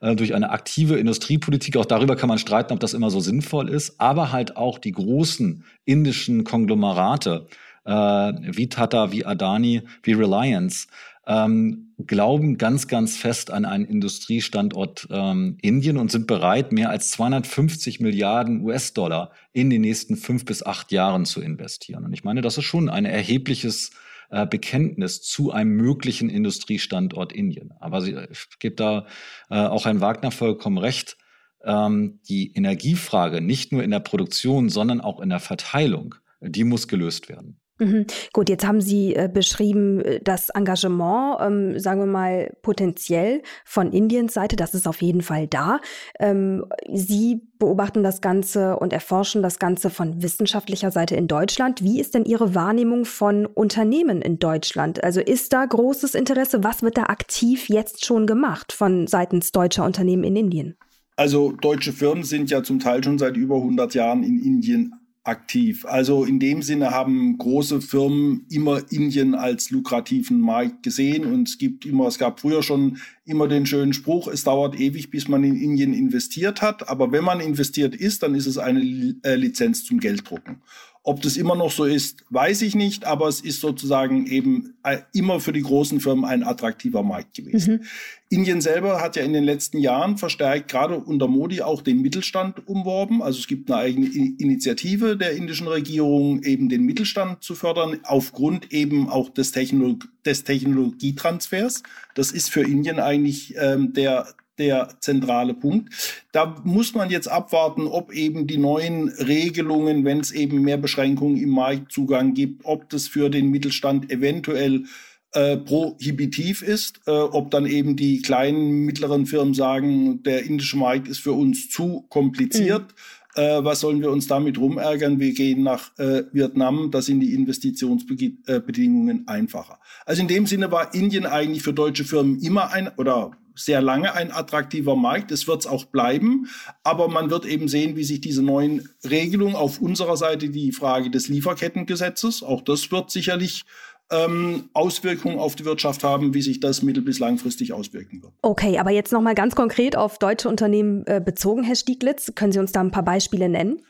äh, 0.00 0.16
durch 0.16 0.34
eine 0.34 0.50
aktive 0.50 0.96
Industriepolitik. 0.96 1.76
Auch 1.76 1.86
darüber 1.86 2.16
kann 2.16 2.28
man 2.28 2.38
streiten, 2.38 2.72
ob 2.72 2.80
das 2.80 2.94
immer 2.94 3.10
so 3.10 3.20
sinnvoll 3.20 3.68
ist. 3.68 4.00
Aber 4.00 4.32
halt 4.32 4.56
auch 4.56 4.78
die 4.78 4.92
großen 4.92 5.64
indischen 5.84 6.44
Konglomerate 6.44 7.46
äh, 7.84 7.92
wie 7.92 8.68
Tata, 8.68 9.12
wie 9.12 9.24
Adani, 9.24 9.82
wie 10.02 10.12
Reliance 10.12 10.86
ähm, 11.26 11.94
glauben 12.06 12.58
ganz, 12.58 12.88
ganz 12.88 13.16
fest 13.16 13.50
an 13.50 13.64
einen 13.64 13.84
Industriestandort 13.84 15.06
ähm, 15.10 15.58
Indien 15.62 15.96
und 15.96 16.10
sind 16.10 16.26
bereit, 16.26 16.72
mehr 16.72 16.90
als 16.90 17.10
250 17.12 18.00
Milliarden 18.00 18.62
US-Dollar 18.62 19.30
in 19.52 19.70
den 19.70 19.82
nächsten 19.82 20.16
fünf 20.16 20.44
bis 20.44 20.64
acht 20.64 20.90
Jahren 20.92 21.26
zu 21.26 21.40
investieren. 21.40 22.04
Und 22.04 22.12
ich 22.14 22.24
meine, 22.24 22.40
das 22.40 22.58
ist 22.58 22.64
schon 22.64 22.88
ein 22.88 23.04
erhebliches 23.04 23.92
äh, 24.30 24.46
Bekenntnis 24.46 25.22
zu 25.22 25.50
einem 25.52 25.72
möglichen 25.72 26.28
Industriestandort 26.28 27.32
Indien. 27.32 27.72
Aber 27.80 28.00
sie 28.00 28.16
gibt 28.58 28.80
da 28.80 29.06
äh, 29.50 29.56
auch 29.56 29.84
Herrn 29.84 30.00
Wagner 30.00 30.30
vollkommen 30.30 30.78
recht. 30.78 31.16
Ähm, 31.62 32.20
die 32.28 32.52
Energiefrage 32.54 33.40
nicht 33.40 33.72
nur 33.72 33.82
in 33.82 33.90
der 33.90 34.00
Produktion, 34.00 34.68
sondern 34.68 35.00
auch 35.00 35.20
in 35.20 35.28
der 35.28 35.40
Verteilung, 35.40 36.14
die 36.40 36.64
muss 36.64 36.88
gelöst 36.88 37.28
werden. 37.28 37.59
Mhm. 37.80 38.06
Gut, 38.34 38.50
jetzt 38.50 38.66
haben 38.66 38.82
Sie 38.82 39.14
äh, 39.16 39.28
beschrieben, 39.32 40.00
äh, 40.02 40.20
das 40.22 40.50
Engagement, 40.50 41.38
ähm, 41.40 41.78
sagen 41.78 42.00
wir 42.00 42.06
mal, 42.06 42.52
potenziell 42.60 43.42
von 43.64 43.90
Indiens 43.90 44.34
Seite, 44.34 44.54
das 44.54 44.74
ist 44.74 44.86
auf 44.86 45.00
jeden 45.00 45.22
Fall 45.22 45.46
da. 45.46 45.80
Ähm, 46.18 46.66
Sie 46.92 47.40
beobachten 47.58 48.02
das 48.02 48.20
Ganze 48.20 48.76
und 48.76 48.92
erforschen 48.92 49.42
das 49.42 49.58
Ganze 49.58 49.88
von 49.88 50.22
wissenschaftlicher 50.22 50.90
Seite 50.90 51.16
in 51.16 51.26
Deutschland. 51.26 51.82
Wie 51.82 52.00
ist 52.00 52.14
denn 52.14 52.26
Ihre 52.26 52.54
Wahrnehmung 52.54 53.06
von 53.06 53.46
Unternehmen 53.46 54.20
in 54.20 54.38
Deutschland? 54.38 55.02
Also 55.02 55.20
ist 55.20 55.54
da 55.54 55.64
großes 55.64 56.14
Interesse? 56.14 56.62
Was 56.62 56.82
wird 56.82 56.98
da 56.98 57.04
aktiv 57.04 57.70
jetzt 57.70 58.04
schon 58.04 58.26
gemacht 58.26 58.72
von 58.72 59.06
seitens 59.06 59.52
deutscher 59.52 59.86
Unternehmen 59.86 60.24
in 60.24 60.36
Indien? 60.36 60.76
Also 61.16 61.52
deutsche 61.52 61.92
Firmen 61.92 62.24
sind 62.24 62.50
ja 62.50 62.62
zum 62.62 62.78
Teil 62.78 63.02
schon 63.02 63.18
seit 63.18 63.36
über 63.36 63.56
100 63.56 63.94
Jahren 63.94 64.22
in 64.22 64.38
Indien 64.38 64.94
aktiv. 65.22 65.84
Also 65.84 66.24
in 66.24 66.40
dem 66.40 66.62
Sinne 66.62 66.92
haben 66.92 67.36
große 67.36 67.82
Firmen 67.82 68.46
immer 68.50 68.80
Indien 68.90 69.34
als 69.34 69.70
lukrativen 69.70 70.40
Markt 70.40 70.82
gesehen 70.82 71.26
und 71.26 71.48
es 71.48 71.58
gibt 71.58 71.84
immer, 71.84 72.06
es 72.06 72.18
gab 72.18 72.40
früher 72.40 72.62
schon 72.62 72.98
immer 73.26 73.46
den 73.46 73.66
schönen 73.66 73.92
Spruch, 73.92 74.28
es 74.28 74.44
dauert 74.44 74.80
ewig, 74.80 75.10
bis 75.10 75.28
man 75.28 75.44
in 75.44 75.56
Indien 75.56 75.92
investiert 75.92 76.62
hat, 76.62 76.88
aber 76.88 77.12
wenn 77.12 77.22
man 77.22 77.40
investiert 77.40 77.94
ist, 77.94 78.22
dann 78.22 78.34
ist 78.34 78.46
es 78.46 78.56
eine 78.56 78.80
äh, 79.22 79.34
Lizenz 79.34 79.84
zum 79.84 80.00
Gelddrucken. 80.00 80.62
Ob 81.02 81.22
das 81.22 81.38
immer 81.38 81.56
noch 81.56 81.72
so 81.72 81.84
ist, 81.84 82.24
weiß 82.28 82.60
ich 82.60 82.74
nicht, 82.74 83.06
aber 83.06 83.26
es 83.26 83.40
ist 83.40 83.60
sozusagen 83.60 84.26
eben 84.26 84.74
äh, 84.82 84.98
immer 85.14 85.40
für 85.40 85.52
die 85.52 85.62
großen 85.62 85.98
Firmen 85.98 86.26
ein 86.26 86.42
attraktiver 86.42 87.02
Markt 87.02 87.34
gewesen. 87.34 87.74
Mhm. 87.74 87.86
Indien 88.28 88.60
selber 88.60 89.00
hat 89.00 89.16
ja 89.16 89.22
in 89.22 89.32
den 89.32 89.44
letzten 89.44 89.78
Jahren 89.78 90.18
verstärkt, 90.18 90.70
gerade 90.70 90.98
unter 90.98 91.26
Modi, 91.26 91.62
auch 91.62 91.80
den 91.80 92.02
Mittelstand 92.02 92.68
umworben. 92.68 93.22
Also 93.22 93.38
es 93.38 93.46
gibt 93.46 93.70
eine 93.70 93.80
eigene 93.80 94.08
Initiative 94.08 95.16
der 95.16 95.32
indischen 95.32 95.68
Regierung, 95.68 96.42
eben 96.42 96.68
den 96.68 96.84
Mittelstand 96.84 97.42
zu 97.42 97.54
fördern, 97.54 98.00
aufgrund 98.04 98.70
eben 98.70 99.08
auch 99.08 99.30
des, 99.30 99.52
Technolog 99.52 100.06
des 100.26 100.44
Technologietransfers. 100.44 101.82
Das 102.14 102.30
ist 102.30 102.50
für 102.50 102.60
Indien 102.60 103.00
eigentlich 103.00 103.54
ähm, 103.56 103.94
der 103.94 104.34
der 104.60 104.96
zentrale 105.00 105.54
Punkt. 105.54 105.92
Da 106.32 106.62
muss 106.62 106.94
man 106.94 107.10
jetzt 107.10 107.28
abwarten, 107.28 107.86
ob 107.88 108.12
eben 108.12 108.46
die 108.46 108.58
neuen 108.58 109.08
Regelungen, 109.08 110.04
wenn 110.04 110.20
es 110.20 110.30
eben 110.30 110.60
mehr 110.60 110.76
Beschränkungen 110.76 111.36
im 111.38 111.50
Marktzugang 111.50 112.34
gibt, 112.34 112.64
ob 112.64 112.88
das 112.90 113.08
für 113.08 113.30
den 113.30 113.50
Mittelstand 113.50 114.10
eventuell 114.12 114.84
äh, 115.32 115.56
prohibitiv 115.56 116.62
ist, 116.62 117.00
äh, 117.06 117.10
ob 117.10 117.50
dann 117.50 117.66
eben 117.66 117.96
die 117.96 118.20
kleinen, 118.20 118.84
mittleren 118.84 119.26
Firmen 119.26 119.54
sagen, 119.54 120.22
der 120.22 120.44
indische 120.44 120.76
Markt 120.76 121.08
ist 121.08 121.20
für 121.20 121.32
uns 121.32 121.70
zu 121.70 122.04
kompliziert. 122.08 122.82
Mhm. 122.82 123.40
Äh, 123.40 123.64
was 123.64 123.80
sollen 123.80 124.00
wir 124.00 124.10
uns 124.10 124.26
damit 124.26 124.58
rumärgern? 124.58 125.20
Wir 125.20 125.32
gehen 125.32 125.62
nach 125.62 125.96
äh, 125.98 126.24
Vietnam, 126.32 126.90
da 126.90 127.00
sind 127.00 127.20
die 127.20 127.32
Investitionsbedingungen 127.32 129.28
einfacher. 129.28 129.78
Also 130.04 130.22
in 130.22 130.28
dem 130.28 130.46
Sinne 130.46 130.72
war 130.72 130.94
Indien 130.94 131.26
eigentlich 131.26 131.62
für 131.62 131.72
deutsche 131.72 132.04
Firmen 132.04 132.40
immer 132.40 132.72
ein 132.72 132.88
oder 132.96 133.30
sehr 133.54 133.80
lange 133.80 134.14
ein 134.14 134.32
attraktiver 134.32 134.96
Markt. 134.96 135.30
Es 135.32 135.46
wird 135.46 135.60
es 135.60 135.66
auch 135.66 135.84
bleiben. 135.86 136.46
Aber 136.82 137.08
man 137.08 137.30
wird 137.30 137.44
eben 137.46 137.68
sehen, 137.68 137.96
wie 137.96 138.04
sich 138.04 138.20
diese 138.20 138.42
neuen 138.42 138.88
Regelungen 139.08 139.56
auf 139.56 139.80
unserer 139.80 140.16
Seite 140.16 140.50
die 140.50 140.72
Frage 140.72 141.10
des 141.10 141.28
Lieferkettengesetzes, 141.28 142.42
auch 142.42 142.62
das 142.62 142.90
wird 142.90 143.10
sicherlich 143.10 143.64
ähm, 144.10 144.68
Auswirkungen 144.72 145.38
auf 145.38 145.54
die 145.54 145.64
Wirtschaft 145.64 146.02
haben, 146.02 146.34
wie 146.34 146.42
sich 146.42 146.60
das 146.60 146.82
mittel- 146.82 147.02
bis 147.02 147.18
langfristig 147.18 147.72
auswirken 147.72 148.22
wird. 148.22 148.32
Okay, 148.42 148.78
aber 148.78 148.90
jetzt 148.90 149.12
nochmal 149.12 149.34
ganz 149.34 149.54
konkret 149.54 149.96
auf 149.96 150.18
deutsche 150.18 150.48
Unternehmen 150.48 151.04
äh, 151.06 151.20
bezogen, 151.24 151.62
Herr 151.62 151.76
Stieglitz. 151.76 152.32
Können 152.34 152.52
Sie 152.52 152.58
uns 152.58 152.72
da 152.72 152.80
ein 152.80 152.90
paar 152.90 153.04
Beispiele 153.04 153.48
nennen? 153.48 153.82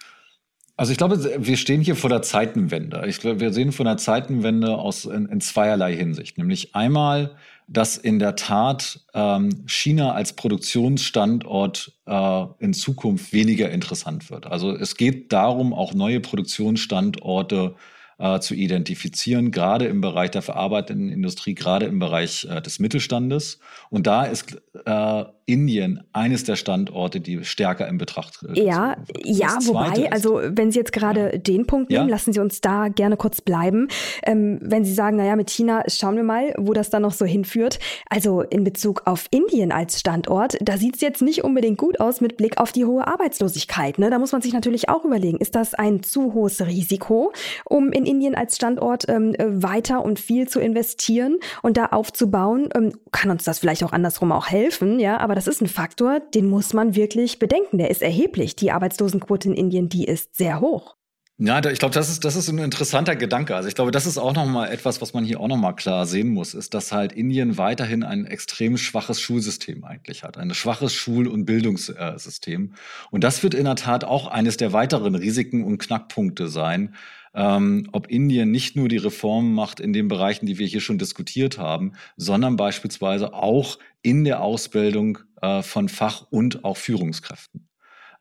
Also 0.77 0.93
ich 0.93 0.99
glaube, 0.99 1.47
wir 1.47 1.57
stehen 1.59 1.83
hier 1.83 1.95
vor 1.95 2.09
der 2.09 2.23
Zeitenwende. 2.23 3.05
Ich 3.07 3.21
glaube, 3.21 3.41
wir 3.41 3.53
sehen 3.53 3.71
vor 3.71 3.85
der 3.85 3.99
Zeitenwende 3.99 4.79
aus 4.79 5.05
in, 5.05 5.27
in 5.27 5.41
zweierlei 5.43 5.95
Hinsicht. 5.95 6.39
Nämlich 6.39 6.75
einmal 6.75 7.37
dass 7.71 7.97
in 7.97 8.19
der 8.19 8.35
Tat 8.35 9.01
ähm, 9.15 9.63
China 9.67 10.13
als 10.13 10.33
Produktionsstandort 10.33 11.93
äh, 12.05 12.45
in 12.59 12.75
Zukunft 12.75 13.33
weniger 13.33 13.71
interessant 13.71 14.29
wird. 14.29 14.47
Also 14.47 14.75
es 14.75 14.97
geht 14.97 15.33
darum, 15.33 15.73
auch 15.73 15.95
neue 15.95 16.19
Produktionsstandorte 16.19 17.77
äh, 18.19 18.41
zu 18.41 18.55
identifizieren, 18.55 19.53
gerade 19.53 19.87
im 19.87 20.01
Bereich 20.01 20.33
der 20.33 20.43
verarbeitenden 20.43 21.11
Industrie, 21.11 21.55
gerade 21.55 21.87
im 21.87 22.01
Bereich 22.01 22.45
äh, 22.51 22.61
des 22.61 22.81
Mittelstandes. 22.81 23.61
Und 23.89 24.09
da 24.09 24.25
ist 24.25 24.61
äh, 24.85 25.25
Indien 25.53 26.03
eines 26.13 26.45
der 26.45 26.57
Standorte, 26.57 27.21
die 27.21 27.45
stärker 27.45 27.89
in 27.89 27.99
Betracht 27.99 28.45
äh, 28.49 28.63
Ja, 28.63 28.97
ja, 29.25 29.59
wobei, 29.63 30.05
ist, 30.05 30.13
also 30.13 30.41
wenn 30.45 30.71
Sie 30.71 30.79
jetzt 30.79 30.93
gerade 30.93 31.33
ja. 31.33 31.39
den 31.39 31.67
Punkt 31.67 31.91
nehmen, 31.91 32.09
ja? 32.09 32.11
lassen 32.11 32.33
Sie 32.33 32.41
uns 32.41 32.61
da 32.61 32.89
gerne 32.89 33.17
kurz 33.17 33.41
bleiben. 33.41 33.89
Ähm, 34.23 34.59
wenn 34.63 34.85
Sie 34.85 34.95
sagen, 34.95 35.17
naja, 35.17 35.37
mit 35.37 35.51
China 35.51 35.83
schauen 35.89 36.17
wir 36.17 36.23
mal, 36.23 36.55
wo 36.57 36.73
das 36.73 36.91
dann 36.91 37.03
noch 37.03 37.13
so 37.13 37.25
hinführt. 37.25 37.79
Also 38.09 38.43
in 38.43 38.65
Bezug 38.65 39.03
auf 39.07 39.27
Indien 39.31 39.73
als 39.73 39.99
Standort, 39.99 40.57
da 40.61 40.77
sieht 40.77 40.97
es 40.97 41.01
jetzt 41.01 41.23
nicht 41.23 41.43
unbedingt 41.45 41.79
gut 41.79 42.01
aus 42.01 42.21
mit 42.21 42.37
Blick 42.37 42.59
auf 42.59 42.73
die 42.73 42.85
hohe 42.85 43.07
Arbeitslosigkeit. 43.07 43.99
Ne? 43.99 44.11
Da 44.11 44.19
muss 44.19 44.33
man 44.33 44.43
sich 44.43 44.53
natürlich 44.53 44.89
auch 44.89 45.05
überlegen, 45.05 45.39
ist 45.39 45.55
das 45.55 45.75
ein 45.75 46.03
zu 46.03 46.35
hohes 46.35 46.65
Risiko, 46.65 47.33
um 47.65 47.93
in 47.93 48.07
Indien 48.07 48.35
als 48.35 48.57
Standort 48.57 49.09
ähm, 49.09 49.35
weiter 49.39 50.05
und 50.05 50.21
viel 50.21 50.49
zu 50.49 50.61
investieren 50.61 51.39
und 51.63 51.77
da 51.77 51.87
aufzubauen? 51.87 52.69
Ähm, 52.75 52.93
kann 53.11 53.31
uns 53.31 53.45
das 53.45 53.59
vielleicht 53.59 53.83
auch 53.83 53.93
andersrum 53.93 54.33
auch 54.33 54.49
helfen, 54.49 55.01
ja, 55.01 55.19
aber 55.19 55.35
das 55.41 55.47
ist 55.47 55.63
ein 55.63 55.69
Faktor, 55.69 56.21
den 56.21 56.51
muss 56.51 56.75
man 56.75 56.95
wirklich 56.95 57.39
bedenken. 57.39 57.79
Der 57.79 57.91
ist 57.91 58.03
erheblich. 58.03 58.57
Die 58.57 58.73
Arbeitslosenquote 58.73 59.49
in 59.49 59.55
Indien, 59.55 59.89
die 59.89 60.05
ist 60.05 60.37
sehr 60.37 60.61
hoch. 60.61 60.97
Ja, 61.39 61.65
ich 61.65 61.79
glaube, 61.79 61.95
das 61.95 62.11
ist, 62.11 62.27
das 62.27 62.37
ist 62.37 62.51
ein 62.51 62.59
interessanter 62.59 63.17
Gedanke. 63.17 63.57
Also 63.57 63.67
ich 63.67 63.75
glaube, 63.75 63.91
das 63.91 64.05
ist 64.05 64.19
auch 64.19 64.35
nochmal 64.35 64.71
etwas, 64.71 65.01
was 65.01 65.15
man 65.15 65.25
hier 65.25 65.41
auch 65.41 65.49
nochmal 65.49 65.75
klar 65.75 66.05
sehen 66.05 66.29
muss, 66.29 66.53
ist, 66.53 66.75
dass 66.75 66.93
halt 66.93 67.15
Indien 67.15 67.57
weiterhin 67.57 68.03
ein 68.03 68.27
extrem 68.27 68.77
schwaches 68.77 69.19
Schulsystem 69.19 69.83
eigentlich 69.83 70.25
hat. 70.25 70.37
Ein 70.37 70.53
schwaches 70.53 70.93
Schul- 70.93 71.27
und 71.27 71.47
Bildungssystem. 71.47 72.75
Und 73.11 73.25
das 73.25 73.43
wird 73.43 73.55
in 73.55 73.65
der 73.65 73.77
Tat 73.77 74.05
auch 74.05 74.27
eines 74.27 74.59
der 74.59 74.75
weiteren 74.75 75.15
Risiken 75.15 75.65
und 75.65 75.79
Knackpunkte 75.79 76.49
sein, 76.49 76.95
ähm, 77.35 77.89
ob 77.93 78.09
Indien 78.09 78.51
nicht 78.51 78.77
nur 78.77 78.89
die 78.89 78.97
Reformen 78.97 79.55
macht 79.55 79.81
in 79.81 79.93
den 79.93 80.09
Bereichen, 80.09 80.47
die 80.47 80.59
wir 80.59 80.67
hier 80.67 80.81
schon 80.81 80.99
diskutiert 80.99 81.59
haben, 81.59 81.93
sondern 82.17 82.57
beispielsweise 82.57 83.35
auch 83.35 83.79
in 84.03 84.25
der 84.25 84.43
Ausbildung 84.43 85.19
äh, 85.43 85.63
von 85.63 85.89
Fach- 85.89 86.27
und 86.31 86.65
auch 86.65 86.77
Führungskräften. 86.77 87.71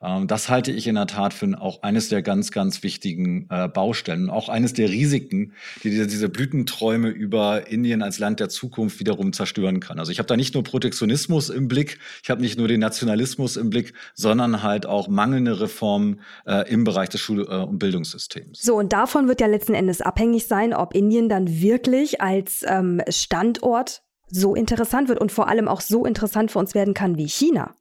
Ähm, 0.01 0.27
das 0.27 0.49
halte 0.49 0.71
ich 0.71 0.87
in 0.87 0.95
der 0.95 1.07
Tat 1.07 1.33
für 1.33 1.49
auch 1.59 1.81
eines 1.83 2.09
der 2.09 2.21
ganz, 2.21 2.51
ganz 2.51 2.83
wichtigen 2.83 3.47
äh, 3.49 3.67
Baustellen. 3.67 4.29
Auch 4.29 4.49
eines 4.49 4.73
der 4.73 4.89
Risiken, 4.89 5.53
die 5.83 5.89
diese, 5.89 6.07
diese 6.07 6.29
Blütenträume 6.29 7.09
über 7.09 7.67
Indien 7.67 8.01
als 8.01 8.19
Land 8.19 8.39
der 8.39 8.49
Zukunft 8.49 8.99
wiederum 8.99 9.33
zerstören 9.33 9.79
kann. 9.79 9.99
Also 9.99 10.11
ich 10.11 10.19
habe 10.19 10.27
da 10.27 10.37
nicht 10.37 10.53
nur 10.53 10.63
Protektionismus 10.63 11.49
im 11.49 11.67
Blick, 11.67 11.99
ich 12.23 12.29
habe 12.29 12.41
nicht 12.41 12.57
nur 12.57 12.67
den 12.67 12.79
Nationalismus 12.79 13.57
im 13.57 13.69
Blick, 13.69 13.93
sondern 14.13 14.63
halt 14.63 14.85
auch 14.85 15.07
mangelnde 15.07 15.59
Reformen 15.59 16.21
äh, 16.45 16.69
im 16.71 16.83
Bereich 16.83 17.09
des 17.09 17.21
Schul- 17.21 17.47
äh, 17.49 17.63
und 17.63 17.79
Bildungssystems. 17.79 18.61
So, 18.61 18.75
und 18.75 18.93
davon 18.93 19.27
wird 19.27 19.41
ja 19.41 19.47
letzten 19.47 19.73
Endes 19.73 20.01
abhängig 20.01 20.47
sein, 20.47 20.73
ob 20.73 20.93
Indien 20.93 21.29
dann 21.29 21.61
wirklich 21.61 22.21
als 22.21 22.63
ähm, 22.67 23.01
Standort 23.09 24.01
so 24.29 24.55
interessant 24.55 25.09
wird 25.09 25.19
und 25.19 25.31
vor 25.31 25.47
allem 25.47 25.67
auch 25.67 25.81
so 25.81 26.05
interessant 26.05 26.51
für 26.51 26.59
uns 26.59 26.73
werden 26.73 26.93
kann 26.93 27.17
wie 27.17 27.27
China. 27.27 27.73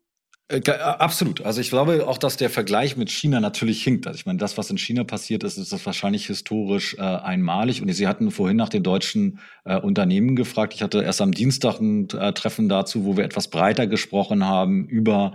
Äh, 0.48 0.58
äh, 0.58 0.72
absolut. 0.72 1.42
Also 1.42 1.61
ich 1.61 1.68
glaube 1.68 2.06
auch, 2.08 2.18
dass 2.18 2.37
der 2.37 2.50
Vergleich 2.50 2.96
mit 2.96 3.11
China 3.11 3.40
natürlich 3.40 3.82
hinkt. 3.82 4.06
Also 4.06 4.18
ich 4.18 4.26
meine, 4.26 4.38
das, 4.38 4.56
was 4.56 4.70
in 4.70 4.78
China 4.78 5.04
passiert 5.04 5.44
ist, 5.44 5.58
ist 5.58 5.72
das 5.72 5.84
wahrscheinlich 5.84 6.26
historisch 6.26 6.96
äh, 6.98 7.02
einmalig. 7.02 7.82
Und 7.82 7.92
Sie 7.92 8.06
hatten 8.06 8.30
vorhin 8.30 8.56
nach 8.56 8.70
den 8.70 8.82
deutschen 8.82 9.40
äh, 9.64 9.78
Unternehmen 9.78 10.37
gefragt. 10.37 10.74
Ich 10.74 10.82
hatte 10.82 11.02
erst 11.02 11.20
am 11.20 11.32
Dienstag 11.32 11.80
ein 11.80 12.08
äh, 12.11 12.32
Treffen 12.32 12.68
dazu, 12.68 13.04
wo 13.04 13.16
wir 13.16 13.24
etwas 13.24 13.48
breiter 13.48 13.87
gesprochen 13.87 14.46
haben 14.46 14.87
über 14.87 15.34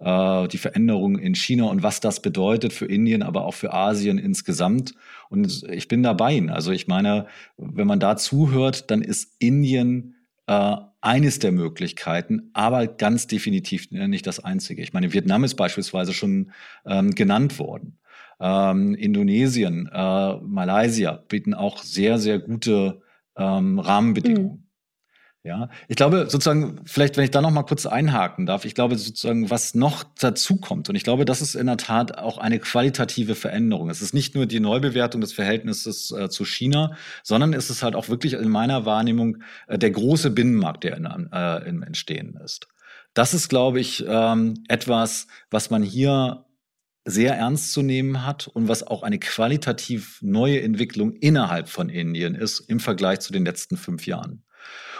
äh, 0.00 0.48
die 0.48 0.58
Veränderungen 0.58 1.18
in 1.18 1.34
China 1.34 1.64
und 1.64 1.82
was 1.82 2.00
das 2.00 2.20
bedeutet 2.20 2.72
für 2.72 2.86
Indien, 2.86 3.22
aber 3.22 3.44
auch 3.44 3.54
für 3.54 3.74
Asien 3.74 4.16
insgesamt. 4.16 4.94
Und 5.28 5.64
ich 5.70 5.88
bin 5.88 6.02
dabei. 6.02 6.42
Also 6.48 6.72
ich 6.72 6.88
meine, 6.88 7.26
wenn 7.58 7.86
man 7.86 8.00
da 8.00 8.16
zuhört, 8.16 8.90
dann 8.90 9.02
ist 9.02 9.34
Indien 9.38 10.13
äh, 10.46 10.76
eines 11.00 11.38
der 11.38 11.52
Möglichkeiten, 11.52 12.50
aber 12.54 12.86
ganz 12.86 13.26
definitiv 13.26 13.90
nicht 13.90 14.26
das 14.26 14.40
einzige. 14.40 14.82
Ich 14.82 14.92
meine, 14.92 15.12
Vietnam 15.12 15.44
ist 15.44 15.54
beispielsweise 15.54 16.12
schon 16.12 16.52
ähm, 16.86 17.14
genannt 17.14 17.58
worden. 17.58 17.98
Ähm, 18.40 18.94
Indonesien, 18.94 19.88
äh, 19.92 20.36
Malaysia 20.38 21.12
bieten 21.28 21.54
auch 21.54 21.82
sehr, 21.82 22.18
sehr 22.18 22.38
gute 22.38 23.02
ähm, 23.36 23.78
Rahmenbedingungen. 23.78 24.58
Mhm. 24.58 24.63
Ja, 25.46 25.68
ich 25.88 25.96
glaube 25.96 26.30
sozusagen, 26.30 26.80
vielleicht 26.86 27.18
wenn 27.18 27.24
ich 27.24 27.30
da 27.30 27.42
noch 27.42 27.50
mal 27.50 27.64
kurz 27.64 27.84
einhaken 27.84 28.46
darf, 28.46 28.64
ich 28.64 28.74
glaube 28.74 28.96
sozusagen, 28.96 29.50
was 29.50 29.74
noch 29.74 30.02
dazu 30.18 30.56
kommt 30.56 30.88
und 30.88 30.94
ich 30.94 31.04
glaube, 31.04 31.26
das 31.26 31.42
ist 31.42 31.54
in 31.54 31.66
der 31.66 31.76
Tat 31.76 32.16
auch 32.16 32.38
eine 32.38 32.58
qualitative 32.58 33.34
Veränderung. 33.34 33.90
Es 33.90 34.00
ist 34.00 34.14
nicht 34.14 34.34
nur 34.34 34.46
die 34.46 34.60
Neubewertung 34.60 35.20
des 35.20 35.34
Verhältnisses 35.34 36.10
äh, 36.12 36.30
zu 36.30 36.46
China, 36.46 36.96
sondern 37.22 37.52
es 37.52 37.68
ist 37.68 37.82
halt 37.82 37.94
auch 37.94 38.08
wirklich 38.08 38.32
in 38.32 38.48
meiner 38.48 38.86
Wahrnehmung 38.86 39.42
äh, 39.66 39.76
der 39.76 39.90
große 39.90 40.30
Binnenmarkt, 40.30 40.82
der 40.82 40.96
in, 40.96 41.28
äh, 41.30 41.68
im 41.68 41.82
Entstehen 41.82 42.40
ist. 42.42 42.66
Das 43.12 43.34
ist, 43.34 43.50
glaube 43.50 43.80
ich, 43.80 44.02
ähm, 44.08 44.64
etwas, 44.68 45.26
was 45.50 45.68
man 45.68 45.82
hier 45.82 46.46
sehr 47.04 47.34
ernst 47.36 47.74
zu 47.74 47.82
nehmen 47.82 48.24
hat 48.24 48.48
und 48.48 48.68
was 48.68 48.82
auch 48.82 49.02
eine 49.02 49.18
qualitativ 49.18 50.20
neue 50.22 50.62
Entwicklung 50.62 51.12
innerhalb 51.12 51.68
von 51.68 51.90
Indien 51.90 52.34
ist 52.34 52.60
im 52.60 52.80
Vergleich 52.80 53.20
zu 53.20 53.30
den 53.30 53.44
letzten 53.44 53.76
fünf 53.76 54.06
Jahren. 54.06 54.42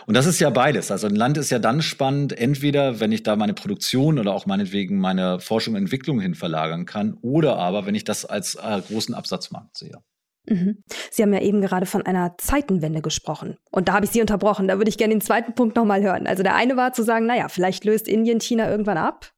Und 0.06 0.14
das 0.14 0.26
ist 0.26 0.38
ja 0.38 0.50
beides. 0.50 0.90
Also 0.90 1.06
ein 1.06 1.16
Land 1.16 1.38
ist 1.38 1.50
ja 1.50 1.58
dann 1.58 1.80
spannend, 1.80 2.36
entweder 2.36 3.00
wenn 3.00 3.12
ich 3.12 3.22
da 3.22 3.36
meine 3.36 3.54
Produktion 3.54 4.18
oder 4.18 4.34
auch 4.34 4.46
meinetwegen 4.46 4.98
meine 4.98 5.40
Forschung 5.40 5.74
und 5.74 5.80
Entwicklung 5.80 6.20
hin 6.20 6.34
verlagern 6.34 6.84
kann, 6.84 7.16
oder 7.22 7.56
aber 7.56 7.86
wenn 7.86 7.94
ich 7.94 8.04
das 8.04 8.24
als 8.24 8.56
äh, 8.56 8.80
großen 8.86 9.14
Absatzmarkt 9.14 9.78
sehe. 9.78 9.98
Mhm. 10.46 10.82
Sie 11.10 11.22
haben 11.22 11.32
ja 11.32 11.40
eben 11.40 11.60
gerade 11.62 11.86
von 11.86 12.02
einer 12.02 12.36
Zeitenwende 12.36 13.00
gesprochen. 13.00 13.56
Und 13.70 13.88
da 13.88 13.94
habe 13.94 14.04
ich 14.04 14.10
Sie 14.10 14.20
unterbrochen. 14.20 14.68
Da 14.68 14.76
würde 14.76 14.90
ich 14.90 14.98
gerne 14.98 15.14
den 15.14 15.22
zweiten 15.22 15.54
Punkt 15.54 15.76
nochmal 15.76 16.02
hören. 16.02 16.26
Also 16.26 16.42
der 16.42 16.54
eine 16.54 16.76
war 16.76 16.92
zu 16.92 17.02
sagen, 17.02 17.26
naja, 17.26 17.48
vielleicht 17.48 17.84
löst 17.84 18.08
Indien 18.08 18.40
China 18.40 18.70
irgendwann 18.70 18.98
ab. 18.98 19.30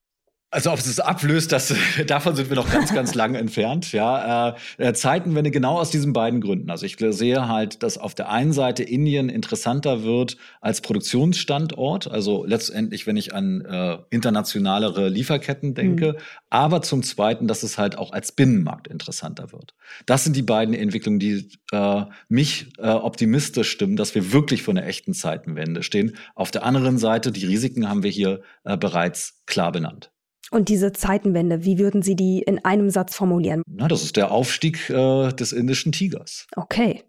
Also 0.53 0.71
ob 0.71 0.79
es 0.79 0.87
es 0.87 1.01
ablöst, 1.01 1.51
das, 1.51 1.75
davon 2.07 2.37
sind 2.37 2.49
wir 2.49 2.57
noch 2.57 2.71
ganz, 2.71 2.95
ganz 2.95 3.15
lange 3.17 3.39
entfernt. 3.39 3.91
Ja, 3.91 4.57
äh, 4.79 4.93
Zeitenwende 4.95 5.51
genau 5.51 5.79
aus 5.79 5.91
diesen 5.91 6.13
beiden 6.13 6.41
Gründen. 6.41 6.71
Also 6.71 6.87
ich 6.87 6.97
sehe 6.99 7.49
halt, 7.49 7.83
dass 7.83 7.99
auf 7.99 8.15
der 8.15 8.31
einen 8.31 8.53
Seite 8.53 8.85
Indien 8.85 9.29
interessanter 9.29 10.05
wird 10.05 10.37
als 10.61 10.81
Produktionsstandort. 10.83 12.09
Also 12.09 12.45
letztendlich, 12.45 13.09
wenn 13.09 13.17
ich 13.17 13.35
an 13.35 13.61
äh, 13.63 13.99
internationalere 14.11 15.09
Lieferketten 15.09 15.75
denke, 15.75 16.13
mhm. 16.13 16.19
aber 16.49 16.81
zum 16.81 17.03
Zweiten, 17.03 17.49
dass 17.49 17.65
es 17.65 17.77
halt 17.77 17.99
auch 17.99 18.13
als 18.13 18.31
Binnenmarkt 18.31 18.87
interessanter 18.87 19.51
wird. 19.51 19.75
Das 20.07 20.23
sind 20.23 20.37
die 20.37 20.43
beiden 20.43 20.75
Entwicklungen, 20.75 21.19
die 21.19 21.51
äh, 21.73 22.05
mich 22.29 22.73
äh, 22.79 22.89
optimistisch 22.89 23.71
stimmen, 23.71 23.97
dass 23.97 24.15
wir 24.15 24.33
wirklich 24.33 24.63
vor 24.63 24.73
einer 24.75 24.87
echten 24.87 25.13
Zeitenwende 25.13 25.83
stehen. 25.83 26.17
Auf 26.37 26.53
der 26.53 26.65
anderen 26.65 26.99
Seite, 26.99 27.33
die 27.33 27.47
Risiken 27.47 27.89
haben 27.89 28.05
wir 28.05 28.11
hier 28.11 28.43
äh, 28.63 28.77
bereits 28.77 29.43
klar 29.47 29.73
benannt. 29.73 30.13
Und 30.51 30.69
diese 30.69 30.93
Zeitenwende, 30.93 31.65
wie 31.65 31.79
würden 31.79 32.03
Sie 32.03 32.15
die 32.15 32.41
in 32.41 32.65
einem 32.65 32.91
Satz 32.91 33.15
formulieren? 33.15 33.63
Na, 33.67 33.89
das 33.89 34.03
ist 34.03 34.17
der 34.17 34.31
Aufstieg 34.31 34.89
äh, 34.91 35.33
des 35.33 35.53
indischen 35.53 35.93
Tigers. 35.93 36.47
Okay. 36.57 37.03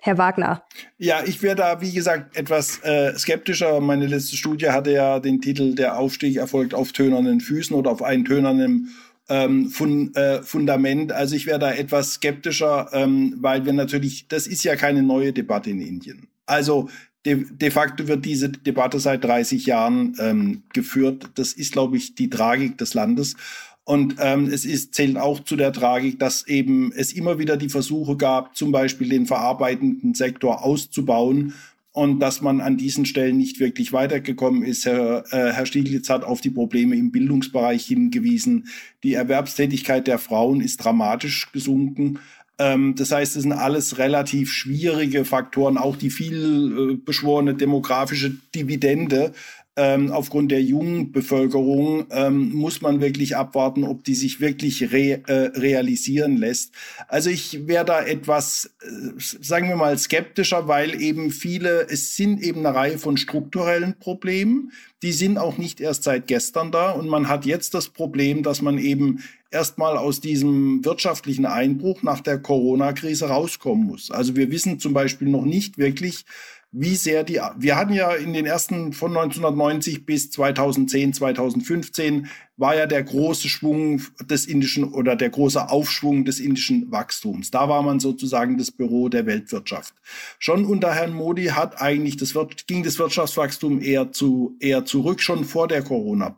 Herr 0.00 0.16
Wagner. 0.16 0.62
Ja, 0.96 1.22
ich 1.26 1.42
wäre 1.42 1.56
da, 1.56 1.80
wie 1.80 1.92
gesagt, 1.92 2.36
etwas 2.36 2.78
äh, 2.84 3.18
skeptischer. 3.18 3.80
Meine 3.80 4.06
letzte 4.06 4.36
Studie 4.36 4.68
hatte 4.68 4.92
ja 4.92 5.18
den 5.18 5.40
Titel 5.40 5.74
Der 5.74 5.98
Aufstieg 5.98 6.36
erfolgt 6.36 6.72
auf 6.72 6.92
tönernen 6.92 7.40
Füßen 7.40 7.74
oder 7.74 7.90
auf 7.90 8.02
eintönernem 8.02 8.90
ähm, 9.28 9.68
Fun 9.70 10.14
äh, 10.14 10.42
Fundament. 10.42 11.10
Also 11.10 11.34
ich 11.34 11.46
wäre 11.46 11.58
da 11.58 11.72
etwas 11.72 12.14
skeptischer, 12.14 12.90
ähm, 12.92 13.34
weil 13.38 13.66
wir 13.66 13.72
natürlich, 13.72 14.28
das 14.28 14.46
ist 14.46 14.62
ja 14.62 14.76
keine 14.76 15.02
neue 15.02 15.32
Debatte 15.32 15.70
in 15.70 15.80
Indien. 15.80 16.28
Also 16.46 16.88
de, 17.28 17.44
de 17.50 17.70
facto 17.70 18.08
wird 18.08 18.24
diese 18.24 18.48
Debatte 18.48 18.98
seit 18.98 19.22
30 19.22 19.66
Jahren 19.66 20.16
ähm, 20.18 20.62
geführt. 20.72 21.30
Das 21.34 21.52
ist, 21.52 21.72
glaube 21.72 21.98
ich, 21.98 22.14
die 22.14 22.30
Tragik 22.30 22.78
des 22.78 22.94
Landes. 22.94 23.36
Und 23.84 24.16
ähm, 24.18 24.46
es 24.46 24.64
ist, 24.64 24.94
zählt 24.94 25.16
auch 25.16 25.40
zu 25.40 25.56
der 25.56 25.72
Tragik, 25.72 26.18
dass 26.18 26.46
eben 26.46 26.92
es 26.92 27.12
immer 27.12 27.38
wieder 27.38 27.56
die 27.56 27.68
Versuche 27.68 28.16
gab, 28.16 28.56
zum 28.56 28.72
Beispiel 28.72 29.08
den 29.08 29.26
verarbeitenden 29.26 30.14
Sektor 30.14 30.64
auszubauen 30.64 31.54
und 31.92 32.20
dass 32.20 32.42
man 32.42 32.60
an 32.60 32.76
diesen 32.76 33.06
Stellen 33.06 33.38
nicht 33.38 33.60
wirklich 33.60 33.92
weitergekommen 33.92 34.62
ist. 34.62 34.84
Herr, 34.86 35.24
äh, 35.32 35.52
Herr 35.52 35.66
Stieglitz 35.66 36.10
hat 36.10 36.22
auf 36.22 36.40
die 36.40 36.50
Probleme 36.50 36.96
im 36.96 37.10
Bildungsbereich 37.10 37.86
hingewiesen. 37.86 38.68
Die 39.02 39.14
Erwerbstätigkeit 39.14 40.06
der 40.06 40.18
Frauen 40.18 40.60
ist 40.60 40.76
dramatisch 40.76 41.50
gesunken. 41.52 42.20
Ähm, 42.58 42.94
das 42.96 43.12
heißt, 43.12 43.36
es 43.36 43.42
sind 43.42 43.52
alles 43.52 43.98
relativ 43.98 44.52
schwierige 44.52 45.24
Faktoren, 45.24 45.78
auch 45.78 45.96
die 45.96 46.10
viel 46.10 46.92
äh, 46.92 46.94
beschworene 46.96 47.54
demografische 47.54 48.30
Dividende 48.54 49.32
ähm, 49.78 50.10
aufgrund 50.10 50.50
der 50.50 50.60
jungen 50.60 51.12
Bevölkerung 51.12 52.06
ähm, 52.10 52.52
muss 52.52 52.82
man 52.82 53.00
wirklich 53.00 53.36
abwarten, 53.36 53.84
ob 53.84 54.02
die 54.02 54.16
sich 54.16 54.40
wirklich 54.40 54.92
re, 54.92 55.22
äh, 55.28 55.56
realisieren 55.56 56.36
lässt. 56.36 56.74
Also 57.06 57.30
ich 57.30 57.68
wäre 57.68 57.84
da 57.84 58.02
etwas, 58.02 58.72
äh, 58.82 59.12
sagen 59.16 59.68
wir 59.68 59.76
mal, 59.76 59.96
skeptischer, 59.96 60.66
weil 60.66 61.00
eben 61.00 61.30
viele, 61.30 61.86
es 61.88 62.16
sind 62.16 62.42
eben 62.42 62.66
eine 62.66 62.74
Reihe 62.74 62.98
von 62.98 63.16
strukturellen 63.16 63.94
Problemen, 64.00 64.72
die 65.02 65.12
sind 65.12 65.38
auch 65.38 65.58
nicht 65.58 65.80
erst 65.80 66.02
seit 66.02 66.26
gestern 66.26 66.72
da 66.72 66.90
und 66.90 67.06
man 67.06 67.28
hat 67.28 67.46
jetzt 67.46 67.72
das 67.74 67.88
Problem, 67.88 68.42
dass 68.42 68.60
man 68.60 68.78
eben 68.78 69.22
erstmal 69.52 69.96
aus 69.96 70.20
diesem 70.20 70.84
wirtschaftlichen 70.84 71.46
Einbruch 71.46 72.02
nach 72.02 72.20
der 72.20 72.38
Corona-Krise 72.40 73.28
rauskommen 73.28 73.86
muss. 73.86 74.10
Also 74.10 74.34
wir 74.34 74.50
wissen 74.50 74.80
zum 74.80 74.92
Beispiel 74.92 75.28
noch 75.28 75.44
nicht 75.44 75.78
wirklich, 75.78 76.24
wie 76.70 76.96
sehr 76.96 77.24
die, 77.24 77.40
wir 77.56 77.76
hatten 77.76 77.94
ja 77.94 78.12
in 78.12 78.34
den 78.34 78.44
ersten 78.44 78.92
von 78.92 79.16
1990 79.16 80.04
bis 80.04 80.30
2010, 80.30 81.14
2015 81.14 82.28
war 82.58 82.76
ja 82.76 82.86
der 82.86 83.02
große 83.02 83.48
Schwung 83.48 84.02
des 84.28 84.44
indischen 84.44 84.84
oder 84.84 85.16
der 85.16 85.30
große 85.30 85.70
Aufschwung 85.70 86.26
des 86.26 86.40
indischen 86.40 86.90
Wachstums. 86.92 87.50
Da 87.50 87.68
war 87.68 87.82
man 87.82 88.00
sozusagen 88.00 88.58
das 88.58 88.70
Büro 88.70 89.08
der 89.08 89.24
Weltwirtschaft. 89.24 89.94
Schon 90.38 90.66
unter 90.66 90.94
Herrn 90.94 91.14
Modi 91.14 91.46
hat 91.46 91.80
eigentlich 91.80 92.16
das, 92.18 92.34
ging 92.66 92.82
das 92.82 92.98
Wirtschaftswachstum 92.98 93.80
eher 93.80 94.12
zu, 94.12 94.56
eher 94.60 94.84
zurück, 94.84 95.22
schon 95.22 95.44
vor 95.44 95.68
der 95.68 95.82
Corona 95.82 96.36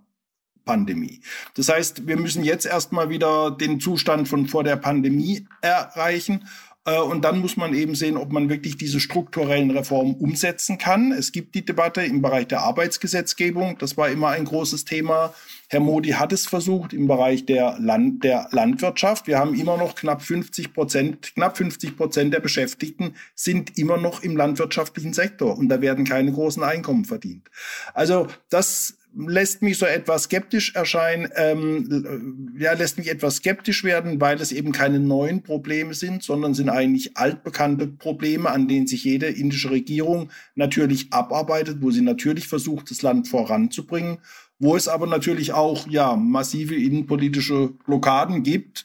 Pandemie. 0.65 1.21
Das 1.55 1.69
heißt, 1.69 2.07
wir 2.07 2.17
müssen 2.17 2.45
jetzt 2.45 2.67
erstmal 2.67 3.09
wieder 3.09 3.51
den 3.51 3.81
Zustand 3.81 4.29
von 4.29 4.47
vor 4.47 4.63
der 4.63 4.77
Pandemie 4.77 5.47
erreichen. 5.63 6.45
Äh, 6.85 6.99
und 6.99 7.25
dann 7.25 7.39
muss 7.39 7.57
man 7.57 7.75
eben 7.75 7.95
sehen, 7.95 8.17
ob 8.17 8.33
man 8.33 8.49
wirklich 8.49 8.77
diese 8.77 9.01
strukturellen 9.01 9.71
Reformen 9.71 10.15
umsetzen 10.15 10.79
kann. 10.79 11.13
Es 11.13 11.33
gibt 11.33 11.55
die 11.55 11.65
Debatte 11.65 12.03
im 12.03 12.23
Bereich 12.23 12.49
der 12.49 12.63
Arbeitsgesetzgebung. 12.63 13.77
Das 13.79 13.97
war 13.97 14.09
immer 14.09 14.29
ein 14.29 14.45
großes 14.45 14.85
Thema. 14.85 15.35
Herr 15.69 15.81
Modi 15.81 16.11
hat 16.11 16.33
es 16.33 16.47
versucht 16.47 16.93
im 16.93 17.07
Bereich 17.07 17.47
der, 17.47 17.77
Land, 17.79 18.25
der 18.25 18.49
Landwirtschaft. 18.51 19.27
Wir 19.27 19.39
haben 19.39 19.55
immer 19.55 19.77
noch 19.77 19.95
knapp 19.95 20.23
50 20.23 20.73
Prozent, 20.73 21.35
knapp 21.35 21.57
50 21.57 21.97
Prozent 21.97 22.35
der 22.35 22.41
Beschäftigten 22.41 23.15
sind 23.35 23.79
immer 23.79 23.97
noch 23.97 24.23
im 24.23 24.37
landwirtschaftlichen 24.37 25.13
Sektor 25.13 25.57
und 25.57 25.69
da 25.69 25.81
werden 25.81 26.05
keine 26.05 26.33
großen 26.33 26.63
Einkommen 26.63 27.05
verdient. 27.05 27.49
Also 27.95 28.27
das 28.49 28.97
lässt 29.17 29.63
mich 29.63 29.79
so 29.79 29.87
etwas 29.87 30.25
skeptisch 30.25 30.75
erscheinen, 30.75 31.29
ähm, 31.37 32.55
ja, 32.59 32.73
lässt 32.73 32.99
mich 32.99 33.11
etwas 33.11 33.37
skeptisch 33.37 33.85
werden, 33.85 34.21
weil 34.21 34.41
es 34.41 34.53
eben 34.53 34.73
keine 34.73 35.01
neuen 35.01 35.43
Probleme 35.43 35.95
sind, 35.95 36.23
sondern 36.23 36.55
sind 36.55 36.69
eigentlich 36.69 37.17
altbekannte 37.17 37.87
Probleme, 37.87 38.51
an 38.51 38.69
denen 38.69 38.87
sich 38.87 39.05
jede 39.05 39.27
indische 39.27 39.71
Regierung 39.71 40.31
natürlich 40.55 41.13
abarbeitet, 41.13 41.79
wo 41.81 41.91
sie 41.91 42.03
natürlich 42.03 42.47
versucht, 42.47 42.91
das 42.91 43.03
Land 43.03 43.29
voranzubringen, 43.29 44.19
wo 44.59 44.77
es 44.77 44.89
aber 44.89 45.07
natürlich 45.07 45.53
auch, 45.53 45.89
ja, 45.89 46.17
massive 46.17 46.75
innenpolitische 46.75 47.71
Blockaden 47.87 48.43
gibt, 48.43 48.85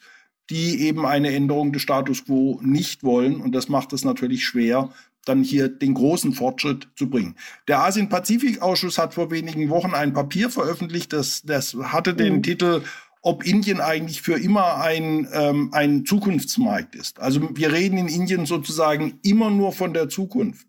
die 0.49 0.81
eben 0.81 1.05
eine 1.05 1.33
Änderung 1.33 1.71
des 1.73 1.81
Status 1.81 2.25
quo 2.25 2.59
nicht 2.63 3.03
wollen. 3.03 3.41
Und 3.41 3.53
das 3.53 3.67
macht 3.67 3.93
es 3.93 4.03
natürlich 4.03 4.45
schwer, 4.45 4.91
dann 5.25 5.43
hier 5.43 5.67
den 5.67 5.93
großen 5.93 6.33
Fortschritt 6.33 6.87
zu 6.95 7.09
bringen. 7.09 7.35
Der 7.67 7.79
Asien-Pazifik-Ausschuss 7.83 8.97
hat 8.97 9.13
vor 9.13 9.31
wenigen 9.31 9.69
Wochen 9.69 9.93
ein 9.93 10.13
Papier 10.13 10.49
veröffentlicht, 10.49 11.13
das, 11.13 11.41
das 11.43 11.75
hatte 11.75 12.13
den 12.13 12.37
mhm. 12.37 12.43
Titel 12.43 12.81
ob 13.25 13.43
Indien 13.43 13.81
eigentlich 13.81 14.21
für 14.21 14.39
immer 14.39 14.77
ein, 14.77 15.27
ähm, 15.33 15.69
ein 15.73 16.05
Zukunftsmarkt 16.05 16.93
ist. 16.93 17.19
Also 17.19 17.49
wir 17.55 17.73
reden 17.73 17.97
in 17.97 18.07
Indien 18.07 18.45
sozusagen 18.45 19.17
immer 19.23 19.49
nur 19.49 19.71
von 19.71 19.95
der 19.95 20.09
Zukunft. 20.09 20.67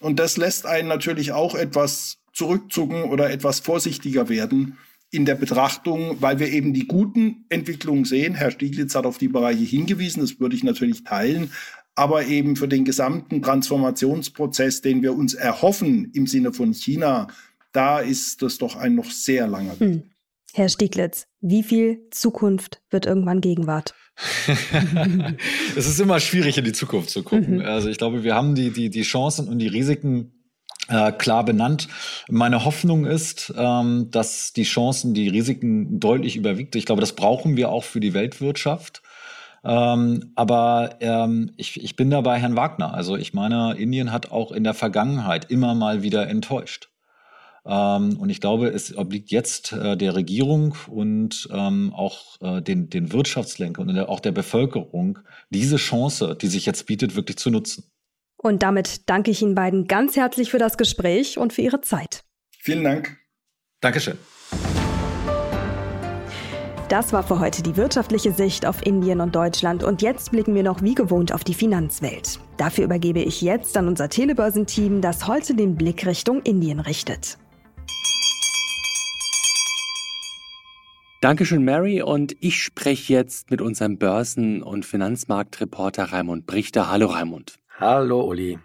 Und 0.00 0.18
das 0.18 0.36
lässt 0.36 0.66
einen 0.66 0.88
natürlich 0.88 1.30
auch 1.30 1.54
etwas 1.54 2.18
zurückzucken 2.32 3.04
oder 3.04 3.30
etwas 3.30 3.60
vorsichtiger 3.60 4.28
werden 4.28 4.76
in 5.12 5.24
der 5.24 5.36
Betrachtung, 5.36 6.20
weil 6.20 6.40
wir 6.40 6.48
eben 6.48 6.74
die 6.74 6.88
guten 6.88 7.46
Entwicklungen 7.48 8.04
sehen. 8.04 8.34
Herr 8.34 8.50
Stieglitz 8.50 8.96
hat 8.96 9.06
auf 9.06 9.18
die 9.18 9.28
Bereiche 9.28 9.62
hingewiesen, 9.62 10.20
das 10.20 10.40
würde 10.40 10.56
ich 10.56 10.64
natürlich 10.64 11.04
teilen 11.04 11.52
aber 11.96 12.26
eben 12.26 12.54
für 12.54 12.68
den 12.68 12.84
gesamten 12.84 13.42
Transformationsprozess, 13.42 14.82
den 14.82 15.02
wir 15.02 15.14
uns 15.14 15.34
erhoffen 15.34 16.12
im 16.14 16.26
Sinne 16.26 16.52
von 16.52 16.72
China, 16.72 17.26
da 17.72 17.98
ist 17.98 18.42
das 18.42 18.58
doch 18.58 18.76
ein 18.76 18.94
noch 18.94 19.10
sehr 19.10 19.48
langer 19.48 19.80
Weg. 19.80 19.88
Hm. 19.88 20.02
Herr 20.52 20.68
Stieglitz, 20.68 21.26
wie 21.40 21.62
viel 21.62 22.06
Zukunft 22.10 22.80
wird 22.90 23.04
irgendwann 23.04 23.40
Gegenwart? 23.40 23.94
es 25.76 25.86
ist 25.86 26.00
immer 26.00 26.20
schwierig, 26.20 26.56
in 26.56 26.64
die 26.64 26.72
Zukunft 26.72 27.10
zu 27.10 27.22
gucken. 27.22 27.56
Mhm. 27.56 27.62
Also 27.66 27.90
ich 27.90 27.98
glaube, 27.98 28.24
wir 28.24 28.34
haben 28.34 28.54
die, 28.54 28.70
die, 28.70 28.88
die 28.88 29.02
Chancen 29.02 29.48
und 29.48 29.58
die 29.58 29.66
Risiken 29.66 30.32
äh, 30.88 31.12
klar 31.12 31.44
benannt. 31.44 31.88
Meine 32.28 32.64
Hoffnung 32.64 33.04
ist, 33.04 33.52
ähm, 33.56 34.08
dass 34.10 34.52
die 34.54 34.62
Chancen, 34.62 35.12
die 35.12 35.28
Risiken 35.28 36.00
deutlich 36.00 36.36
überwiegt. 36.36 36.76
Ich 36.76 36.86
glaube, 36.86 37.00
das 37.00 37.12
brauchen 37.12 37.56
wir 37.56 37.68
auch 37.68 37.84
für 37.84 38.00
die 38.00 38.14
Weltwirtschaft. 38.14 39.02
Ähm, 39.66 40.30
aber 40.36 40.96
ähm, 41.00 41.50
ich, 41.56 41.82
ich 41.82 41.96
bin 41.96 42.08
da 42.08 42.20
bei 42.20 42.38
Herrn 42.38 42.54
Wagner. 42.54 42.94
Also 42.94 43.16
ich 43.16 43.34
meine, 43.34 43.74
Indien 43.76 44.12
hat 44.12 44.30
auch 44.30 44.52
in 44.52 44.62
der 44.62 44.74
Vergangenheit 44.74 45.50
immer 45.50 45.74
mal 45.74 46.02
wieder 46.02 46.28
enttäuscht. 46.28 46.88
Ähm, 47.64 48.16
und 48.16 48.30
ich 48.30 48.40
glaube, 48.40 48.68
es 48.68 48.96
obliegt 48.96 49.32
jetzt 49.32 49.72
äh, 49.72 49.96
der 49.96 50.14
Regierung 50.14 50.76
und 50.88 51.48
ähm, 51.52 51.92
auch 51.92 52.40
äh, 52.40 52.62
den, 52.62 52.90
den 52.90 53.12
Wirtschaftslenkern 53.12 53.88
und 53.90 53.98
auch 53.98 54.20
der 54.20 54.30
Bevölkerung, 54.30 55.18
diese 55.50 55.76
Chance, 55.76 56.36
die 56.40 56.46
sich 56.46 56.64
jetzt 56.64 56.86
bietet, 56.86 57.16
wirklich 57.16 57.38
zu 57.38 57.50
nutzen. 57.50 57.90
Und 58.36 58.62
damit 58.62 59.10
danke 59.10 59.32
ich 59.32 59.42
Ihnen 59.42 59.56
beiden 59.56 59.88
ganz 59.88 60.14
herzlich 60.14 60.52
für 60.52 60.58
das 60.58 60.78
Gespräch 60.78 61.38
und 61.38 61.52
für 61.52 61.62
Ihre 61.62 61.80
Zeit. 61.80 62.22
Vielen 62.60 62.84
Dank. 62.84 63.16
Dankeschön. 63.80 64.16
Das 66.88 67.12
war 67.12 67.24
für 67.24 67.40
heute 67.40 67.64
die 67.64 67.76
wirtschaftliche 67.76 68.30
Sicht 68.30 68.64
auf 68.64 68.86
Indien 68.86 69.20
und 69.20 69.34
Deutschland 69.34 69.82
und 69.82 70.02
jetzt 70.02 70.30
blicken 70.30 70.54
wir 70.54 70.62
noch 70.62 70.82
wie 70.82 70.94
gewohnt 70.94 71.34
auf 71.34 71.42
die 71.42 71.54
Finanzwelt. 71.54 72.38
Dafür 72.58 72.84
übergebe 72.84 73.18
ich 73.18 73.42
jetzt 73.42 73.76
an 73.76 73.88
unser 73.88 74.08
Telebörsenteam, 74.08 75.00
das 75.00 75.26
heute 75.26 75.56
den 75.56 75.74
Blick 75.74 76.06
Richtung 76.06 76.42
Indien 76.42 76.78
richtet. 76.78 77.38
Dankeschön, 81.20 81.64
Mary. 81.64 82.02
Und 82.02 82.36
ich 82.38 82.62
spreche 82.62 83.14
jetzt 83.14 83.50
mit 83.50 83.60
unserem 83.60 83.98
Börsen- 83.98 84.62
und 84.62 84.86
Finanzmarktreporter 84.86 86.12
Raimund 86.12 86.46
Brichter. 86.46 86.88
Hallo, 86.88 87.06
Raimund. 87.06 87.56
Hallo, 87.80 88.20
Uli. 88.20 88.60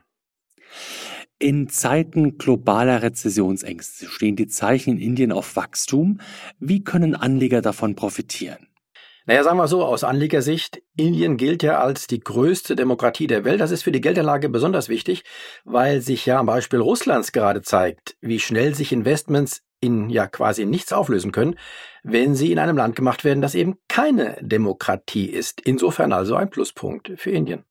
In 1.42 1.70
Zeiten 1.70 2.38
globaler 2.38 3.02
Rezessionsängste 3.02 4.06
stehen 4.06 4.36
die 4.36 4.46
Zeichen 4.46 4.92
in 4.92 5.00
Indien 5.00 5.32
auf 5.32 5.56
Wachstum. 5.56 6.20
Wie 6.60 6.84
können 6.84 7.16
Anleger 7.16 7.64
davon 7.64 7.96
profitieren? 7.96 8.68
Naja, 9.26 9.44
sagen 9.44 9.58
wir 9.58 9.68
so, 9.68 9.84
aus 9.84 10.04
Anlegersicht, 10.04 10.84
Indien 10.96 11.38
gilt 11.38 11.64
ja 11.64 11.80
als 11.80 12.06
die 12.06 12.20
größte 12.20 12.76
Demokratie 12.76 13.26
der 13.26 13.44
Welt. 13.44 13.60
Das 13.60 13.72
ist 13.72 13.82
für 13.82 13.92
die 13.92 14.02
Geldanlage 14.02 14.50
besonders 14.50 14.88
wichtig, 14.88 15.24
weil 15.66 16.02
sich 16.02 16.28
ja 16.28 16.38
am 16.38 16.46
Beispiel 16.46 16.80
Russlands 16.80 17.32
gerade 17.32 17.64
zeigt, 17.64 18.18
wie 18.22 18.40
schnell 18.40 18.76
sich 18.76 18.92
Investments 18.92 19.64
in 19.80 20.12
ja 20.12 20.28
quasi 20.28 20.68
nichts 20.68 20.94
auflösen 20.94 21.32
können, 21.32 21.56
wenn 22.04 22.36
sie 22.36 22.52
in 22.52 22.60
einem 22.60 22.78
Land 22.78 22.96
gemacht 22.96 23.24
werden, 23.24 23.42
das 23.42 23.56
eben 23.56 23.78
keine 23.88 24.38
Demokratie 24.42 25.26
ist. 25.26 25.60
Insofern 25.62 26.14
also 26.14 26.36
ein 26.36 26.52
Pluspunkt 26.52 27.14
für 27.16 27.32
Indien. 27.32 27.66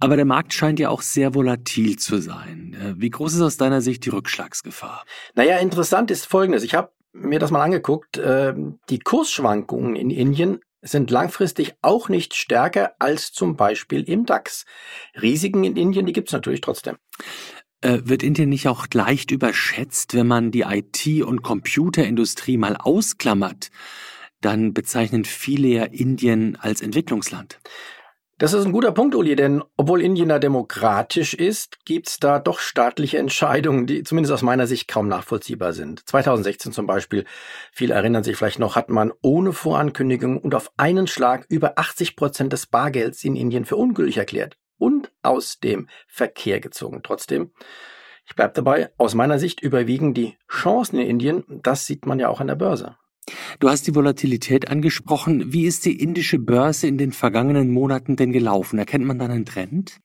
Aber 0.00 0.16
der 0.16 0.24
Markt 0.24 0.52
scheint 0.52 0.80
ja 0.80 0.90
auch 0.90 1.02
sehr 1.02 1.34
volatil 1.34 1.98
zu 1.98 2.18
sein. 2.18 2.74
Äh, 2.74 3.00
wie 3.00 3.10
groß 3.10 3.34
ist 3.34 3.40
aus 3.40 3.56
deiner 3.56 3.80
Sicht 3.80 4.04
die 4.04 4.10
Rückschlagsgefahr? 4.10 5.04
Naja, 5.34 5.58
interessant 5.58 6.10
ist 6.10 6.26
Folgendes. 6.26 6.62
Ich 6.62 6.74
habe 6.74 6.90
mir 7.12 7.38
das 7.38 7.50
mal 7.50 7.62
angeguckt. 7.62 8.20
Ähm, 8.22 8.78
die 8.90 8.98
Kursschwankungen 8.98 9.96
in 9.96 10.10
Indien 10.10 10.60
sind 10.82 11.10
langfristig 11.10 11.74
auch 11.80 12.08
nicht 12.08 12.34
stärker 12.34 12.92
als 12.98 13.32
zum 13.32 13.56
Beispiel 13.56 14.02
im 14.02 14.26
DAX. 14.26 14.66
Risiken 15.20 15.64
in 15.64 15.76
Indien, 15.76 16.06
die 16.06 16.12
gibt 16.12 16.28
es 16.28 16.32
natürlich 16.32 16.60
trotzdem. 16.60 16.96
Äh, 17.80 18.00
wird 18.04 18.22
Indien 18.22 18.50
nicht 18.50 18.68
auch 18.68 18.86
leicht 18.92 19.30
überschätzt, 19.30 20.14
wenn 20.14 20.26
man 20.26 20.50
die 20.50 20.62
IT- 20.62 21.22
und 21.22 21.42
Computerindustrie 21.42 22.58
mal 22.58 22.76
ausklammert? 22.76 23.70
Dann 24.40 24.74
bezeichnen 24.74 25.24
viele 25.24 25.68
ja 25.68 25.84
Indien 25.84 26.56
als 26.56 26.82
Entwicklungsland. 26.82 27.60
Das 28.36 28.52
ist 28.52 28.64
ein 28.64 28.72
guter 28.72 28.90
Punkt, 28.90 29.14
Uli, 29.14 29.36
denn 29.36 29.62
obwohl 29.76 30.02
Indien 30.02 30.28
da 30.28 30.40
demokratisch 30.40 31.34
ist, 31.34 31.84
gibt's 31.84 32.18
da 32.18 32.40
doch 32.40 32.58
staatliche 32.58 33.18
Entscheidungen, 33.18 33.86
die 33.86 34.02
zumindest 34.02 34.32
aus 34.32 34.42
meiner 34.42 34.66
Sicht 34.66 34.88
kaum 34.88 35.06
nachvollziehbar 35.06 35.72
sind. 35.72 36.08
2016 36.08 36.72
zum 36.72 36.88
Beispiel, 36.88 37.26
viele 37.70 37.94
erinnern 37.94 38.24
sich 38.24 38.36
vielleicht 38.36 38.58
noch, 38.58 38.74
hat 38.74 38.90
man 38.90 39.12
ohne 39.22 39.52
Vorankündigung 39.52 40.38
und 40.38 40.56
auf 40.56 40.72
einen 40.76 41.06
Schlag 41.06 41.46
über 41.48 41.78
80 41.78 42.16
Prozent 42.16 42.52
des 42.52 42.66
Bargelds 42.66 43.22
in 43.22 43.36
Indien 43.36 43.66
für 43.66 43.76
ungültig 43.76 44.16
erklärt 44.16 44.56
und 44.78 45.12
aus 45.22 45.60
dem 45.60 45.88
Verkehr 46.08 46.58
gezogen. 46.58 47.02
Trotzdem, 47.04 47.52
ich 48.26 48.34
bleibe 48.34 48.54
dabei, 48.54 48.90
aus 48.96 49.14
meiner 49.14 49.38
Sicht 49.38 49.60
überwiegen 49.60 50.12
die 50.12 50.36
Chancen 50.50 50.98
in 50.98 51.08
Indien, 51.08 51.44
das 51.48 51.86
sieht 51.86 52.04
man 52.04 52.18
ja 52.18 52.30
auch 52.30 52.40
an 52.40 52.48
der 52.48 52.56
Börse. 52.56 52.96
Du 53.58 53.70
hast 53.70 53.86
die 53.86 53.94
Volatilität 53.94 54.68
angesprochen. 54.68 55.52
Wie 55.52 55.66
ist 55.66 55.86
die 55.86 55.98
indische 56.00 56.38
Börse 56.38 56.86
in 56.86 56.98
den 56.98 57.12
vergangenen 57.12 57.70
Monaten 57.70 58.16
denn 58.16 58.32
gelaufen? 58.32 58.78
Erkennt 58.78 59.04
man 59.04 59.18
da 59.18 59.26
einen 59.26 59.46
Trend? 59.46 60.00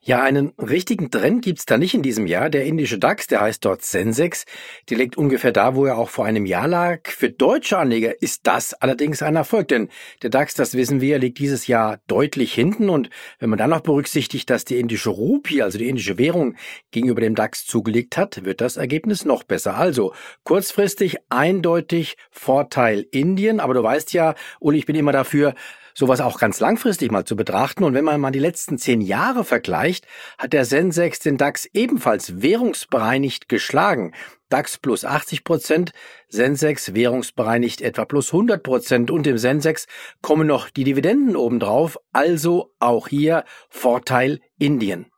Ja, 0.00 0.22
einen 0.22 0.52
richtigen 0.58 1.10
Trend 1.10 1.44
gibt's 1.44 1.66
da 1.66 1.78
nicht 1.78 1.94
in 1.94 2.02
diesem 2.02 2.26
Jahr. 2.26 2.50
Der 2.50 2.64
indische 2.64 2.98
DAX, 2.98 3.26
der 3.26 3.42
heißt 3.42 3.64
dort 3.64 3.82
Sensex, 3.82 4.44
der 4.90 4.98
liegt 4.98 5.16
ungefähr 5.16 5.52
da, 5.52 5.74
wo 5.74 5.86
er 5.86 5.98
auch 5.98 6.08
vor 6.08 6.24
einem 6.24 6.46
Jahr 6.46 6.66
lag. 6.66 7.08
Für 7.08 7.30
deutsche 7.30 7.78
Anleger 7.78 8.20
ist 8.20 8.46
das 8.46 8.74
allerdings 8.74 9.22
ein 9.22 9.36
Erfolg, 9.36 9.68
denn 9.68 9.88
der 10.22 10.30
DAX, 10.30 10.54
das 10.54 10.74
wissen 10.74 11.00
wir, 11.00 11.18
liegt 11.18 11.38
dieses 11.38 11.66
Jahr 11.66 12.00
deutlich 12.06 12.52
hinten. 12.54 12.90
Und 12.90 13.10
wenn 13.38 13.50
man 13.50 13.58
dann 13.58 13.70
noch 13.70 13.82
berücksichtigt, 13.82 14.50
dass 14.50 14.64
die 14.64 14.78
indische 14.78 15.10
Rupie, 15.10 15.62
also 15.62 15.78
die 15.78 15.88
indische 15.88 16.18
Währung, 16.18 16.56
gegenüber 16.90 17.20
dem 17.20 17.34
DAX 17.34 17.66
zugelegt 17.66 18.16
hat, 18.16 18.44
wird 18.44 18.60
das 18.60 18.76
Ergebnis 18.76 19.24
noch 19.24 19.44
besser. 19.44 19.76
Also 19.76 20.12
kurzfristig 20.42 21.18
eindeutig 21.28 22.16
vor 22.30 22.63
Vorteil 22.64 23.06
Indien, 23.10 23.60
aber 23.60 23.74
du 23.74 23.82
weißt 23.82 24.14
ja, 24.14 24.34
Uli, 24.58 24.78
ich 24.78 24.86
bin 24.86 24.96
immer 24.96 25.12
dafür, 25.12 25.54
sowas 25.92 26.22
auch 26.22 26.38
ganz 26.38 26.60
langfristig 26.60 27.12
mal 27.12 27.26
zu 27.26 27.36
betrachten. 27.36 27.84
Und 27.84 27.92
wenn 27.92 28.06
man 28.06 28.18
mal 28.20 28.30
die 28.30 28.38
letzten 28.38 28.78
zehn 28.78 29.02
Jahre 29.02 29.44
vergleicht, 29.44 30.06
hat 30.38 30.54
der 30.54 30.64
Sensex 30.64 31.18
den 31.18 31.36
DAX 31.36 31.68
ebenfalls 31.74 32.40
währungsbereinigt 32.40 33.50
geschlagen. 33.50 34.12
DAX 34.48 34.78
plus 34.78 35.04
80 35.04 35.44
Prozent, 35.44 35.92
Sensex 36.28 36.94
währungsbereinigt 36.94 37.82
etwa 37.82 38.06
plus 38.06 38.32
100 38.32 38.62
Prozent 38.62 39.10
und 39.10 39.26
im 39.26 39.36
Sensex 39.36 39.86
kommen 40.22 40.46
noch 40.46 40.70
die 40.70 40.84
Dividenden 40.84 41.36
obendrauf, 41.36 41.98
also 42.12 42.72
auch 42.80 43.08
hier 43.08 43.44
Vorteil 43.68 44.40
Indien. 44.58 45.13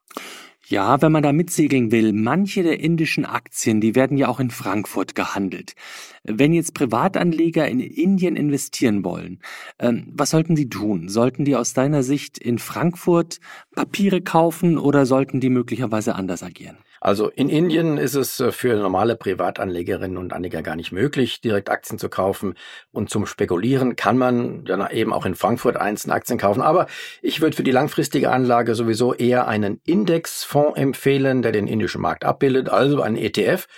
Ja, 0.69 1.01
wenn 1.01 1.12
man 1.12 1.23
da 1.23 1.33
mitsegeln 1.33 1.93
will, 1.93 2.12
manche 2.12 2.64
der 2.64 2.81
indischen 2.81 3.25
Aktien, 3.25 3.81
die 3.81 3.95
werden 3.95 4.17
ja 4.17 4.27
auch 4.27 4.41
in 4.41 4.51
Frankfurt 4.51 5.14
gehandelt. 5.14 5.77
Wenn 6.25 6.53
jetzt 6.53 6.75
Privatanleger 6.75 7.69
in 7.69 7.79
Indien 7.79 8.35
investieren 8.35 9.05
wollen, 9.05 9.39
ähm, 9.79 10.09
was 10.12 10.31
sollten 10.31 10.57
sie 10.57 10.69
tun? 10.69 11.09
Sollten 11.09 11.45
die 11.45 11.55
aus 11.55 11.73
deiner 11.73 12.03
Sicht 12.03 12.37
in 12.39 12.59
Frankfurt 12.59 13.39
Papiere 13.77 14.23
kaufen 14.23 14.77
oder 14.77 15.07
sollten 15.07 15.39
die 15.39 15.51
möglicherweise 15.51 16.17
anders 16.17 16.43
agieren? 16.43 16.79
Also 17.07 17.29
in 17.29 17.49
Indien 17.49 17.99
ist 17.99 18.17
es 18.17 18.41
äh, 18.41 18.51
für 18.51 18.75
normale 18.75 19.15
Privatanlegerinnen 19.15 20.17
und 20.17 20.33
Anleger 20.33 20.61
gar 20.63 20.75
nicht 20.75 20.91
möglich, 20.91 21.41
direkt 21.41 21.71
Aktien 21.71 22.01
zu 22.01 22.09
kaufen. 22.09 22.55
Und 22.91 23.11
zum 23.11 23.27
Spekulieren 23.27 23.95
kann 23.95 24.19
man 24.19 24.65
dann 24.65 24.91
eben 24.91 25.13
auch 25.13 25.25
in 25.25 25.37
Frankfurt 25.37 25.77
einzelne 25.77 26.15
Aktien 26.15 26.37
kaufen. 26.37 26.63
Aber 26.63 26.89
ich 27.23 27.41
würde 27.41 27.55
für 27.55 27.63
die 27.63 27.71
langfristige 27.71 28.33
Anlage 28.33 28.75
sowieso 28.75 29.15
eher 29.15 29.47
einen 29.47 29.81
Indexfonds 29.85 30.77
empfehlen, 30.77 31.43
der 31.43 31.53
den 31.53 31.69
indischen 31.69 32.01
Markt 32.01 32.25
abbildet, 32.25 32.71
also 32.71 33.01
einen 33.03 33.19
ETF. 33.19 33.69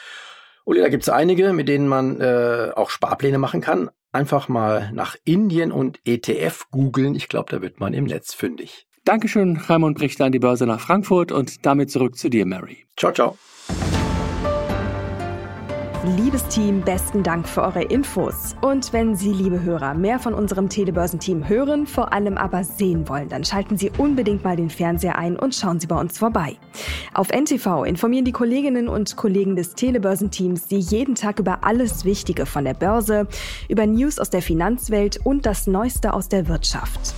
Uli, 0.64 0.80
da 0.80 0.88
gibt 0.88 1.02
es 1.02 1.10
einige, 1.10 1.52
mit 1.52 1.68
denen 1.68 1.86
man 1.86 2.22
äh, 2.22 2.70
auch 2.74 2.88
Sparpläne 2.88 3.36
machen 3.36 3.60
kann. 3.60 3.90
Einfach 4.10 4.48
mal 4.48 4.90
nach 4.94 5.16
Indien 5.24 5.70
und 5.70 6.00
ETF 6.06 6.70
googeln. 6.70 7.14
Ich 7.14 7.28
glaube, 7.28 7.50
da 7.50 7.60
wird 7.60 7.78
man 7.78 7.92
im 7.92 8.04
Netz 8.04 8.32
fündig. 8.32 8.87
Dankeschön, 9.08 9.56
Raimund 9.56 9.96
Brichter 9.96 10.26
an 10.26 10.32
die 10.32 10.38
Börse 10.38 10.66
nach 10.66 10.80
Frankfurt 10.80 11.32
und 11.32 11.64
damit 11.64 11.90
zurück 11.90 12.18
zu 12.18 12.28
dir, 12.28 12.44
Mary. 12.44 12.84
Ciao, 12.94 13.10
ciao. 13.10 13.38
Liebes 16.18 16.46
Team, 16.48 16.82
besten 16.82 17.22
Dank 17.22 17.48
für 17.48 17.62
eure 17.62 17.84
Infos. 17.84 18.54
Und 18.60 18.92
wenn 18.92 19.16
Sie, 19.16 19.32
liebe 19.32 19.62
Hörer, 19.62 19.94
mehr 19.94 20.18
von 20.18 20.34
unserem 20.34 20.68
Telebörsenteam 20.68 21.48
hören, 21.48 21.86
vor 21.86 22.12
allem 22.12 22.36
aber 22.36 22.64
sehen 22.64 23.08
wollen, 23.08 23.30
dann 23.30 23.44
schalten 23.44 23.78
Sie 23.78 23.90
unbedingt 23.96 24.44
mal 24.44 24.56
den 24.56 24.68
Fernseher 24.68 25.16
ein 25.16 25.38
und 25.38 25.54
schauen 25.54 25.80
Sie 25.80 25.86
bei 25.86 25.98
uns 25.98 26.18
vorbei. 26.18 26.58
Auf 27.14 27.30
NTV 27.30 27.84
informieren 27.84 28.26
die 28.26 28.32
Kolleginnen 28.32 28.88
und 28.88 29.16
Kollegen 29.16 29.56
des 29.56 29.74
Telebörsenteams 29.74 30.68
Sie 30.68 30.80
jeden 30.80 31.14
Tag 31.14 31.38
über 31.38 31.64
alles 31.64 32.04
Wichtige 32.04 32.44
von 32.44 32.66
der 32.66 32.74
Börse, 32.74 33.26
über 33.70 33.86
News 33.86 34.18
aus 34.18 34.28
der 34.28 34.42
Finanzwelt 34.42 35.18
und 35.24 35.46
das 35.46 35.66
Neueste 35.66 36.12
aus 36.12 36.28
der 36.28 36.46
Wirtschaft. 36.46 37.14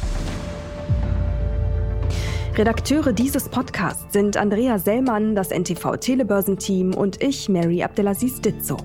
Redakteure 2.57 3.13
dieses 3.13 3.49
Podcasts 3.49 4.13
sind 4.13 4.37
Andrea 4.37 4.79
Sellmann, 4.79 5.37
das 5.37 5.51
NTV 5.51 5.97
Telebörsenteam 5.97 6.95
und 6.95 7.23
ich, 7.23 7.49
Mary 7.49 7.83
Abdelaziz 7.83 8.41
Ditzo. 8.41 8.77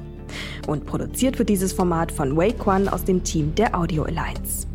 Und 0.68 0.86
produziert 0.86 1.40
wird 1.40 1.50
dieses 1.50 1.74
Format 1.74 2.12
von 2.12 2.38
Wake 2.38 2.66
One 2.68 2.94
aus 2.94 3.04
dem 3.04 3.24
Team 3.24 3.56
der 3.56 3.78
Audio 3.78 4.04
Alliance. 4.04 4.68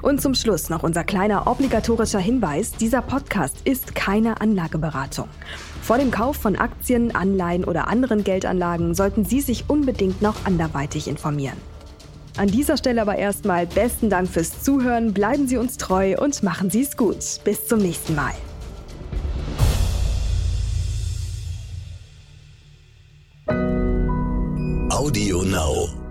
Und 0.00 0.22
zum 0.22 0.34
Schluss 0.34 0.70
noch 0.70 0.84
unser 0.84 1.04
kleiner 1.04 1.46
obligatorischer 1.46 2.18
Hinweis. 2.18 2.72
Dieser 2.72 3.02
Podcast 3.02 3.58
ist 3.64 3.94
keine 3.94 4.40
Anlageberatung. 4.40 5.28
Vor 5.82 5.98
dem 5.98 6.10
Kauf 6.10 6.36
von 6.36 6.56
Aktien, 6.56 7.14
Anleihen 7.14 7.64
oder 7.64 7.88
anderen 7.88 8.24
Geldanlagen 8.24 8.94
sollten 8.94 9.26
Sie 9.26 9.42
sich 9.42 9.66
unbedingt 9.68 10.22
noch 10.22 10.46
anderweitig 10.46 11.08
informieren. 11.08 11.58
An 12.38 12.46
dieser 12.46 12.76
Stelle 12.76 13.02
aber 13.02 13.16
erstmal 13.16 13.66
besten 13.66 14.10
Dank 14.10 14.28
fürs 14.28 14.62
Zuhören, 14.62 15.12
bleiben 15.12 15.48
Sie 15.48 15.56
uns 15.56 15.76
treu 15.76 16.16
und 16.16 16.44
machen 16.44 16.70
Sie 16.70 16.82
es 16.82 16.96
gut. 16.96 17.18
Bis 17.42 17.66
zum 17.66 17.80
nächsten 17.80 18.14
Mal. 18.14 18.32
Audio 24.88 25.42
Now. 25.42 26.07